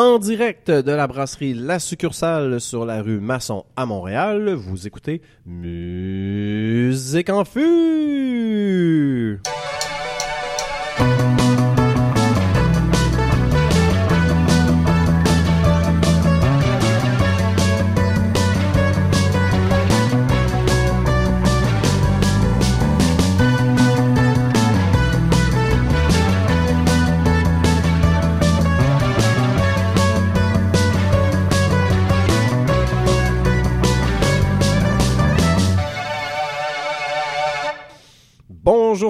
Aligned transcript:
En 0.00 0.20
direct 0.20 0.70
de 0.70 0.92
la 0.92 1.08
brasserie 1.08 1.54
La 1.54 1.80
Succursale 1.80 2.60
sur 2.60 2.86
la 2.86 3.02
rue 3.02 3.18
Masson 3.18 3.64
à 3.74 3.84
Montréal, 3.84 4.54
vous 4.54 4.86
écoutez 4.86 5.20
Musique 5.44 7.28
en. 7.30 7.42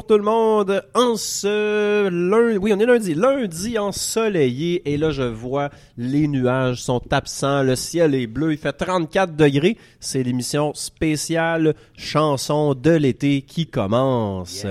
Tout 0.09 0.17
le 0.17 0.25
monde, 0.25 0.83
en 0.95 1.17
ce 1.17 2.09
lundi, 2.09 2.57
oui 2.57 2.73
on 2.75 2.81
est 2.81 2.87
lundi, 2.87 3.15
lundi 3.15 3.79
ensoleillé 3.79 4.91
et 4.91 4.97
là 4.97 5.11
je 5.11 5.23
vois 5.23 5.69
les 5.99 6.27
nuages 6.29 6.83
sont 6.83 7.03
absents, 7.13 7.63
le 7.63 7.77
ciel 7.77 8.15
est 8.15 8.27
bleu, 8.27 8.53
il 8.53 8.59
fait 8.59 8.73
34 8.73 9.37
degrés, 9.37 9.77
c'est 10.01 10.23
l'émission 10.23 10.73
spéciale 10.73 11.75
chanson 11.95 12.73
de 12.73 12.93
l'été 12.93 13.43
qui 13.43 13.67
commence. 13.67 14.65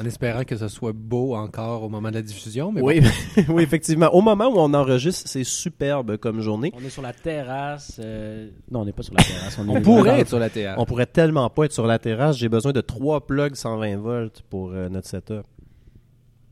En 0.00 0.04
espérant 0.04 0.44
que 0.44 0.56
ce 0.56 0.68
soit 0.68 0.92
beau 0.92 1.34
encore 1.34 1.82
au 1.84 1.88
moment 1.88 2.08
de 2.10 2.14
la 2.14 2.22
diffusion. 2.22 2.72
Mais 2.72 2.80
oui, 2.80 3.00
oui, 3.48 3.62
effectivement. 3.62 4.08
Au 4.12 4.20
moment 4.20 4.46
où 4.48 4.58
on 4.58 4.74
enregistre, 4.74 5.28
c'est 5.28 5.44
superbe 5.44 6.16
comme 6.16 6.40
journée. 6.40 6.72
On 6.76 6.84
est 6.84 6.90
sur 6.90 7.02
la 7.02 7.12
terrasse. 7.12 8.00
euh, 8.02 8.48
Non, 8.70 8.80
on 8.80 8.84
n'est 8.84 8.92
pas 8.92 9.02
sur 9.02 9.14
la 9.14 9.22
terrasse. 9.22 9.58
On, 9.58 9.80
pourrait 9.82 10.20
être 10.20 10.28
sur 10.28 10.38
la 10.38 10.50
terrasse. 10.50 10.76
On 10.78 10.84
pourrait 10.84 11.06
tellement 11.06 11.48
pas 11.50 11.64
être 11.66 11.72
sur 11.72 11.86
la 11.86 11.98
terrasse. 11.98 12.36
J'ai 12.36 12.48
besoin 12.48 12.72
de 12.72 12.80
trois 12.80 13.24
plugs 13.26 13.54
120 13.54 13.96
volts 13.98 14.42
pour 14.50 14.72
euh, 14.72 14.88
notre 14.88 15.08
setup. 15.08 15.44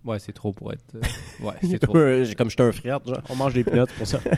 Ouais, 0.04 0.18
c'est 0.18 0.32
trop 0.32 0.52
pour 0.52 0.72
être. 0.72 0.82
euh, 0.96 1.00
Ouais, 1.46 1.54
c'est 1.62 1.78
trop. 1.80 1.92
Comme 1.92 2.50
j'étais 2.50 2.62
un 2.62 2.72
frère, 2.72 3.00
genre. 3.06 3.20
On 3.30 3.36
mange 3.36 3.54
des 3.54 3.64
pinottes 3.64 3.92
pour 3.92 4.06
ça. 4.06 4.18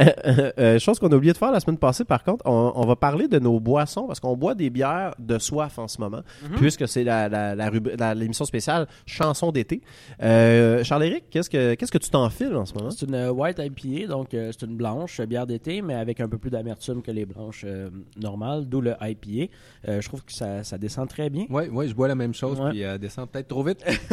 Euh, 0.00 0.50
euh, 0.58 0.78
chose 0.80 0.98
qu'on 0.98 1.10
a 1.12 1.14
oublié 1.16 1.32
de 1.32 1.38
faire 1.38 1.52
la 1.52 1.60
semaine 1.60 1.78
passée, 1.78 2.04
par 2.04 2.24
contre, 2.24 2.44
on, 2.46 2.72
on 2.74 2.86
va 2.86 2.96
parler 2.96 3.28
de 3.28 3.38
nos 3.38 3.60
boissons 3.60 4.06
parce 4.06 4.18
qu'on 4.18 4.36
boit 4.36 4.54
des 4.54 4.68
bières 4.70 5.14
de 5.18 5.38
soif 5.38 5.78
en 5.78 5.86
ce 5.88 6.00
moment, 6.00 6.20
puisque 6.56 6.88
c'est 6.88 7.04
la, 7.04 7.28
la, 7.28 7.54
la 7.54 8.14
l'émission 8.14 8.44
spéciale 8.44 8.88
chanson 9.06 9.52
d'été. 9.52 9.80
Euh, 10.22 10.82
Charles-Éric, 10.82 11.24
qu'est-ce 11.30 11.48
que 11.48 11.74
qu'est-ce 11.74 11.92
que 11.92 11.98
tu 11.98 12.10
t'enfiles 12.10 12.54
en 12.56 12.64
ce 12.66 12.74
moment? 12.74 12.90
C'est 12.90 13.06
une 13.06 13.28
white 13.30 13.60
IPA, 13.60 14.08
donc 14.08 14.34
euh, 14.34 14.50
c'est 14.52 14.66
une 14.66 14.76
blanche, 14.76 15.20
euh, 15.20 15.26
bière 15.26 15.46
d'été, 15.46 15.80
mais 15.82 15.94
avec 15.94 16.20
un 16.20 16.28
peu 16.28 16.38
plus 16.38 16.50
d'amertume 16.50 17.00
que 17.02 17.10
les 17.12 17.24
blanches 17.24 17.62
euh, 17.66 17.88
normales, 18.20 18.66
d'où 18.68 18.80
le 18.80 18.94
IPA. 19.00 19.52
Euh, 19.88 20.00
je 20.00 20.08
trouve 20.08 20.24
que 20.24 20.32
ça, 20.32 20.64
ça 20.64 20.76
descend 20.78 21.08
très 21.08 21.30
bien. 21.30 21.46
Ouais, 21.50 21.68
ouais, 21.68 21.88
je 21.88 21.94
bois 21.94 22.08
la 22.08 22.14
même 22.16 22.34
chose, 22.34 22.58
Ouais. 22.60 22.70
puis 22.70 22.80
elle 22.80 22.98
descend 22.98 23.28
peut-être 23.30 23.48
trop 23.48 23.62
vite. 23.62 23.84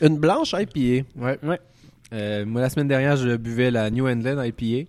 Une 0.00 0.18
blanche 0.18 0.54
IPA. 0.56 1.06
Ouais. 1.16 1.38
Ouais. 1.42 1.60
Euh, 2.12 2.44
moi, 2.46 2.60
la 2.60 2.68
semaine 2.70 2.88
dernière, 2.88 3.16
je 3.16 3.36
buvais 3.36 3.70
la 3.70 3.90
New 3.90 4.06
England 4.08 4.42
IPA. 4.42 4.88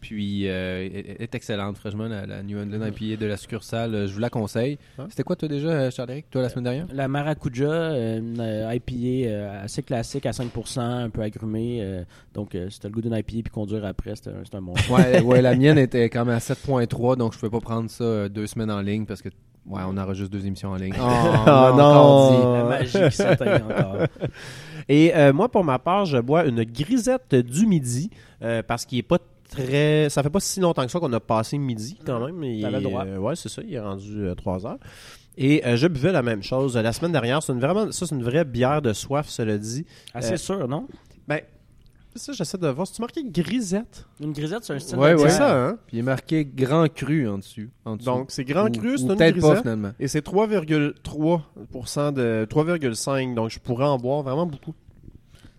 Puis, 0.00 0.48
euh, 0.48 0.88
elle 0.94 1.22
est 1.22 1.34
excellente, 1.34 1.76
franchement, 1.76 2.08
la, 2.08 2.24
la 2.24 2.42
New 2.42 2.58
England 2.58 2.86
IPA 2.86 3.20
de 3.20 3.26
la 3.26 3.36
succursale. 3.36 3.94
euh, 3.94 4.06
Je 4.06 4.14
vous 4.14 4.18
la 4.18 4.30
conseille. 4.30 4.78
C'était 5.10 5.22
quoi, 5.24 5.36
toi, 5.36 5.46
déjà, 5.46 5.90
Charles-Éric, 5.90 6.30
toi, 6.30 6.40
la 6.40 6.48
semaine 6.48 6.64
dernière? 6.64 6.86
La 6.90 7.06
Maracuja, 7.06 7.70
euh, 7.70 8.18
une 8.18 8.40
IPA 8.74 9.60
assez 9.62 9.82
classique 9.82 10.24
à 10.24 10.30
5%, 10.30 10.80
un 10.80 11.10
peu 11.10 11.20
agrumée. 11.20 11.80
euh, 11.82 12.02
donc, 12.32 12.54
euh, 12.54 12.68
t'as 12.80 12.88
le 12.88 12.94
goût 12.94 13.02
d'une 13.02 13.12
IPA 13.12 13.42
puis 13.42 13.42
conduire 13.52 13.84
après, 13.84 14.14
c'est 14.16 14.30
un, 14.54 14.62
bon 14.62 14.74
choix. 14.86 15.00
Ouais, 15.00 15.20
ouais, 15.20 15.42
la 15.42 15.54
mienne 15.54 15.76
était 15.76 16.08
quand 16.08 16.24
même 16.24 16.36
à 16.36 16.38
7.3, 16.40 17.18
donc 17.18 17.34
je 17.34 17.38
pouvais 17.38 17.50
pas 17.50 17.60
prendre 17.60 17.90
ça 17.90 18.28
deux 18.30 18.46
semaines 18.46 18.70
en 18.70 18.80
ligne 18.80 19.04
parce 19.04 19.20
que, 19.20 19.28
ouais, 19.66 19.82
on 19.86 19.96
aura 19.96 20.14
juste 20.14 20.32
deux 20.32 20.44
émissions 20.46 20.70
en 20.70 20.76
ligne. 20.76 20.94
Oh, 20.98 21.02
Oh, 21.04 21.70
on 21.72 21.76
non. 21.76 22.52
La 22.54 22.64
magie 22.64 22.92
qui 22.92 23.22
encore. 23.22 23.96
Et 24.88 25.14
euh, 25.14 25.32
moi, 25.32 25.48
pour 25.48 25.62
ma 25.64 25.78
part, 25.78 26.04
je 26.04 26.18
bois 26.18 26.44
une 26.46 26.64
grisette 26.64 27.34
du 27.34 27.66
midi 27.66 28.10
euh, 28.42 28.62
parce 28.66 28.84
qu'il 28.84 28.98
est 28.98 29.02
pas 29.02 29.18
très. 29.48 30.08
Ça 30.10 30.22
fait 30.22 30.30
pas 30.30 30.40
si 30.40 30.58
longtemps 30.60 30.84
que 30.84 30.90
ça 30.90 30.98
qu'on 30.98 31.12
a 31.12 31.20
passé 31.20 31.58
midi 31.58 31.98
quand 32.04 32.24
même. 32.24 32.42
Il 32.42 32.62
T'avais 32.62 32.76
est- 32.76 32.80
le 32.80 32.84
droit. 32.84 33.04
euh, 33.04 33.18
ouais, 33.18 33.36
c'est 33.36 33.48
ça. 33.48 33.62
Il 33.64 33.72
est 33.74 33.80
rendu 33.80 34.26
3 34.36 34.66
heures. 34.66 34.78
Et 35.36 35.64
euh, 35.64 35.76
je 35.76 35.86
buvais 35.86 36.12
la 36.12 36.22
même 36.22 36.42
chose 36.42 36.76
la 36.76 36.92
semaine 36.92 37.12
dernière. 37.12 37.42
C'est 37.42 37.52
une 37.52 37.60
vraiment, 37.60 37.92
ça, 37.92 38.06
c'est 38.06 38.14
une 38.14 38.24
vraie 38.24 38.44
bière 38.44 38.82
de 38.82 38.92
soif, 38.92 39.28
cela 39.28 39.58
dit. 39.58 39.86
Assez 40.12 40.32
Euh, 40.34 40.36
sûr, 40.36 40.66
non? 40.68 40.86
Ben, 41.28 41.40
ça, 42.18 42.32
j'essaie 42.32 42.58
de 42.58 42.66
voir. 42.68 42.86
Si 42.86 42.94
tu 42.94 43.00
marqué 43.02 43.22
grisette, 43.24 44.06
Une 44.20 44.32
grisette, 44.32 44.64
c'est 44.64 44.72
un 44.72 44.78
style 44.80 44.98
Ouais, 44.98 45.14
de 45.14 45.20
ouais. 45.20 45.30
ça, 45.30 45.68
hein? 45.68 45.78
Puis 45.86 45.96
il 45.98 46.00
est 46.00 46.02
marqué 46.02 46.44
grand 46.44 46.92
cru 46.92 47.28
en 47.28 47.38
dessus. 47.38 47.70
En 47.84 47.96
dessous. 47.96 48.06
Donc, 48.06 48.30
c'est 48.30 48.44
grand 48.44 48.66
Ou- 48.68 48.78
cru, 48.78 48.96
c'est 48.98 49.02
une 49.04 49.08
peut-être 49.16 49.34
pas, 49.34 49.40
grisette. 49.40 49.60
finalement. 49.60 49.90
Et 50.00 50.08
c'est 50.08 50.20
3,3% 50.22 52.12
de 52.12 52.46
3,5. 52.48 53.34
Donc, 53.34 53.50
je 53.50 53.58
pourrais 53.58 53.86
en 53.86 53.98
boire 53.98 54.22
vraiment 54.22 54.46
beaucoup. 54.46 54.74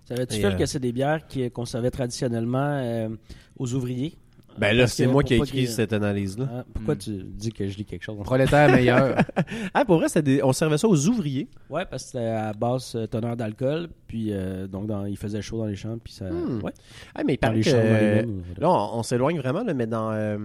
Savais-tu, 0.06 0.35
Phil, 0.35 0.45
euh, 0.45 0.51
que 0.56 0.66
c'est 0.66 0.79
des 0.79 0.91
bières 0.91 1.25
qui- 1.28 1.50
qu'on 1.51 1.66
servait 1.66 1.91
traditionnellement 1.91 2.79
euh, 2.81 3.09
aux 3.57 3.73
ouvriers? 3.73 4.18
Ben 4.57 4.75
là, 4.75 4.85
c'est 4.88 5.07
moi 5.07 5.23
qui 5.23 5.34
ai 5.34 5.38
écrit 5.38 5.67
cette 5.67 5.94
analyse-là. 5.94 6.45
Ah, 6.51 6.63
pourquoi 6.73 6.95
Hmm. 6.95 6.97
tu 7.00 7.12
dis 7.23 7.51
que 7.51 7.67
je 7.67 7.78
lis 7.78 7.85
quelque 7.85 8.03
chose? 8.03 8.17
Prolétaire 8.23 8.69
meilleur. 8.72 9.16
Ah, 9.73 9.85
pour 9.85 9.97
vrai, 9.97 10.07
c'était 10.07 10.22
des- 10.23 10.44
on 10.44 10.51
servait 10.53 10.78
ça 10.78 10.88
aux 10.88 11.07
ouvriers. 11.07 11.47
Ouais, 11.69 11.85
parce 11.85 12.03
que 12.03 12.09
c'était 12.12 12.25
à 12.25 12.53
basse 12.53 12.95
euh, 12.95 13.06
teneur 13.07 13.35
d'alcool, 13.38 13.88
puis 14.07 14.28
euh, 14.31 14.67
donc 14.67 14.88
dans, 14.88 15.06
il 15.06 15.17
faisait 15.17 15.41
chaud 15.41 15.57
dans 15.57 15.66
les 15.66 15.75
champs, 15.75 15.97
puis 16.03 16.13
ça... 16.13 16.25
Hmm. 16.25 16.62
Ouais, 16.63 16.72
Ah, 17.16 17.22
mais 17.25 17.35
il 17.35 17.39
dans 17.39 17.51
les 17.51 17.62
que... 17.62 17.69
champs, 17.69 17.78
Là, 18.59 18.69
on, 18.69 19.00
on 19.00 19.03
s'éloigne 19.03 19.38
vraiment, 19.39 19.63
là, 19.63 19.73
mais 19.73 19.88
dans 19.88 20.12
euh, 20.12 20.38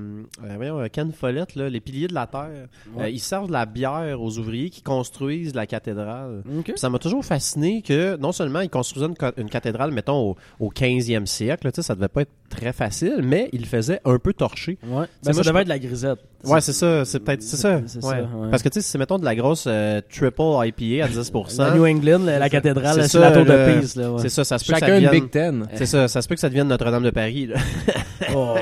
euh, 0.44 0.54
voyons, 0.56 0.78
euh, 0.80 0.86
Ken 0.90 1.12
Follett, 1.12 1.54
là, 1.56 1.68
les 1.68 1.80
piliers 1.80 2.08
de 2.08 2.14
la 2.14 2.26
terre, 2.26 2.68
Ouais. 2.94 3.04
euh, 3.04 3.10
ils 3.10 3.20
servent 3.20 3.48
de 3.48 3.52
la 3.52 3.66
bière 3.66 4.20
aux 4.22 4.38
ouvriers 4.38 4.70
qui 4.70 4.82
construisent 4.82 5.54
la 5.54 5.66
cathédrale. 5.66 6.42
Ok. 6.58 6.64
Puis 6.64 6.72
ça 6.76 6.88
m'a 6.90 6.98
toujours 6.98 7.24
fasciné 7.24 7.82
que 7.82 8.16
non 8.16 8.32
seulement 8.32 8.60
ils 8.60 8.70
construisaient 8.70 9.06
une, 9.08 9.16
ca- 9.18 9.32
une 9.36 9.50
cathédrale, 9.50 9.90
mettons, 9.92 10.30
au, 10.30 10.36
au 10.60 10.70
15e 10.70 11.26
siècle, 11.26 11.66
là, 11.66 11.82
ça 11.82 11.94
devait 11.94 12.08
pas 12.08 12.22
être 12.22 12.32
très 12.48 12.72
facile, 12.72 13.20
mais 13.22 13.48
ils 13.52 13.60
le 13.60 13.66
un 14.04 14.18
peu 14.18 14.32
torcher. 14.32 14.78
Ouais, 14.82 14.88
moi, 14.90 15.06
ben, 15.24 15.32
ça 15.32 15.42
devait 15.42 15.60
être 15.60 15.64
de 15.64 15.68
la 15.70 15.78
grisette. 15.78 16.18
Ouais, 16.44 16.60
c'est 16.60 16.72
ça, 16.72 17.04
c'est 17.04 17.20
peut-être, 17.20 17.42
c'est 17.42 17.56
ça. 17.56 17.80
C'est 17.86 18.04
ouais. 18.04 18.10
ça, 18.10 18.16
ouais. 18.36 18.50
Parce 18.50 18.62
que, 18.62 18.68
tu 18.68 18.74
sais, 18.74 18.80
si 18.82 18.90
c'est, 18.90 18.98
mettons, 18.98 19.18
de 19.18 19.24
la 19.24 19.34
grosse 19.34 19.64
euh, 19.66 20.00
triple 20.10 20.42
IPA 20.64 21.04
à 21.04 21.08
10%, 21.08 21.58
La 21.62 21.70
New 21.74 21.86
England, 21.86 22.20
la, 22.24 22.38
la 22.38 22.48
cathédrale, 22.48 23.08
C'est 23.08 23.18
la 23.18 23.32
tour 23.32 23.44
le- 23.44 23.50
de 23.74 23.80
Pise. 23.80 23.96
Là, 23.96 24.12
ouais. 24.12 24.18
c'est 24.22 24.28
ça, 24.28 24.44
ça 24.44 24.58
se 24.58 24.64
peut 24.64 24.72
que 24.74 24.78
ça 24.80 24.86
Chacun 24.86 24.98
une 24.98 25.04
devienne... 25.06 25.22
Big 25.22 25.30
Ten. 25.30 25.66
C'est 25.74 25.86
ça, 25.86 26.08
ça 26.08 26.22
se 26.22 26.28
peut 26.28 26.34
que 26.34 26.40
ça 26.40 26.48
devienne 26.48 26.68
Notre-Dame 26.68 27.02
de 27.04 27.10
Paris, 27.10 27.46
là. 27.46 27.56
Oh. 28.34 28.54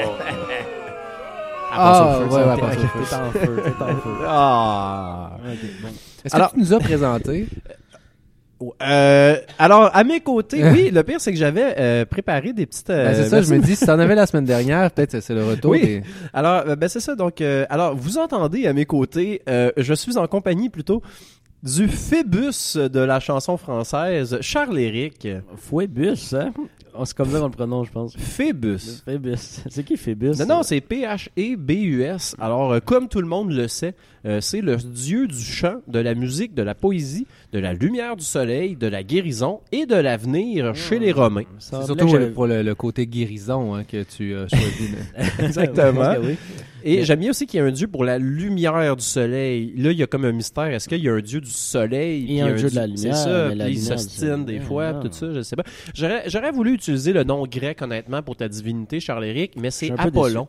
Ah, 1.76 1.76
passe 1.76 2.00
au 2.26 2.30
feu, 2.30 2.36
ouais, 2.36 2.44
ouais, 2.52 2.60
passe 2.60 2.76
au 2.76 2.80
T'es 2.80 2.86
feu. 2.86 3.16
en 3.16 3.30
feu, 3.32 3.62
t'es 3.64 3.82
en 3.82 3.96
feu. 3.96 4.10
Ah. 4.26 5.30
Est-ce 6.24 6.34
Alors- 6.36 6.50
que 6.50 6.54
tu 6.54 6.60
nous 6.60 6.72
as 6.72 6.78
présenté? 6.78 7.48
Euh, 8.82 9.36
alors, 9.58 9.90
à 9.94 10.04
mes 10.04 10.20
côtés, 10.20 10.64
oui, 10.70 10.90
le 10.90 11.02
pire, 11.02 11.20
c'est 11.20 11.32
que 11.32 11.38
j'avais 11.38 11.74
euh, 11.78 12.04
préparé 12.04 12.52
des 12.52 12.66
petites... 12.66 12.90
euh, 12.90 13.06
Ben, 13.08 13.14
c'est 13.14 13.28
ça, 13.28 13.42
je 13.42 13.52
me 13.54 13.58
dis, 13.60 13.76
si 13.76 13.84
t'en 13.86 13.98
avais 13.98 14.14
la 14.14 14.26
semaine 14.26 14.44
dernière, 14.44 14.90
peut-être 14.90 15.20
c'est 15.20 15.34
le 15.34 15.44
retour. 15.44 15.72
Oui. 15.72 15.80
des- 15.82 16.02
Alors, 16.32 16.64
ben, 16.76 16.88
c'est 16.88 17.00
ça. 17.00 17.14
Donc, 17.14 17.40
euh, 17.40 17.66
alors, 17.70 17.94
vous 17.96 18.18
entendez 18.18 18.66
à 18.66 18.72
mes 18.72 18.86
côtés, 18.86 19.42
euh, 19.48 19.70
je 19.76 19.94
suis 19.94 20.16
en 20.16 20.26
compagnie 20.26 20.68
plutôt 20.70 21.02
du 21.62 21.88
Phébus 21.88 22.76
de 22.76 23.00
la 23.00 23.20
chanson 23.20 23.56
française, 23.56 24.36
Charles-Éric. 24.40 25.26
Phoebus, 25.56 26.34
hein? 26.34 26.52
Oh, 26.96 27.04
c'est 27.04 27.16
comme 27.16 27.28
ça 27.30 27.38
qu'on 27.38 27.46
le 27.46 27.50
prononce, 27.50 27.88
je 27.88 27.92
pense. 27.92 28.16
Phébus. 28.16 29.02
Phoebus. 29.04 29.62
C'est 29.68 29.82
qui 29.82 29.96
Phoebus? 29.96 30.32
Non, 30.40 30.46
non, 30.58 30.62
c'est 30.62 30.80
P-H-E-B-U-S. 31.48 32.36
Alors, 32.38 32.72
euh, 32.72 32.80
comme 32.80 33.08
tout 33.08 33.20
le 33.20 33.26
monde 33.26 33.50
le 33.50 33.66
sait, 33.68 33.94
euh, 34.26 34.40
c'est 34.40 34.60
le 34.60 34.76
dieu 34.76 35.26
du 35.26 35.40
chant, 35.42 35.76
de 35.88 35.98
la 35.98 36.14
musique, 36.14 36.54
de 36.54 36.62
la 36.62 36.74
poésie, 36.74 37.26
de 37.54 37.60
la 37.60 37.72
lumière 37.72 38.16
du 38.16 38.24
soleil, 38.24 38.74
de 38.74 38.88
la 38.88 39.04
guérison 39.04 39.60
et 39.70 39.86
de 39.86 39.94
l'avenir 39.94 40.74
chez 40.74 40.98
les 40.98 41.12
Romains. 41.12 41.44
Ça 41.60 41.78
C'est 41.80 41.86
surtout 41.86 42.08
j'avais- 42.08 42.30
pour 42.30 42.48
le, 42.48 42.62
le 42.64 42.74
côté 42.74 43.06
guérison 43.06 43.74
hein, 43.76 43.84
que 43.84 44.02
tu 44.02 44.34
as 44.34 44.48
choisi. 44.48 44.90
Exactement. 45.38 46.14
Oui. 46.24 46.36
Et 46.86 47.02
j'aime 47.04 47.20
bien 47.20 47.30
aussi 47.30 47.46
qu'il 47.46 47.58
y 47.58 47.62
a 47.62 47.64
un 47.66 47.70
dieu 47.70 47.86
pour 47.86 48.04
la 48.04 48.18
lumière 48.18 48.94
du 48.94 49.02
soleil. 49.02 49.72
Là, 49.76 49.90
il 49.90 49.96
y 49.98 50.02
a 50.02 50.06
comme 50.06 50.24
un 50.26 50.32
mystère. 50.32 50.64
Est-ce 50.66 50.86
qu'il 50.86 51.02
y 51.02 51.08
a 51.08 51.14
un 51.14 51.20
dieu 51.20 51.40
du 51.40 51.48
soleil? 51.50 52.24
Et 52.24 52.26
puis 52.26 52.40
un 52.42 52.52
dieu 52.54 52.68
de 52.68 52.74
la 52.74 52.82
C'est 52.82 52.88
lumière, 52.88 53.16
ça. 53.16 53.48
mais 53.48 53.54
la 53.54 53.64
Puis 53.64 53.74
il 53.74 53.78
lumière 53.80 53.96
du 53.96 54.02
s'ostine 54.02 54.28
soleil. 54.28 54.44
des 54.44 54.60
fois, 54.60 54.86
ah. 54.88 55.00
tout 55.00 55.08
ça, 55.12 55.32
je 55.32 55.40
sais 55.40 55.56
pas. 55.56 55.62
J'aurais, 55.94 56.50
voulu 56.52 56.74
utiliser 56.74 57.12
le 57.14 57.24
nom 57.24 57.46
grec, 57.46 57.80
honnêtement, 57.80 58.20
pour 58.22 58.36
ta 58.36 58.48
divinité, 58.48 59.00
Charles-Éric, 59.00 59.52
mais 59.56 59.70
c'est 59.70 59.92
un 59.92 59.96
Apollon. 59.96 60.46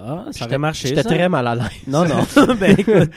Ah, 0.00 0.24
ça 0.30 0.44
aurait 0.46 0.58
marché, 0.58 0.88
J'étais 0.88 1.02
très 1.02 1.28
mal 1.28 1.46
à 1.46 1.54
l'aise. 1.54 1.66
Non, 1.86 2.04
non. 2.06 2.24
ben, 2.60 2.74
écoute, 2.78 3.10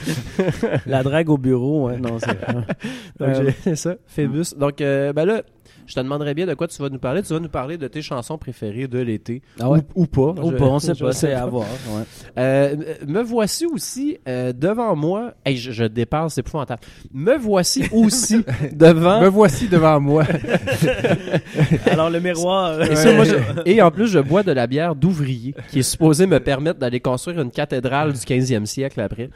la 0.86 1.04
drague 1.04 1.30
au 1.30 1.38
bureau, 1.38 1.88
ouais, 1.88 1.98
non, 1.98 2.18
c'est... 2.20 2.30
Donc, 3.20 3.30
Euh, 3.30 3.52
j'ai- 3.66 3.76
ça, 3.76 3.96
Phébus. 4.08 4.56
Donc, 4.58 4.82
euh, 4.82 5.14
ben 5.14 5.26
là, 5.26 5.42
je 5.86 5.94
te 5.96 6.00
demanderais 6.00 6.34
bien 6.34 6.46
de 6.46 6.54
quoi 6.54 6.68
tu 6.68 6.82
vas 6.82 6.90
nous 6.90 7.00
parler. 7.00 7.22
Tu 7.24 7.34
vas 7.34 7.40
nous 7.40 7.50
parler 7.50 7.78
de 7.78 7.88
tes 7.88 8.02
chansons 8.02 8.38
préférées 8.38 8.88
de 8.88 9.00
l'été. 9.00 9.42
Ah 9.60 9.70
ouais? 9.70 9.80
Ou, 9.96 10.04
ou 10.04 10.06
pas. 10.08 10.42
Ou 10.42 10.52
Je- 10.52 10.56
pas, 10.58 10.66
on 10.66 10.80
sait 10.80 10.94
pas, 11.00 11.12
c'est 11.12 11.34
à 11.34 11.46
voir. 11.46 11.66
ouais. 11.90 12.04
Euh, 12.38 12.76
me 13.08 13.22
voici 13.22 13.66
aussi 13.66 14.18
euh, 14.28 14.54
devant 14.54 14.96
moi. 14.96 15.34
Hey, 15.46 15.58
je, 15.58 15.72
je 15.72 15.84
dépasse, 15.84 16.36
c'est 16.36 16.42
épouvantable. 16.42 16.82
Me 17.14 17.36
voici 17.38 17.84
aussi 17.92 18.44
devant. 18.74 19.22
Me 19.22 19.28
voici 19.28 19.68
devant 19.68 20.00
moi. 20.00 20.24
Alors, 21.92 22.10
le 22.10 22.20
miroir. 22.20 22.82
Et, 22.82 22.96
ça, 22.96 23.14
moi, 23.14 23.26
je- 23.26 23.36
et 23.66 23.82
en 23.82 23.92
plus, 23.92 24.08
je 24.08 24.20
bois 24.20 24.44
de 24.44 24.52
la 24.52 24.68
bière 24.68 24.96
d'ouvrier 24.96 25.54
qui 25.70 25.80
est 25.80 25.84
supposée 25.84 26.28
me 26.28 26.40
permettre 26.40 26.80
d'aller 26.80 27.00
construire 27.00 27.42
une 27.42 27.52
cathédrale 27.52 28.14
du 28.14 28.20
15e 28.20 28.66
siècle 28.66 29.00
après. 29.02 29.30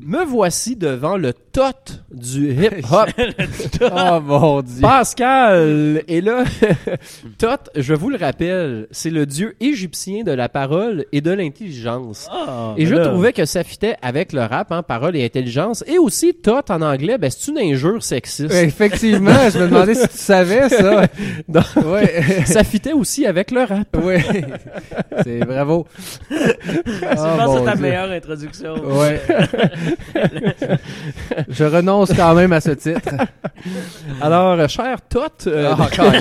Me 0.00 0.24
voici 0.24 0.74
devant 0.74 1.16
le 1.18 1.32
tot 1.34 1.70
du 2.12 2.50
hip-hop. 2.54 3.08
oh 3.82 4.20
mon 4.22 4.62
dieu. 4.62 4.80
Pascal! 4.80 6.02
Et 6.08 6.20
là, 6.22 6.44
Tot, 7.38 7.68
je 7.76 7.92
vous 7.94 8.08
le 8.08 8.16
rappelle, 8.16 8.86
c'est 8.90 9.10
le 9.10 9.26
dieu 9.26 9.54
égyptien 9.60 10.24
de 10.24 10.32
la 10.32 10.48
parole 10.48 11.04
et 11.12 11.20
de 11.20 11.30
l'intelligence. 11.30 12.26
Ah, 12.32 12.74
Et 12.78 12.84
mais 12.84 12.90
je 12.90 12.94
là, 12.94 13.06
trouvais 13.08 13.32
que 13.34 13.44
ça 13.44 13.62
fitait 13.64 13.94
avec 14.00 14.32
le 14.32 14.40
rap, 14.40 14.72
hein, 14.72 14.82
parole 14.82 15.14
et 15.14 15.24
intelligence. 15.24 15.84
Et 15.86 15.98
aussi, 15.98 16.32
Tot 16.34 16.70
en 16.70 16.80
anglais, 16.80 17.18
ben, 17.18 17.30
c'est 17.30 17.50
une 17.50 17.58
injure 17.58 18.02
sexiste. 18.02 18.50
Effectivement, 18.52 19.50
je 19.52 19.58
me 19.58 19.68
demandais 19.68 19.94
si 19.94 20.08
tu 20.08 20.16
savais 20.16 20.68
ça. 20.70 21.06
Non. 21.48 21.60
Ouais. 21.92 22.24
ça 22.46 22.64
fitait 22.64 22.92
aussi 22.94 23.26
avec 23.26 23.50
le 23.50 23.60
rap. 23.64 23.94
ouais. 24.02 24.24
C'est 25.22 25.40
bravo. 25.40 25.86
Je 26.30 26.36
Oh, 27.02 27.36
pense 27.36 27.52
que 27.54 27.58
c'est 27.58 27.64
ta 27.66 27.72
Dieu. 27.74 27.82
meilleure 27.82 28.10
introduction. 28.10 28.74
Ouais. 28.84 29.20
je 31.48 31.64
renonce 31.64 32.12
quand 32.14 32.34
même 32.34 32.52
à 32.52 32.60
ce 32.60 32.70
titre. 32.70 33.10
Alors, 34.20 34.58
euh, 34.58 34.68
cher 34.68 34.98
Tot, 35.08 35.46
euh, 35.46 35.72
Ah. 35.78 35.88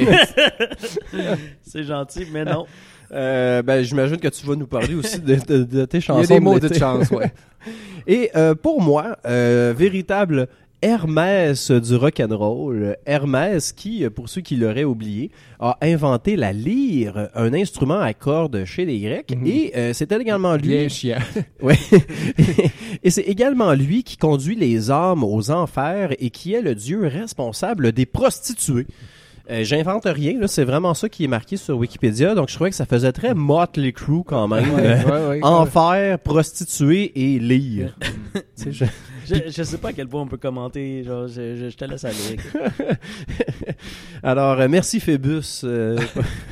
C'est 1.64 1.84
gentil, 1.84 2.28
mais 2.32 2.46
non. 2.46 2.66
euh, 3.14 3.62
ben, 3.62 3.84
j'imagine 3.84 4.18
que 4.18 4.28
tu 4.28 4.46
vas 4.46 4.56
nous 4.56 4.68
parler 4.68 4.96
aussi 4.96 5.20
de, 5.20 5.36
de- 5.36 5.64
de 5.64 5.86
tes 5.86 5.98
Il 5.98 6.02
chansons. 6.02 6.22
y 6.22 6.24
a 6.24 6.28
des 6.28 6.40
mots 6.40 6.60
de 6.60 6.74
chance, 6.74 7.10
ouais. 7.12 7.32
Et 8.08 8.32
euh, 8.36 8.56
pour 8.56 8.82
moi, 8.82 9.18
euh, 9.28 9.74
véritable 9.78 10.48
Hermès 10.82 11.70
du 11.72 11.96
rock'n'roll, 11.96 12.98
Hermès 13.06 13.72
qui, 13.72 14.04
pour 14.10 14.30
ceux 14.30 14.42
qui 14.42 14.56
l'auraient 14.56 14.84
oublié, 14.84 15.30
a 15.60 15.78
inventé 15.82 16.36
la 16.36 16.54
lyre, 16.54 17.30
un 17.36 17.54
instrument 17.54 18.00
à 18.00 18.14
cordes 18.14 18.66
chez 18.66 18.86
les 18.86 19.00
Grecs, 19.00 19.32
Mhm. 19.36 19.46
et 19.48 19.72
euh, 19.76 19.94
c'était 19.94 20.18
également 20.20 20.58
Bien 20.58 20.82
lui. 20.84 20.90
chiant. 20.90 21.20
Ouais. 21.62 21.78
et 23.04 23.10
c'est 23.10 23.22
également 23.22 23.74
lui 23.74 24.04
qui 24.04 24.18
conduit 24.18 24.56
les 24.56 24.90
âmes 24.92 25.24
aux 25.24 25.52
enfers 25.52 26.14
et 26.20 26.30
qui 26.32 26.54
est 26.54 26.62
le 26.62 26.74
dieu 26.76 27.06
responsable 27.08 27.92
des 27.92 28.06
prostituées. 28.06 28.88
Euh, 29.52 29.64
J'invente 29.66 30.06
rien, 30.06 30.40
là, 30.40 30.48
c'est 30.48 30.64
vraiment 30.64 30.94
ça 30.94 31.10
qui 31.10 31.26
est 31.26 31.28
marqué 31.28 31.58
sur 31.58 31.78
Wikipédia, 31.78 32.34
donc 32.36 32.48
je 32.50 32.56
trouvais 32.56 32.70
que 32.70 32.76
ça 32.76 32.86
faisait 32.86 33.12
très 33.12 33.34
Motley 33.34 33.92
Crue 33.92 34.24
quand 34.26 34.48
même. 34.48 34.64
Euh, 34.80 35.04
Ouais, 35.04 35.28
ouais. 35.28 35.40
Enfer, 35.44 36.20
prostituée 36.20 37.12
et 37.16 37.38
sais, 38.56 38.72
je- 38.72 38.86
Je, 39.24 39.36
je 39.50 39.64
sais 39.64 39.78
pas 39.78 39.90
à 39.90 39.94
quel 39.94 40.08
point 40.08 40.22
on 40.22 40.28
peut 40.28 40.38
commenter. 40.38 41.04
Genre, 41.04 41.28
je, 41.28 41.70
te 41.76 41.86
laisse 41.86 42.04
aller. 42.06 42.38
Alors, 44.24 44.60
euh, 44.60 44.68
merci 44.70 45.00
Phébus. 45.00 45.62
euh, 45.64 45.98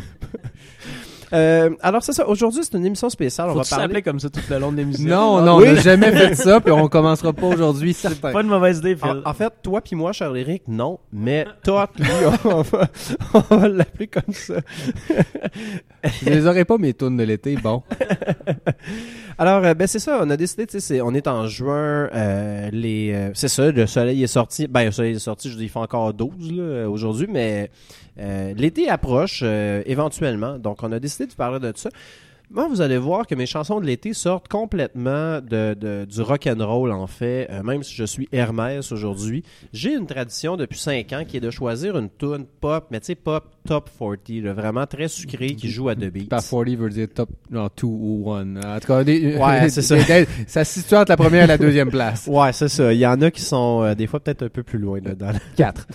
euh, 1.34 1.70
alors, 1.82 2.04
c'est 2.04 2.14
ça. 2.14 2.28
Aujourd'hui, 2.28 2.62
c'est 2.64 2.78
une 2.78 2.86
émission 2.86 3.10
spéciale. 3.10 3.48
On 3.50 3.54
Faut 3.54 3.60
va 3.60 3.66
parler. 3.66 3.84
s'appeler 3.84 4.02
comme 4.02 4.20
ça 4.20 4.30
tout 4.30 4.40
le 4.50 4.58
long 4.60 4.72
de 4.72 4.78
l'émission? 4.78 5.08
Non, 5.10 5.42
non, 5.42 5.58
Oui. 5.58 5.66
on 5.70 5.74
n'a 5.74 5.82
jamais 5.82 6.12
fait 6.12 6.36
ça, 6.36 6.60
puis 6.62 6.72
on 6.72 6.88
commencera 6.88 7.34
pas 7.34 7.48
aujourd'hui, 7.48 7.94
certain. 7.94 8.32
Pas 8.32 8.42
une 8.42 8.48
mauvaise 8.48 8.80
idée, 8.80 8.96
Phil. 8.96 9.22
En, 9.26 9.30
en 9.30 9.34
fait, 9.34 9.52
toi 9.62 9.82
puis 9.82 9.96
moi, 9.96 10.12
cher 10.12 10.36
Eric, 10.36 10.64
non. 10.68 11.00
Mais 11.14 11.46
toi, 11.64 11.90
lui, 11.98 12.08
on 12.46 12.62
va, 12.62 12.88
on 13.52 13.58
va 13.58 13.68
l'appeler 13.68 14.08
comme 14.08 14.34
ça. 14.34 14.56
Je 16.24 16.30
les 16.30 16.48
aurais 16.48 16.66
pas 16.66 16.78
mes 16.78 16.94
tunes 16.94 17.18
de 17.18 17.24
l'été, 17.24 17.56
bon. 17.58 17.84
Alors, 19.42 19.64
euh, 19.64 19.74
ben 19.74 19.88
c'est 19.88 20.00
ça. 20.00 20.20
On 20.22 20.30
a 20.30 20.36
décidé, 20.36 20.68
tu 20.68 20.82
sais, 20.82 21.00
on 21.00 21.14
est 21.14 21.26
en 21.26 21.48
juin. 21.48 22.10
euh, 22.14 22.70
les, 22.74 23.14
euh, 23.14 23.32
c'est 23.34 23.48
ça. 23.48 23.72
Le 23.72 23.88
soleil 23.88 24.22
est 24.22 24.28
sorti. 24.28 24.68
Ben, 24.68 24.84
le 24.84 24.92
soleil 24.92 25.16
est 25.16 25.20
sorti. 25.20 25.50
Je 25.50 25.56
dis, 25.56 25.64
il 25.64 25.70
fait 25.70 25.80
encore 25.80 26.14
12 26.14 26.52
là, 26.52 26.62
euh, 26.62 26.90
aujourd'hui, 26.90 27.26
mais 27.32 27.72
euh, 28.20 28.54
l'été 28.58 28.90
approche 28.90 29.40
euh, 29.42 29.82
éventuellement. 29.86 30.60
Donc, 30.60 30.84
on 30.84 30.92
a 30.92 31.00
décidé 31.00 31.26
de 31.26 31.34
parler 31.34 31.60
de 31.62 31.72
ça. 31.74 31.90
Moi, 32.52 32.68
vous 32.68 32.82
allez 32.82 32.98
voir 32.98 33.28
que 33.28 33.36
mes 33.36 33.46
chansons 33.46 33.80
de 33.80 33.86
l'été 33.86 34.14
sortent 34.14 34.48
complètement 34.48 35.40
de, 35.40 35.76
de- 35.76 36.06
du 36.06 36.22
rock 36.22 36.48
and 36.48 36.66
roll 36.66 36.92
en 36.92 37.06
fait. 37.06 37.48
Euh, 37.52 37.62
même 37.62 37.84
si 37.84 37.94
je 37.94 38.04
suis 38.06 38.28
Hermès 38.32 38.92
aujourd'hui, 38.92 39.44
j'ai 39.72 39.94
une 39.94 40.08
tradition 40.08 40.58
depuis 40.58 40.80
5 40.80 41.14
ans 41.14 41.24
qui 41.28 41.38
est 41.38 41.42
de 41.42 41.52
choisir 41.52 41.96
une 41.96 42.10
tune 42.18 42.46
pop, 42.60 42.88
mais 42.90 43.00
tu 43.02 43.06
sais 43.06 43.16
pop 43.16 43.46
top 43.68 43.92
40, 44.00 44.30
là, 44.44 44.54
vraiment 44.54 44.88
très 44.88 45.08
sucré 45.08 45.54
qui 45.54 45.70
joue 45.70 45.90
à 45.90 45.96
deux 45.96 46.10
beats. 46.10 46.26
Par 46.28 46.42
40 46.44 46.70
veut 46.70 46.90
dire 46.90 47.08
top, 47.14 47.30
non, 47.52 47.66
2 47.66 47.86
ou 47.86 48.32
1. 48.32 48.56
En 48.56 48.80
tout 48.80 48.88
cas, 48.88 49.04
des- 49.04 49.36
Ouais, 49.38 49.70
c'est 49.70 49.84
ça. 49.84 49.96
des- 50.02 50.26
ça 50.48 50.64
se 50.66 50.80
situe 50.82 50.96
entre 50.96 51.12
la 51.12 51.18
première 51.18 51.44
et 51.44 51.48
la 51.48 51.58
deuxième 51.60 51.92
place. 51.92 52.28
Ouais, 52.40 52.52
c'est 52.54 52.68
ça. 52.70 52.92
Il 52.94 53.00
y 53.00 53.06
en 53.06 53.22
a 53.22 53.30
qui 53.30 53.42
sont 53.42 53.84
euh, 53.84 53.94
des 53.94 54.08
fois 54.08 54.20
peut-être 54.22 54.42
un 54.44 54.50
peu 54.50 54.64
plus 54.64 54.80
loin 54.80 55.00
là, 55.04 55.14
dans, 55.14 55.32
le, 55.32 55.40
4. 55.56 55.88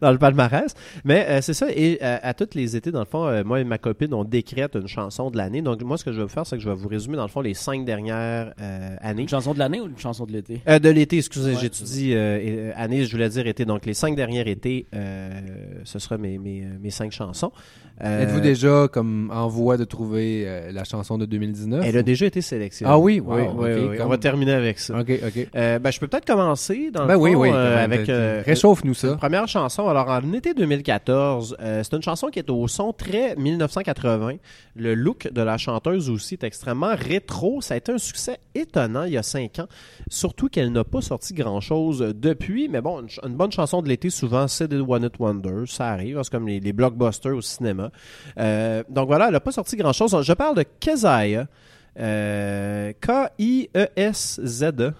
dans 0.00 0.10
le 0.10 0.18
palmarès. 0.18 0.74
Mais 1.04 1.26
euh, 1.28 1.40
c'est 1.42 1.54
ça. 1.54 1.66
Et 1.70 1.98
euh, 2.02 2.16
à 2.22 2.34
tous 2.34 2.54
les 2.56 2.74
étés, 2.76 2.90
dans 2.90 2.98
le 3.00 3.04
fond, 3.06 3.44
moi 3.44 3.60
et 3.60 3.64
ma 3.64 3.78
copine, 3.78 4.12
on 4.14 4.24
décrète 4.24 4.74
une 4.74 4.88
chanson 4.88 5.30
de 5.30 5.36
l'année. 5.36 5.59
Donc 5.62 5.82
moi, 5.82 5.96
ce 5.98 6.04
que 6.04 6.12
je 6.12 6.16
vais 6.18 6.22
vous 6.24 6.28
faire, 6.28 6.46
c'est 6.46 6.56
que 6.56 6.62
je 6.62 6.68
vais 6.68 6.74
vous 6.74 6.88
résumer, 6.88 7.16
dans 7.16 7.22
le 7.24 7.28
fond, 7.28 7.40
les 7.40 7.54
cinq 7.54 7.84
dernières 7.84 8.52
euh, 8.60 8.96
années. 9.00 9.22
Une 9.22 9.28
chanson 9.28 9.54
de 9.54 9.58
l'année 9.58 9.80
ou 9.80 9.86
une 9.86 9.98
chanson 9.98 10.24
de 10.26 10.32
l'été? 10.32 10.60
Euh, 10.68 10.78
de 10.78 10.88
l'été, 10.90 11.18
excusez, 11.18 11.52
Ouais. 11.52 11.58
j'étudie 11.60 12.14
euh, 12.14 12.38
euh, 12.40 12.72
année, 12.76 13.04
je 13.04 13.10
voulais 13.12 13.28
dire 13.28 13.46
été. 13.46 13.64
Donc 13.64 13.86
les 13.86 13.94
cinq 13.94 14.14
dernières 14.16 14.46
étés, 14.48 14.86
euh, 14.94 15.30
ce 15.84 15.98
sera 15.98 16.18
mes, 16.18 16.38
mes, 16.38 16.64
mes 16.80 16.90
cinq 16.90 17.12
chansons. 17.12 17.52
Euh, 18.02 18.22
Êtes-vous 18.22 18.40
déjà 18.40 18.88
comme 18.90 19.30
en 19.30 19.46
voie 19.48 19.76
de 19.76 19.84
trouver 19.84 20.44
euh, 20.46 20.72
la 20.72 20.84
chanson 20.84 21.18
de 21.18 21.26
2019? 21.26 21.84
Elle 21.86 21.98
a 21.98 22.02
déjà 22.02 22.24
été 22.24 22.40
sélectionnée. 22.40 22.90
Ah 22.90 22.98
oui? 22.98 23.20
oui, 23.22 23.42
Wow, 23.42 23.52
oui, 23.62 23.70
ok, 23.72 23.78
oui. 23.90 23.96
comme- 23.98 24.06
On 24.06 24.08
va 24.08 24.16
terminer 24.16 24.52
avec 24.52 24.78
ça. 24.78 24.98
Ok, 24.98 25.10
ok. 25.22 25.48
Euh, 25.54 25.78
ben, 25.78 25.90
je 25.90 26.00
peux 26.00 26.08
peut-être 26.08 26.24
commencer 26.24 26.90
dans 26.90 27.04
Ben 27.06 27.12
le 27.14 27.18
oui, 27.20 27.32
fond, 27.34 27.52
euh, 27.52 27.84
avec 27.84 28.08
euh, 28.08 28.42
Réchauffe-nous 28.46 28.94
ça. 28.94 29.16
première 29.16 29.46
chanson, 29.48 29.86
alors 29.86 30.08
en 30.08 30.32
été 30.32 30.54
2014, 30.54 31.56
euh, 31.60 31.82
c'est 31.84 31.94
une 31.94 32.02
chanson 32.02 32.28
qui 32.28 32.38
est 32.38 32.48
au 32.48 32.66
son 32.68 32.94
très 32.94 33.36
1980. 33.36 34.36
Le 34.76 34.94
look 34.94 35.28
de 35.30 35.42
la 35.42 35.49
chanteuse 35.56 36.10
aussi 36.10 36.34
est 36.34 36.44
extrêmement 36.44 36.94
rétro. 36.94 37.60
Ça 37.60 37.74
a 37.74 37.76
été 37.76 37.92
un 37.92 37.98
succès 37.98 38.38
étonnant 38.54 39.04
il 39.04 39.12
y 39.12 39.16
a 39.16 39.22
cinq 39.22 39.58
ans. 39.58 39.66
Surtout 40.08 40.48
qu'elle 40.48 40.72
n'a 40.72 40.84
pas 40.84 41.00
sorti 41.00 41.34
grand-chose 41.34 42.00
depuis. 42.16 42.68
Mais 42.68 42.80
bon, 42.80 43.04
une, 43.24 43.34
bonne 43.36 43.52
chanson 43.52 43.82
de 43.82 43.88
l'été, 43.88 44.10
souvent, 44.10 44.48
c'est 44.48 44.68
des 44.68 44.80
One 44.80 45.04
It 45.04 45.18
Wonder. 45.18 45.64
Ça 45.66 45.88
arrive. 45.88 46.20
C'est 46.22 46.30
comme 46.30 46.46
les, 46.48 46.60
les 46.60 46.72
blockbusters 46.72 47.34
au 47.36 47.40
cinéma. 47.40 47.90
Euh, 48.38 48.82
donc 48.88 49.06
voilà, 49.08 49.26
elle 49.26 49.32
n'a 49.32 49.40
pas 49.40 49.52
sorti 49.52 49.76
grand-chose. 49.76 50.16
Je 50.22 50.32
parle 50.32 50.56
de 50.56 50.64
Kezaya. 50.80 51.46
Euh, 51.98 52.92
K-I-E-S-Z-E. 53.00 54.92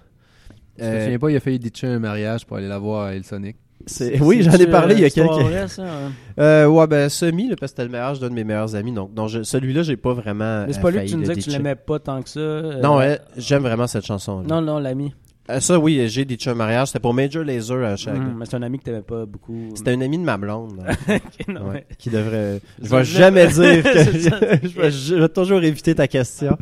Je 0.78 0.84
me 0.84 0.88
Euh, 0.88 1.02
souviens 1.04 1.18
pas, 1.18 1.30
il 1.30 1.36
a 1.36 1.40
failli 1.40 1.58
ditcher 1.58 1.86
un 1.86 1.98
mariage 1.98 2.46
pour 2.46 2.56
aller 2.56 2.68
la 2.68 2.78
voir 2.78 3.06
à 3.06 3.14
Elsonic. 3.14 3.56
C'est- 3.90 4.20
oui, 4.20 4.42
j'en 4.42 4.52
ai 4.52 4.66
parlé 4.66 4.94
il 4.94 5.00
y 5.00 5.04
a 5.04 5.10
quelques... 5.10 5.30
Vrai, 5.30 5.68
ça, 5.68 5.82
hein? 5.82 6.12
Euh, 6.38 6.66
ouais, 6.66 6.86
ben, 6.86 7.08
semi, 7.08 7.48
là, 7.48 7.56
parce 7.58 7.72
que 7.72 7.76
c'était 7.78 7.84
le 7.84 7.90
mariage 7.92 8.20
d'un 8.20 8.28
de 8.28 8.34
mes 8.34 8.44
meilleurs 8.44 8.74
amis. 8.76 8.92
Donc, 8.92 9.10
non, 9.16 9.26
je- 9.28 9.42
celui-là, 9.42 9.82
j'ai 9.82 9.96
pas 9.96 10.14
vraiment. 10.14 10.64
Mais 10.66 10.72
c'est 10.72 10.78
euh, 10.78 10.82
pas 10.82 10.90
lui 10.90 10.98
que 11.00 11.04
tu 11.06 11.14
nous 11.16 11.20
le 11.22 11.28
disais 11.28 11.40
que 11.40 11.44
tu 11.44 11.50
l'aimais 11.50 11.74
pas 11.74 11.98
tant 11.98 12.22
que 12.22 12.28
ça. 12.28 12.40
euh, 12.40 12.80
Non, 12.80 12.96
ouais, 12.98 13.18
j'aime 13.36 13.62
vraiment 13.62 13.86
cette 13.86 14.06
chanson. 14.06 14.42
Non, 14.42 14.60
non, 14.62 14.78
l'ami. 14.78 15.12
ça, 15.58 15.78
oui, 15.78 16.02
j'ai 16.08 16.24
ditché 16.24 16.50
un 16.50 16.54
mariage. 16.54 16.88
C'était 16.88 17.00
pour 17.00 17.12
Major 17.12 17.42
Laser 17.44 17.84
à 17.84 17.96
chaque. 17.96 18.16
Hum, 18.16 18.36
mais 18.38 18.46
c'est 18.46 18.56
un 18.56 18.62
ami 18.62 18.78
que 18.78 18.84
t'aimais 18.84 19.02
pas 19.02 19.26
beaucoup. 19.26 19.70
C'était 19.74 19.92
un 19.92 20.00
ami 20.00 20.16
de 20.18 20.22
ma 20.22 20.36
blonde. 20.38 20.76
là. 20.78 20.92
Ok, 21.16 21.48
non, 21.48 21.62
Ouais, 21.68 21.84
mais- 21.90 21.96
Qui 21.98 22.08
devrait. 22.10 22.60
Je 22.82 22.88
vais 22.88 23.04
jamais 23.04 23.46
dire 23.48 23.82
que. 23.82 24.80
Vais, 24.80 24.90
je 24.90 25.14
vais 25.16 25.28
toujours 25.28 25.62
éviter 25.62 25.94
ta 25.94 26.06
question. 26.06 26.56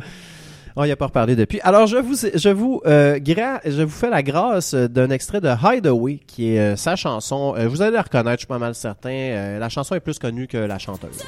On 0.81 0.85
y 0.85 0.91
a 0.91 0.95
pas 0.95 1.07
reparlé 1.07 1.35
depuis. 1.35 1.59
Alors, 1.63 1.87
je 1.87 1.97
vous, 1.97 2.15
je 2.15 2.49
vous, 2.49 2.81
euh, 2.85 3.19
je 3.25 3.83
vous 3.83 3.91
fais 3.91 4.09
la 4.09 4.23
grâce 4.23 4.73
euh, 4.73 4.87
d'un 4.87 5.09
extrait 5.09 5.41
de 5.41 5.49
Hideaway, 5.49 6.21
qui 6.25 6.55
est 6.55 6.59
euh, 6.59 6.75
sa 6.77 6.95
chanson. 6.95 7.53
Euh, 7.57 7.67
vous 7.67 7.81
allez 7.81 7.91
la 7.91 8.01
reconnaître, 8.01 8.37
je 8.37 8.39
suis 8.43 8.47
pas 8.47 8.59
mal 8.59 8.73
certain. 8.75 9.59
La 9.59 9.67
chanson 9.67 9.95
est 9.95 9.99
plus 9.99 10.19
connue 10.19 10.47
que 10.47 10.57
la 10.57 10.79
chanteuse. 10.79 11.21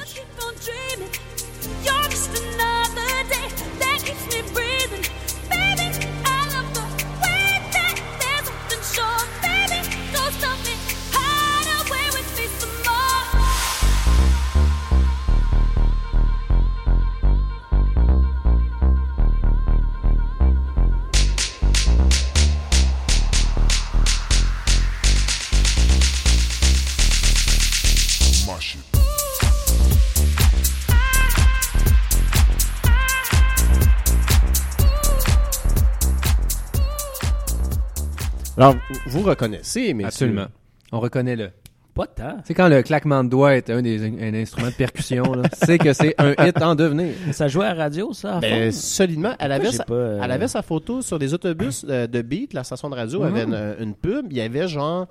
Alors, 38.56 38.76
vous 39.06 39.22
reconnaissez, 39.22 39.94
mais 39.94 40.04
Absolument. 40.04 40.46
On 40.92 41.00
reconnaît 41.00 41.36
le. 41.36 41.50
Pas 41.94 42.06
tant. 42.06 42.36
C'est 42.44 42.54
quand 42.54 42.68
le 42.68 42.82
claquement 42.82 43.22
de 43.22 43.28
doigts 43.28 43.54
est 43.54 43.68
un 43.68 43.82
des 43.82 44.02
un 44.06 44.32
instrument 44.34 44.68
de 44.68 44.74
percussion, 44.74 45.24
là. 45.34 45.42
c'est 45.52 45.76
que 45.78 45.92
c'est 45.92 46.14
un 46.18 46.32
hit 46.46 46.60
en 46.62 46.74
devenir. 46.74 47.12
Ça 47.32 47.48
jouait 47.48 47.66
à 47.66 47.74
la 47.74 47.84
radio, 47.84 48.12
ça, 48.14 48.36
à 48.36 48.40
Ben, 48.40 48.72
fond? 48.72 48.78
solidement. 48.78 49.34
Elle 49.38 49.52
avait, 49.52 49.72
sa, 49.72 49.84
pas, 49.84 49.92
euh, 49.94 50.20
elle 50.22 50.30
avait 50.30 50.48
sa 50.48 50.62
photo 50.62 51.02
sur 51.02 51.18
des 51.18 51.34
autobus 51.34 51.84
euh, 51.88 52.06
de 52.06 52.22
Beat, 52.22 52.54
la 52.54 52.64
station 52.64 52.88
de 52.88 52.94
radio 52.94 53.20
Mhm. 53.20 53.26
avait 53.26 53.42
une, 53.44 53.74
une 53.88 53.94
pub. 53.94 54.26
Il 54.30 54.38
y 54.38 54.40
avait 54.40 54.68
genre, 54.68 55.06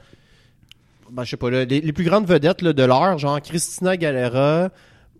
ben, 1.12 1.24
je 1.24 1.30
sais 1.32 1.38
pas, 1.38 1.52
là, 1.52 1.66
les, 1.66 1.82
les 1.82 1.94
plus 1.94 2.04
grandes 2.06 2.26
vedettes 2.28 2.64
là, 2.64 2.74
de 2.74 2.84
l'heure, 2.84 3.18
genre 3.20 3.40
Christina 3.42 3.92
Aguilera, 3.92 4.70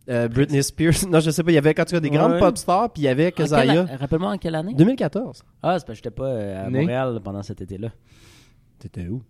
euh, 0.10 0.27
Britney 0.27 0.63
Spears. 0.63 1.05
Non, 1.10 1.20
je 1.20 1.29
sais 1.31 1.43
pas, 1.43 1.51
il 1.51 1.55
y 1.55 1.58
avait 1.58 1.70
en 1.79 1.86
tout 1.86 1.91
cas 1.93 2.00
des 2.00 2.10
Ouais. 2.10 2.15
grandes 2.17 2.39
pop 2.39 2.58
stars, 2.58 2.91
puis 2.91 3.03
il 3.03 3.05
y 3.05 3.08
avait 3.10 3.27
En 3.27 3.31
quelle 3.31 3.46
Kezaya. 3.46 3.81
a- 3.91 3.98
Rappelle-moi 3.98 4.31
en 4.31 4.38
quelle 4.38 4.55
année? 4.55 4.74
2014. 4.74 5.43
Ah, 5.62 5.77
c'est 5.79 5.86
parce 5.86 6.00
que 6.00 6.03
j'étais 6.05 6.10
pas 6.12 6.25
euh, 6.27 6.65
à 6.65 6.70
Né? 6.70 6.79
Montréal 6.81 7.20
pendant 7.24 7.43
cet 7.43 7.62
été-là. 7.62 7.89
T'étais 8.79 9.08
où? 9.08 9.22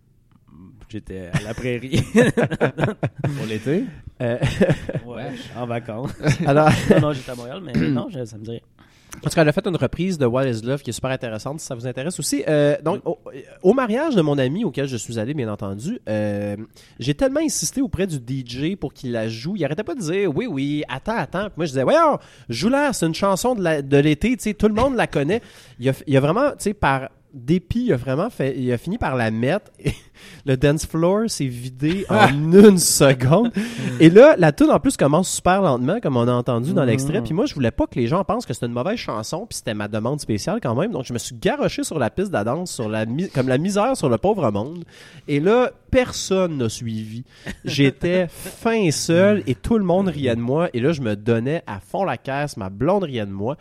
J'étais 0.88 1.30
à 1.32 1.40
la 1.42 1.54
prairie. 1.54 2.02
Pour 2.14 3.46
l'été? 3.48 3.84
Euh, 4.20 4.38
ouais, 5.06 5.30
en 5.56 5.66
vacances. 5.66 6.12
alors, 6.46 6.68
non, 6.90 7.00
non, 7.00 7.12
j'étais 7.12 7.30
à 7.30 7.34
Montréal, 7.34 7.62
mais 7.64 7.72
non, 7.88 8.08
je- 8.10 8.24
ça 8.24 8.36
me 8.38 8.44
dirait. 8.44 8.62
En 8.71 8.71
tout 9.20 9.30
cas, 9.30 9.42
elle 9.42 9.48
a 9.48 9.52
fait 9.52 9.66
une 9.66 9.76
reprise 9.76 10.18
de 10.18 10.26
What 10.26 10.46
is 10.46 10.62
Love 10.62 10.82
qui 10.82 10.90
est 10.90 10.92
super 10.92 11.10
intéressante, 11.10 11.60
si 11.60 11.66
ça 11.66 11.74
vous 11.74 11.86
intéresse 11.86 12.18
aussi. 12.18 12.42
Euh, 12.48 12.76
donc, 12.82 13.02
au, 13.06 13.18
au 13.62 13.72
mariage 13.74 14.14
de 14.14 14.22
mon 14.22 14.36
ami 14.38 14.64
auquel 14.64 14.86
je 14.88 14.96
suis 14.96 15.18
allé, 15.18 15.34
bien 15.34 15.50
entendu, 15.52 16.00
euh, 16.08 16.56
j'ai 16.98 17.14
tellement 17.14 17.40
insisté 17.40 17.80
auprès 17.82 18.06
du 18.06 18.16
DJ 18.16 18.74
pour 18.76 18.92
qu'il 18.92 19.12
la 19.12 19.28
joue. 19.28 19.54
Il 19.56 19.64
arrêtait 19.64 19.84
pas 19.84 19.94
de 19.94 20.00
dire 20.00 20.30
oui, 20.34 20.46
oui, 20.46 20.82
attends, 20.88 21.16
attends. 21.16 21.44
Puis 21.44 21.52
moi, 21.58 21.66
je 21.66 21.70
disais, 21.72 21.84
voyons, 21.84 22.18
joue-la, 22.48 22.92
c'est 22.92 23.06
une 23.06 23.14
chanson 23.14 23.54
de 23.54 23.62
la- 23.62 23.82
de 23.82 23.96
l'été, 23.98 24.36
tu 24.36 24.42
sais, 24.44 24.54
tout 24.54 24.68
le 24.68 24.74
monde 24.74 24.96
la 24.96 25.06
connaît. 25.06 25.42
Il 25.78 25.88
a, 25.88 25.92
il 26.06 26.16
a 26.16 26.20
vraiment, 26.20 26.50
tu 26.50 26.56
sais, 26.58 26.74
par 26.74 27.08
dépit, 27.34 27.84
il 27.86 27.92
a 27.92 27.96
vraiment 27.96 28.30
fait, 28.30 28.58
il 28.58 28.70
a 28.72 28.78
fini 28.78 28.98
par 28.98 29.16
la 29.16 29.30
mettre. 29.30 29.70
Et 29.78 29.92
le 30.46 30.56
dance 30.56 30.86
floor 30.86 31.28
s'est 31.28 31.46
vidé 31.46 32.04
en 32.10 32.28
une 32.28 32.78
seconde. 32.78 33.52
Et 34.00 34.10
là, 34.10 34.34
la 34.38 34.52
tune 34.52 34.70
en 34.70 34.80
plus 34.80 34.96
commence 34.96 35.30
super 35.30 35.62
lentement, 35.62 36.00
comme 36.00 36.16
on 36.16 36.28
a 36.28 36.32
entendu 36.32 36.72
dans 36.72 36.84
l'extrait. 36.84 37.18
Mhm. 37.18 37.24
Puis 37.24 37.34
moi, 37.34 37.46
je 37.46 37.54
voulais 37.54 37.70
pas 37.70 37.86
que 37.86 37.98
les 37.98 38.06
gens 38.06 38.24
pensent 38.24 38.46
que 38.46 38.54
c'était 38.54 38.66
une 38.66 38.72
mauvaise 38.72 38.98
chanson, 38.98 39.46
puis 39.48 39.56
c'était 39.56 39.74
ma 39.74 39.88
demande 39.88 40.20
spéciale 40.20 40.60
quand 40.62 40.74
même. 40.74 40.92
Donc, 40.92 41.04
je 41.04 41.12
me 41.12 41.18
suis 41.18 41.34
garoché 41.34 41.84
sur 41.84 41.98
la 41.98 42.10
piste 42.10 42.28
de 42.28 42.34
la 42.34 42.44
danse, 42.44 42.72
sur 42.72 42.88
la 42.88 43.06
comme 43.34 43.48
la 43.48 43.58
misère 43.58 43.96
sur 43.96 44.08
le 44.08 44.18
pauvre 44.18 44.50
monde. 44.50 44.84
Et 45.28 45.40
là, 45.40 45.70
personne 45.90 46.58
n'a 46.58 46.68
suivi. 46.68 47.24
J'étais 47.64 48.26
fin 48.28 48.90
seul 48.90 49.42
et 49.46 49.54
tout 49.54 49.78
le 49.78 49.84
monde 49.84 50.08
riait 50.08 50.36
de 50.36 50.40
moi. 50.40 50.68
Et 50.72 50.80
là, 50.80 50.92
je 50.92 51.00
me 51.00 51.16
donnais 51.16 51.62
à 51.66 51.80
fond 51.80 52.04
la 52.04 52.16
caisse. 52.16 52.56
Ma 52.56 52.70
blonde 52.70 53.04
riait 53.04 53.26
de 53.26 53.30
moi. 53.30 53.56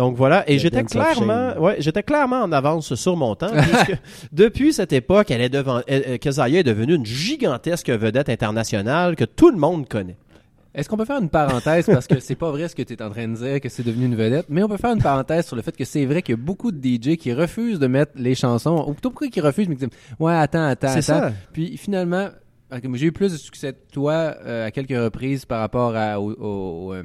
Donc 0.00 0.16
voilà, 0.16 0.48
et 0.50 0.58
j'étais 0.58 0.82
clairement, 0.84 1.58
ouais, 1.60 1.76
j'étais 1.80 2.02
clairement 2.02 2.42
en 2.42 2.52
avance 2.52 2.94
sur 2.94 3.16
mon 3.16 3.34
temps. 3.34 3.50
puisque 3.52 3.98
depuis 4.32 4.72
cette 4.72 4.94
époque, 4.94 5.30
elle 5.30 5.42
est 5.42 5.50
devant, 5.50 5.78
euh, 5.90 6.16
est 6.16 6.62
devenue 6.62 6.94
une 6.94 7.04
gigantesque 7.04 7.90
vedette 7.90 8.30
internationale 8.30 9.14
que 9.14 9.24
tout 9.24 9.50
le 9.50 9.58
monde 9.58 9.86
connaît. 9.88 10.16
Est-ce 10.74 10.88
qu'on 10.88 10.96
peut 10.96 11.04
faire 11.04 11.20
une 11.20 11.28
parenthèse 11.28 11.84
parce 11.86 12.06
que 12.06 12.18
c'est 12.20 12.36
pas 12.36 12.50
vrai 12.50 12.68
ce 12.68 12.74
que 12.76 12.82
tu 12.82 12.92
es 12.94 13.02
en 13.02 13.10
train 13.10 13.28
de 13.28 13.34
dire 13.34 13.60
que 13.60 13.68
c'est 13.68 13.82
devenu 13.82 14.06
une 14.06 14.14
vedette, 14.14 14.46
mais 14.48 14.62
on 14.62 14.68
peut 14.68 14.76
faire 14.78 14.92
une 14.92 15.02
parenthèse 15.02 15.44
sur 15.46 15.56
le 15.56 15.62
fait 15.62 15.76
que 15.76 15.84
c'est 15.84 16.06
vrai 16.06 16.22
qu'il 16.22 16.32
y 16.36 16.38
a 16.38 16.42
beaucoup 16.42 16.70
de 16.72 16.78
DJ 16.78 17.16
qui 17.16 17.32
refusent 17.34 17.78
de 17.80 17.86
mettre 17.88 18.12
les 18.14 18.34
chansons 18.36 18.84
ou 18.86 18.92
plutôt 18.92 19.10
pourquoi 19.10 19.28
qui 19.28 19.40
refusent 19.40 19.68
mais 19.68 19.74
qui 19.76 19.86
disent 19.86 19.98
ouais 20.18 20.32
attends 20.32 20.64
attends 20.66 20.88
C'est 20.88 21.10
attends 21.10 21.28
ça. 21.28 21.32
puis 21.52 21.76
finalement 21.76 22.28
j'ai 22.94 23.06
eu 23.06 23.12
plus 23.12 23.32
de 23.32 23.36
succès 23.36 23.72
que 23.72 23.92
toi 23.92 24.36
euh, 24.46 24.66
à 24.66 24.70
quelques 24.70 24.90
reprises 24.96 25.44
par 25.44 25.58
rapport 25.60 25.94
à, 25.96 26.20
au, 26.20 26.30
au- 26.40 26.94
euh, 26.94 27.02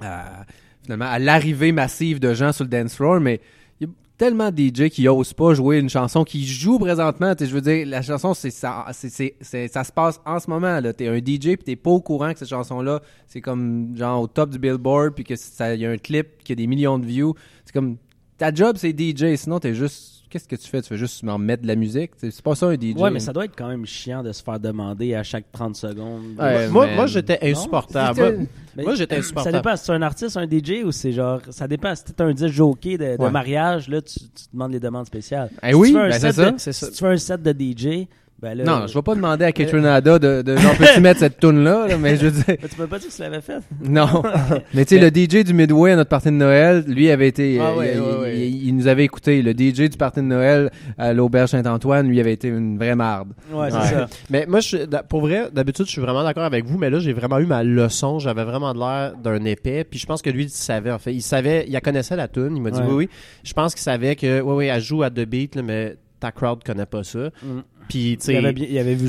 à- 0.00 0.44
à 0.88 1.18
l'arrivée 1.18 1.72
massive 1.72 2.20
de 2.20 2.34
gens 2.34 2.52
sur 2.52 2.64
le 2.64 2.70
dance 2.70 2.94
floor 2.94 3.20
mais 3.20 3.40
il 3.80 3.86
y 3.86 3.90
a 3.90 3.92
tellement 4.16 4.50
de 4.50 4.58
DJ 4.60 4.88
qui 4.88 5.06
osent 5.08 5.32
pas 5.32 5.54
jouer 5.54 5.78
une 5.78 5.88
chanson 5.88 6.24
qui 6.24 6.46
joue 6.46 6.78
présentement. 6.78 7.34
Tu 7.34 7.46
je 7.46 7.54
veux 7.54 7.60
dire, 7.60 7.86
la 7.86 8.02
chanson, 8.02 8.34
c'est 8.34 8.50
ça, 8.50 8.86
ça 8.92 9.84
se 9.84 9.92
passe 9.92 10.20
en 10.26 10.40
ce 10.40 10.50
moment. 10.50 10.80
Là, 10.80 10.92
t'es 10.92 11.06
un 11.06 11.18
DJ 11.18 11.54
puis 11.54 11.64
t'es 11.64 11.76
pas 11.76 11.90
au 11.90 12.00
courant 12.00 12.32
que 12.32 12.38
cette 12.38 12.48
chanson-là, 12.48 13.00
c'est 13.26 13.40
comme 13.40 13.96
genre 13.96 14.22
au 14.22 14.26
top 14.26 14.50
du 14.50 14.58
Billboard 14.58 15.14
puis 15.14 15.24
ça, 15.36 15.74
y 15.74 15.86
a 15.86 15.90
un 15.90 15.98
clip 15.98 16.42
qui 16.42 16.52
a 16.52 16.54
des 16.54 16.66
millions 16.66 16.98
de 16.98 17.06
views. 17.06 17.34
C'est 17.64 17.72
comme 17.72 17.96
ta 18.38 18.54
job, 18.54 18.76
c'est 18.78 18.98
DJ. 18.98 19.36
Sinon, 19.36 19.60
t'es 19.60 19.74
juste, 19.74 20.17
qu'est-ce 20.28 20.46
que 20.48 20.56
tu 20.56 20.68
fais? 20.68 20.80
Tu 20.82 20.88
fais 20.88 20.96
juste 20.96 21.22
m'en 21.22 21.38
mettre 21.38 21.62
de 21.62 21.68
la 21.68 21.74
musique? 21.76 22.12
C'est 22.18 22.42
pas 22.42 22.54
ça 22.54 22.66
un 22.66 22.74
DJ. 22.74 22.94
Ouais, 22.96 23.10
mais 23.10 23.20
ça 23.20 23.32
doit 23.32 23.44
être 23.44 23.54
quand 23.56 23.68
même 23.68 23.86
chiant 23.86 24.22
de 24.22 24.32
se 24.32 24.42
faire 24.42 24.60
demander 24.60 25.14
à 25.14 25.22
chaque 25.22 25.50
30 25.52 25.76
secondes. 25.76 26.22
Ouais, 26.38 26.68
moi, 26.68 26.86
moi, 26.94 27.06
j'étais 27.06 27.38
insupportable. 27.42 28.20
Moi, 28.20 28.46
Mais 28.76 28.82
moi, 28.84 28.94
j'étais 28.94 29.16
Ça 29.16 29.20
insupportable. 29.20 29.56
dépend 29.56 29.76
si 29.76 29.84
c'est 29.86 29.92
un 29.92 30.02
artiste, 30.02 30.36
un 30.36 30.46
DJ 30.48 30.84
ou 30.84 30.92
c'est 30.92 31.12
genre. 31.12 31.40
Ça 31.50 31.66
dépend. 31.66 31.94
Si 31.94 32.04
t'es 32.04 32.22
un 32.22 32.32
disque 32.32 32.54
jockey 32.54 32.96
de, 32.98 33.16
de 33.16 33.22
Ouais. 33.22 33.30
mariage, 33.30 33.88
là, 33.88 34.00
tu, 34.02 34.18
tu 34.20 34.44
demandes 34.52 34.72
les 34.72 34.80
demandes 34.80 35.06
spéciales. 35.06 35.50
Eh 35.62 35.68
Si 35.70 35.74
oui, 35.74 35.88
tu 35.88 35.94
fais 35.94 36.00
un 36.00 36.08
ben 36.08 36.12
set 36.12 36.34
c'est 36.58 36.72
ça. 36.72 36.80
ça. 36.80 36.86
Si 36.86 36.92
tu 36.92 36.98
fais 36.98 37.10
un 37.12 37.16
set 37.16 37.42
de 37.42 37.52
DJ, 37.52 38.06
ben 38.40 38.54
là. 38.56 38.64
Non, 38.64 38.86
je 38.86 38.94
vais 38.94 39.02
pas 39.02 39.14
demander 39.16 39.44
à 39.44 39.52
Ketronada 39.52 40.18
de, 40.18 40.42
de 40.42 40.56
genre, 40.56 40.76
peux-tu 40.76 41.00
mettre 41.00 41.18
cette 41.20 41.40
tune 41.40 41.64
là, 41.64 41.86
mais 41.98 42.16
je 42.16 42.26
veux 42.26 42.30
dire, 42.30 42.44
Mais 42.48 42.68
tu 42.68 42.76
peux 42.76 42.86
pas 42.86 42.98
dire 43.00 43.08
que 43.08 43.14
tu 43.14 43.20
l'avais 43.22 43.40
fait. 43.40 43.58
Non. 43.82 44.22
Mais 44.74 44.84
tu 44.84 44.96
sais, 44.96 45.00
le 45.00 45.08
DJ 45.08 45.44
du 45.44 45.54
Midway 45.54 45.92
à 45.92 45.96
notre 45.96 46.08
partie 46.10 46.28
de 46.28 46.34
Noël, 46.34 46.84
lui 46.86 47.10
avait 47.10 47.26
été. 47.28 47.58
Ah 47.60 47.70
euh, 47.70 47.76
ouais, 47.76 47.92
il, 47.96 48.00
ouais, 48.00 48.18
ouais. 48.20 48.38
il- 48.38 48.68
il 48.68 48.76
nous 48.76 48.86
avait 48.86 49.04
écouté. 49.04 49.42
Le 49.42 49.52
DJ 49.52 49.88
du 49.90 49.96
party 49.96 50.20
de 50.20 50.26
Noël 50.26 50.70
à 50.98 51.12
l'Auberge 51.12 51.50
Saint-Antoine, 51.50 52.06
lui 52.08 52.20
avait 52.20 52.32
été 52.32 52.48
une 52.48 52.78
vraie 52.78 52.94
marde. 52.94 53.30
Ouais, 53.52 53.70
c'est 53.70 53.76
Ouais. 53.76 53.86
ça. 53.88 54.06
Mais 54.30 54.46
moi, 54.46 54.60
je, 54.60 54.66
suis- 54.68 54.78
pour 55.08 55.20
vrai, 55.22 55.48
d'habitude, 55.52 55.86
je 55.86 55.90
suis 55.90 56.00
vraiment 56.00 56.22
d'accord 56.22 56.44
avec 56.44 56.64
vous, 56.64 56.78
mais 56.78 56.90
là, 56.90 57.00
j'ai 57.00 57.12
vraiment 57.12 57.38
eu 57.38 57.46
ma 57.46 57.64
leçon. 57.64 58.18
J'avais 58.20 58.44
vraiment 58.44 58.72
de 58.72 58.78
l'air 58.78 59.14
d'un 59.16 59.44
épais. 59.44 59.84
Puis 59.84 59.98
je 59.98 60.06
pense 60.06 60.22
que 60.22 60.30
lui, 60.30 60.44
il 60.44 60.50
savait, 60.50 60.92
en 60.92 60.98
fait. 60.98 61.12
Il 61.12 61.22
savait, 61.22 61.64
il 61.68 61.80
connaissait 61.80 62.16
la 62.16 62.28
tune. 62.28 62.54
Il 62.56 62.62
m'a 62.62 62.70
dit 62.70 62.78
Ouais. 62.80 62.86
oui, 62.88 62.94
oui. 62.94 63.08
Je 63.42 63.52
pense 63.52 63.74
qu'il 63.74 63.82
savait 63.82 64.14
que, 64.14 64.40
oui, 64.40 64.54
oui, 64.54 64.66
elle 64.66 64.80
joue 64.80 65.02
à 65.02 65.10
The 65.10 65.20
Beat, 65.24 65.56
là, 65.56 65.62
mais 65.62 65.96
ta 66.20 66.30
crowd 66.32 66.62
connaît 66.64 66.86
pas 66.86 67.02
ça. 67.04 67.30
Mm. 67.42 67.60
Puis, 67.88 68.16
tu 68.20 68.26
sais. 68.26 68.34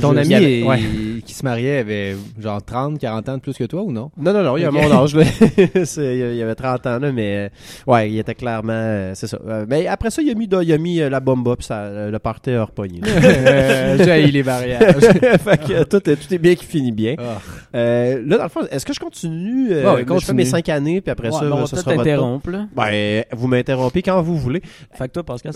Ton 0.01 0.15
ami 0.15 0.29
y 0.29 0.36
avait- 0.36 0.63
ouais. 0.63 0.79
qui 1.25 1.33
se 1.33 1.43
mariait 1.43 1.79
avait 1.79 2.15
genre 2.39 2.63
30, 2.63 2.98
40 3.00 3.29
ans 3.29 3.36
de 3.36 3.41
plus 3.41 3.53
que 3.53 3.63
toi 3.65 3.81
ou 3.83 3.91
non? 3.91 4.09
Non, 4.17 4.33
non, 4.33 4.43
non, 4.43 4.57
il 4.57 4.65
a 4.65 4.69
Ok. 4.69 4.74
mon 4.75 4.91
âge. 4.91 5.15
là. 5.15 5.24
Il 5.98 6.36
y 6.36 6.41
avait 6.41 6.55
30 6.55 6.88
ans, 6.88 7.00
là, 7.00 7.12
mais 7.12 7.50
euh, 7.88 7.91
ouais, 7.91 8.09
il 8.12 8.19
était 8.19 8.36
clairement. 8.36 8.71
euh, 8.74 9.12
c'est 9.15 9.27
ça. 9.27 9.38
Euh, 9.48 9.65
mais 9.67 9.88
après 9.88 10.09
ça, 10.12 10.21
il 10.21 10.29
a 10.29 10.33
mis, 10.33 10.48
il 10.62 10.74
a 10.74 10.77
mis 10.77 11.01
euh, 11.01 11.09
la 11.09 11.19
bomba, 11.19 11.55
puis 11.55 11.65
ça, 11.65 12.09
le 12.09 12.19
party 12.19 12.51
a 12.51 12.63
repogné. 12.65 13.01
Euh, 13.50 13.98
J'ai 14.03 14.27
les 14.31 14.43
barrières. 14.43 14.79
fait 15.00 15.57
que 15.57 15.83
tout, 15.83 16.09
est- 16.09 16.15
tout 16.15 16.33
est 16.33 16.38
bien 16.38 16.55
qui 16.55 16.65
finit 16.65 16.91
bien. 16.91 17.15
Ah. 17.19 17.39
Euh, 17.75 18.21
là, 18.25 18.38
dans 18.38 18.43
le 18.43 18.50
fond, 18.50 18.62
est-ce 18.71 18.86
que 18.86 18.93
je 18.93 19.00
continue? 19.00 19.71
euh, 19.71 20.03
je 20.19 20.25
fais 20.25 20.33
mes 20.33 20.45
5 20.45 20.67
années, 20.69 21.01
puis 21.01 21.12
après 21.12 21.29
Ouais, 21.29 21.33
ça, 21.39 21.45
mais 21.45 21.51
on 21.51 21.57
va 21.62 21.65
ça 21.67 21.77
sera 21.77 21.95
votre. 21.95 22.69
Ben, 22.75 23.24
vous 23.33 23.48
m'interrompez 23.48 24.01
quand 24.01 24.21
vous 24.21 24.38
voulez. 24.38 24.62
Fait 24.93 25.07
que 25.07 25.13
toi, 25.13 25.24
Pascal, 25.24 25.53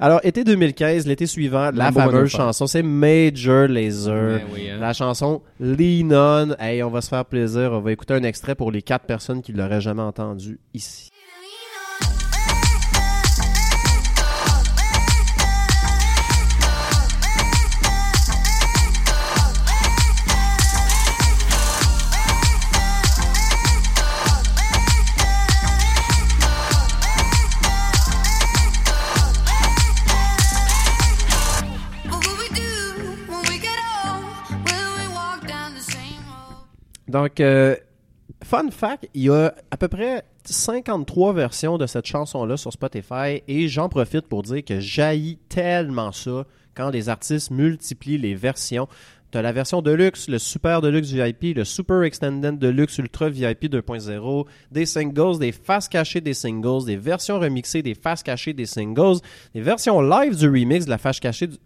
Alors, 0.00 0.20
été 0.24 0.44
2015, 0.44 1.06
l'été 1.06 1.26
suivant, 1.26 1.70
la 1.84 1.92
fameuse 1.92 2.30
chanson, 2.30 2.66
c'est 2.66 2.82
Major 2.82 3.68
Laser. 3.68 4.38
Ben 4.38 4.42
oui, 4.52 4.70
hein. 4.70 4.78
La 4.80 4.92
chanson 4.92 5.42
Lean 5.60 6.10
On. 6.10 6.54
Hey, 6.58 6.82
on 6.82 6.90
va 6.90 7.00
se 7.00 7.08
faire 7.08 7.24
plaisir. 7.24 7.72
On 7.72 7.80
va 7.80 7.92
écouter 7.92 8.14
un 8.14 8.22
extrait 8.22 8.54
pour 8.54 8.70
les 8.70 8.82
quatre 8.82 9.06
personnes 9.06 9.42
qui 9.42 9.52
l'auraient 9.52 9.80
jamais 9.80 10.02
entendu 10.02 10.58
ici. 10.74 11.11
Donc, 37.12 37.40
euh, 37.40 37.76
fun 38.42 38.70
fact, 38.70 39.06
il 39.12 39.24
y 39.24 39.28
a 39.28 39.54
à 39.70 39.76
peu 39.76 39.88
près 39.88 40.24
53 40.46 41.34
versions 41.34 41.76
de 41.76 41.86
cette 41.86 42.06
chanson-là 42.06 42.56
sur 42.56 42.72
Spotify 42.72 43.42
et 43.46 43.68
j'en 43.68 43.90
profite 43.90 44.26
pour 44.28 44.42
dire 44.42 44.64
que 44.64 44.80
jaillit 44.80 45.38
tellement 45.50 46.10
ça 46.10 46.46
quand 46.74 46.88
les 46.88 47.10
artistes 47.10 47.50
multiplient 47.50 48.16
les 48.16 48.34
versions. 48.34 48.88
Tu 49.30 49.40
la 49.40 49.52
version 49.52 49.82
Deluxe, 49.82 50.28
le 50.28 50.38
Super 50.38 50.80
Deluxe 50.80 51.10
VIP, 51.10 51.56
le 51.56 51.64
Super 51.64 52.02
Extended 52.02 52.58
Deluxe 52.58 52.96
Ultra 52.96 53.28
VIP 53.28 53.64
2.0, 53.64 54.46
des 54.70 54.86
singles, 54.86 55.38
des 55.38 55.52
faces 55.52 55.88
cachées 55.88 56.22
des 56.22 56.34
singles, 56.34 56.86
des 56.86 56.96
versions 56.96 57.38
remixées 57.38 57.82
des 57.82 57.94
faces 57.94 58.22
cachées 58.22 58.54
des 58.54 58.66
singles, 58.66 59.20
des 59.54 59.60
versions 59.60 60.00
live 60.00 60.36
du 60.36 60.48
remix 60.48 60.86
de 60.86 60.90
la 60.90 60.98
face 60.98 61.20
cachée 61.20 61.46
du... 61.46 61.56